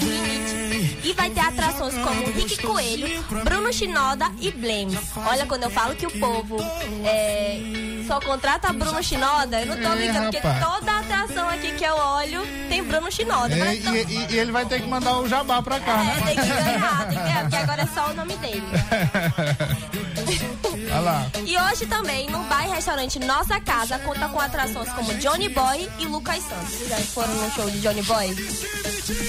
E 1.04 1.14
vai 1.14 1.30
ter 1.30 1.39
atrações 1.39 1.94
como 1.96 2.26
Rick 2.32 2.62
Coelho, 2.62 3.24
Bruno 3.44 3.72
Shinoda 3.74 4.30
e 4.39 4.52
Blems. 4.52 5.00
Olha, 5.16 5.46
quando 5.46 5.64
eu 5.64 5.70
falo 5.72 5.96
que 5.96 6.06
o 6.06 6.12
povo 6.20 6.58
é, 7.06 7.60
só 8.06 8.20
contrata 8.20 8.72
Bruno 8.74 9.02
Shinoda, 9.02 9.62
eu 9.62 9.66
não 9.68 9.78
tô 9.78 9.94
É, 9.94 9.96
brincando, 9.96 10.32
porque 10.32 10.42
toda 10.64 11.00
atração 11.00 11.50
aqui 11.50 11.72
que 11.74 11.84
eu 11.84 11.96
olho 11.96 12.42
tem 12.70 12.84
Bruno 12.84 13.12
Shinoda. 13.12 13.56
É, 13.56 13.76
tô- 13.78 13.92
e, 13.94 14.02
e- 14.04 14.28
e 14.34 14.38
ele 14.39 14.52
vai 14.52 14.66
ter 14.66 14.82
que 14.82 14.88
mandar 14.88 15.18
o 15.20 15.28
jabá 15.28 15.62
pra 15.62 15.80
cá, 15.80 16.02
É, 16.02 16.04
né? 16.04 16.22
tem 16.26 16.36
que 16.36 16.48
ganhar, 16.48 17.08
tem 17.10 17.18
que, 17.20 17.39
porque 17.42 17.56
agora 17.56 17.82
é 17.82 17.88
só 17.88 18.12
o 18.12 18.14
nome 18.14 18.36
dele. 18.38 18.64
Olha 20.92 21.00
lá. 21.00 21.26
E 21.46 21.58
hoje 21.58 21.86
também, 21.86 22.30
no 22.30 22.39
bar 22.44 22.66
e 22.68 22.70
restaurante 22.70 23.18
Nossa 23.20 23.60
Casa, 23.62 23.98
conta 24.00 24.28
com 24.28 24.39
atrações 24.39 24.89
como 24.89 25.14
Johnny 25.16 25.50
Boy 25.50 25.89
e 26.00 26.06
Lucas 26.06 26.44
Santos. 26.44 26.70
Vocês 26.74 26.89
já 26.89 26.98
foram 26.98 27.34
no 27.34 27.52
show 27.52 27.70
de 27.70 27.80
Johnny 27.80 28.02
Boy? 28.04 28.36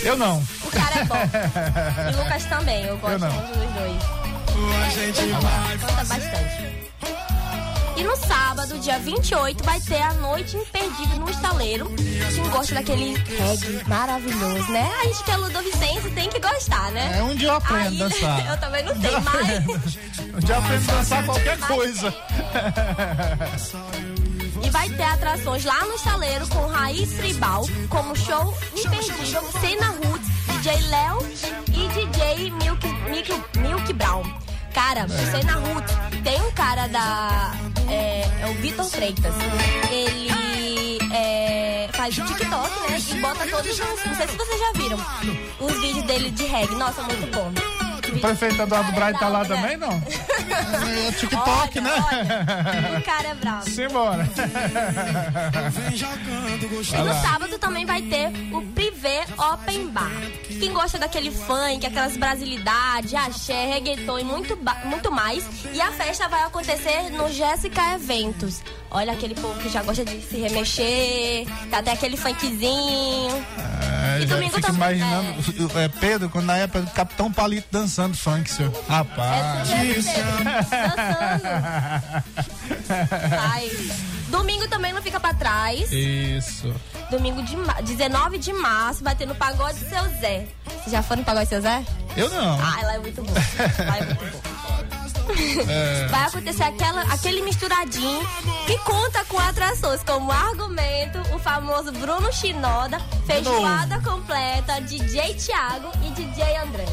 Eu 0.05 0.17
não. 0.17 0.43
O 0.65 0.71
cara 0.71 1.01
é 1.01 1.05
bom. 1.05 1.15
E 2.13 2.17
Lucas 2.17 2.45
também, 2.47 2.85
eu 2.85 2.99
gosto 2.99 3.13
Eu 3.13 3.19
não. 3.21 3.31
muito 3.33 3.59
dos 3.59 3.73
dois. 3.75 4.03
Canta 5.81 6.05
bastante. 6.05 6.83
E 7.97 8.03
no 8.05 8.17
sábado, 8.17 8.79
dia 8.79 8.99
28, 8.99 9.63
vai 9.65 9.79
ter 9.81 10.01
a 10.01 10.15
noite 10.15 10.57
imperdível 10.57 11.19
no 11.19 11.31
estaleiro. 11.31 11.91
Quem 12.35 12.49
gosta 12.51 12.75
daquele 12.75 13.15
reggae 13.17 13.83
maravilhoso, 13.87 14.71
né? 14.73 14.91
A 15.03 15.05
gente 15.05 15.23
que 15.25 15.31
é 15.31 15.37
ludovicense 15.37 16.11
tem 16.11 16.29
que 16.29 16.41
gostar, 16.41 16.91
né? 16.93 17.19
É 17.19 17.23
um 17.23 17.35
dia 17.35 17.49
eu 17.49 17.55
aprendo 17.57 17.89
Aí, 17.89 17.99
dançar. 17.99 18.47
eu 18.51 18.57
também 18.59 18.85
não 18.85 18.95
sei, 19.01 19.11
mas... 19.21 19.99
Um 20.35 20.39
dia 20.41 20.55
eu 20.55 20.59
aprendo 20.59 20.91
a 20.91 20.95
dançar 20.95 21.27
qualquer 21.27 21.59
coisa. 21.59 22.15
E 24.65 24.71
vai 24.71 24.89
ter 24.89 25.03
atrações 25.03 25.65
lá 25.65 25.85
no 25.85 25.95
estaleiro 25.95 26.47
com 26.49 26.67
Raiz 26.67 27.11
Tribal, 27.13 27.67
como 27.91 28.17
show 28.17 28.57
imperdível, 28.75 29.43
Cena 29.61 29.89
Roots, 29.89 30.29
DJ 30.47 30.81
Léo 30.89 31.19
e 31.69 31.89
DJ 31.89 32.51
Milk, 32.53 32.87
Milk, 33.11 33.59
Milk 33.59 33.93
Brown. 33.93 34.23
Cara, 34.75 35.05
o 35.05 35.09
Cena 35.09 35.55
Roots 35.55 35.95
tem 36.23 36.41
um 36.41 36.51
cara 36.53 36.87
da. 36.89 37.53
É, 37.89 38.23
é 38.43 38.47
o 38.49 38.55
Vitor 38.55 38.85
Freitas. 38.87 39.35
Ele 39.91 40.99
é, 41.13 41.89
faz 41.93 42.17
o 42.17 42.25
TikTok, 42.25 42.91
né? 42.91 42.99
E 43.11 43.15
bota 43.21 43.47
todos 43.47 43.71
os. 43.71 43.79
Não 43.79 44.17
sei 44.17 44.29
se 44.29 44.37
vocês 44.37 44.61
já 44.61 44.73
viram 44.75 44.99
os 45.61 45.81
vídeos 45.81 46.05
dele 46.07 46.31
de 46.31 46.45
reggae. 46.45 46.75
Nossa, 46.77 47.03
muito 47.03 47.27
bom. 47.35 47.53
O 48.15 48.21
prefeito 48.21 48.61
Eduardo 48.61 48.93
Braga 48.93 49.19
tá 49.19 49.29
lá 49.29 49.45
também, 49.45 49.77
não? 49.77 49.91
É 49.91 51.13
TikTok, 51.13 51.79
Olha, 51.79 51.81
né? 51.81 52.05
olha, 52.13 52.99
o 52.99 53.03
cara 53.03 53.29
é 53.29 53.35
bravo. 53.35 53.71
Simbora. 53.71 54.29
E 56.93 56.97
no 57.03 57.23
sábado 57.23 57.59
também 57.59 57.87
vai 57.87 58.03
ter 58.03 58.29
o 58.53 58.61
Open 59.39 59.89
Bar. 59.89 60.11
Quem 60.49 60.73
gosta 60.73 60.99
daquele 60.99 61.31
funk, 61.31 61.85
aquelas 61.87 62.17
brasilidades, 62.17 63.13
axé, 63.15 63.67
reggaeton 63.67 64.19
e 64.19 64.25
muito, 64.25 64.59
muito 64.85 65.11
mais. 65.11 65.45
E 65.73 65.81
a 65.81 65.91
festa 65.93 66.29
vai 66.29 66.43
acontecer 66.45 67.11
no 67.11 67.29
Jéssica 67.33 67.95
Eventos. 67.95 68.63
Olha 68.91 69.13
aquele 69.13 69.35
povo 69.35 69.59
que 69.61 69.69
já 69.69 69.83
gosta 69.83 70.05
de 70.05 70.21
se 70.23 70.37
remexer, 70.37 71.47
tá 71.71 71.79
até 71.79 71.93
aquele 71.93 72.17
funkzinho. 72.17 73.45
É, 73.59 74.21
E 74.23 74.27
domingo 74.27 74.55
fico 74.55 74.67
também, 74.67 74.99
imaginando 74.99 75.79
é, 75.79 75.89
Pedro, 75.89 76.29
quando 76.29 76.45
na 76.47 76.59
época 76.59 76.83
do 76.83 76.91
Capitão 76.91 77.33
Palito 77.33 77.69
dançando 77.71 78.17
funk, 78.17 78.51
senhor. 78.51 78.73
Rapaz. 78.89 79.69
Ai. 83.41 83.71
Domingo 84.33 84.67
também 84.67 84.93
não 84.93 85.03
fica 85.03 85.21
pra 85.21 85.35
trás. 85.35 85.93
Isso. 85.93 86.75
Domingo 87.11 87.43
de 87.43 87.57
ma- 87.57 87.81
19 87.83 88.39
de 88.39 88.53
março 88.53 89.05
vai 89.05 89.15
ter 89.15 89.27
no 89.27 89.35
Pagode 89.35 89.79
Seu 89.79 90.03
Zé. 90.21 90.49
Vocês 90.67 90.91
já 90.91 91.03
foram 91.03 91.21
no 91.21 91.27
Pagode 91.27 91.49
Seu 91.49 91.61
Zé? 91.61 91.85
Eu 92.17 92.29
não. 92.31 92.59
Ah, 92.61 92.79
ela 92.81 92.95
é 92.95 92.99
muito 92.99 93.23
boa. 93.23 93.39
Ela 93.79 93.97
é 93.99 94.05
muito 94.07 94.19
boa. 94.19 94.43
É. 95.69 96.09
vai 96.09 96.25
acontecer 96.25 96.65
aquela, 96.65 97.03
aquele 97.03 97.43
misturadinho 97.43 98.21
que 98.67 98.77
conta 98.79 99.25
com 99.27 99.39
atrações 99.39 100.03
como 100.03 100.33
argumento, 100.33 101.19
o 101.33 101.39
famoso 101.39 101.93
Bruno 101.93 102.31
Chinoda, 102.33 102.99
feijoada 103.25 104.01
completa, 104.01 104.81
DJ 104.81 105.35
Thiago 105.35 105.91
e 106.05 106.11
DJ 106.11 106.57
André. 106.57 106.85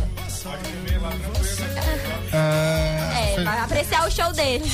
É, 2.31 3.33
É, 3.39 3.43
vai 3.43 3.59
apreciar 3.59 4.07
o 4.07 4.11
show 4.11 4.31
deles. 4.31 4.73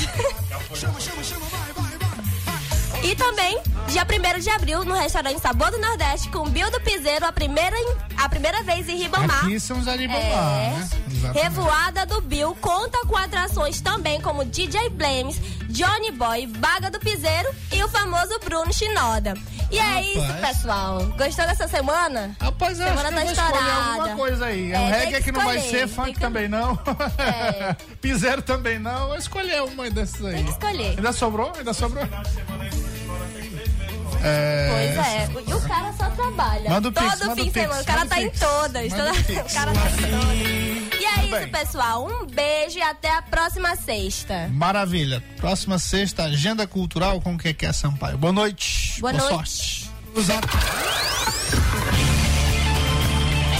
E 3.06 3.14
também, 3.14 3.60
dia 3.86 4.04
1 4.04 4.40
de 4.40 4.50
abril, 4.50 4.84
no 4.84 4.94
restaurante 4.94 5.40
Sabor 5.40 5.70
do 5.70 5.78
Nordeste, 5.78 6.28
com 6.30 6.48
Bill 6.50 6.68
do 6.72 6.80
Piseiro, 6.80 7.24
a 7.24 7.30
primeira, 7.32 7.76
a 8.16 8.28
primeira 8.28 8.64
vez 8.64 8.88
em 8.88 8.96
Ribamar. 8.96 9.44
Aqui 9.44 9.60
são 9.60 9.78
os 9.78 9.86
É. 9.86 9.96
né? 9.96 10.88
Exatamente. 11.08 11.42
Revoada 11.44 12.04
do 12.04 12.20
Bill 12.20 12.56
conta 12.60 12.98
com 13.06 13.16
atrações 13.16 13.80
também 13.80 14.20
como 14.20 14.44
DJ 14.44 14.88
Blames, 14.90 15.40
Johnny 15.68 16.10
Boy, 16.10 16.48
Baga 16.48 16.90
do 16.90 16.98
Piseiro 16.98 17.48
e 17.72 17.80
o 17.84 17.88
famoso 17.88 18.38
Bruno 18.44 18.72
Chinoda. 18.72 19.34
E 19.70 19.78
é 19.78 20.00
isso, 20.02 20.20
Rapaz. 20.20 20.56
pessoal. 20.58 20.98
Gostou 21.16 21.46
dessa 21.46 21.68
semana? 21.68 22.36
Rapaz, 22.40 22.78
eu 22.80 22.86
acho 22.86 22.96
semana 22.98 23.22
que 23.22 23.30
eu 23.30 23.34
tá 23.34 23.42
escolher 23.42 23.62
estourada. 23.62 23.90
alguma 24.00 24.16
coisa 24.16 24.46
aí. 24.46 24.72
É, 24.72 24.76
o 24.76 24.78
tem 24.80 24.90
reggae 24.90 25.10
que 25.10 25.16
aqui 25.16 25.32
não 25.32 25.44
vai 25.44 25.60
ser, 25.60 25.88
funk 25.88 26.12
que- 26.14 26.20
também 26.20 26.48
não. 26.48 26.78
É. 27.18 27.74
Piseiro 28.00 28.42
também 28.42 28.78
não. 28.80 29.08
Vou 29.08 29.16
escolher 29.16 29.62
uma 29.62 29.88
dessas 29.90 30.24
aí. 30.24 30.34
Tem 30.36 30.44
que 30.44 30.50
escolher. 30.50 30.90
Ainda 30.96 31.12
sobrou? 31.12 31.52
Ainda 31.56 31.72
sobrou? 31.72 32.04
É, 34.26 34.68
Pois 34.70 34.96
é. 35.06 35.50
E 35.50 35.54
o 35.54 35.60
cara 35.68 35.92
só 35.92 36.10
trabalha. 36.10 36.70
Manda 36.70 36.88
o 36.88 36.92
Todo 36.92 37.04
Pix, 37.04 37.20
manda 37.20 37.34
fim 37.36 37.40
o 37.42 37.44
de 37.44 37.50
Pix, 37.50 37.62
semana. 37.62 37.80
O 37.80 37.84
cara 37.84 38.06
tá 38.06 38.16
o 38.16 38.18
em 38.18 38.28
Pix. 38.30 38.40
todas. 38.40 38.92
Toda- 38.92 39.12
o 39.12 39.14
Pix. 39.24 39.38
O 39.52 39.54
cara 39.54 39.72
tá 39.72 39.80
em 39.90 39.96
todas. 40.10 40.36
E 41.00 41.04
é 41.04 41.12
Tudo 41.14 41.22
isso, 41.26 41.30
bem. 41.36 41.48
pessoal. 41.48 42.06
Um 42.06 42.26
beijo 42.26 42.78
e 42.78 42.82
até 42.82 43.10
a 43.14 43.22
próxima 43.22 43.76
sexta. 43.76 44.48
Maravilha. 44.52 45.22
Próxima 45.36 45.78
sexta, 45.78 46.24
agenda 46.24 46.66
cultural 46.66 47.20
com 47.20 47.34
o 47.34 47.38
que 47.38 47.54
é 47.64 47.72
Sampaio. 47.72 48.18
Boa 48.18 48.32
noite. 48.32 49.00
Boa 49.00 49.12
noite. 49.12 49.28
sorte. 49.28 49.90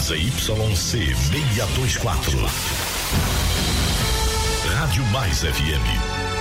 ZYC 0.00 1.14
624. 1.16 2.38
Rádio 4.78 5.04
Mais 5.06 5.40
FM 5.40 5.86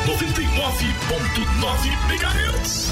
99.9 0.06 1.88
MHz. 2.12 2.92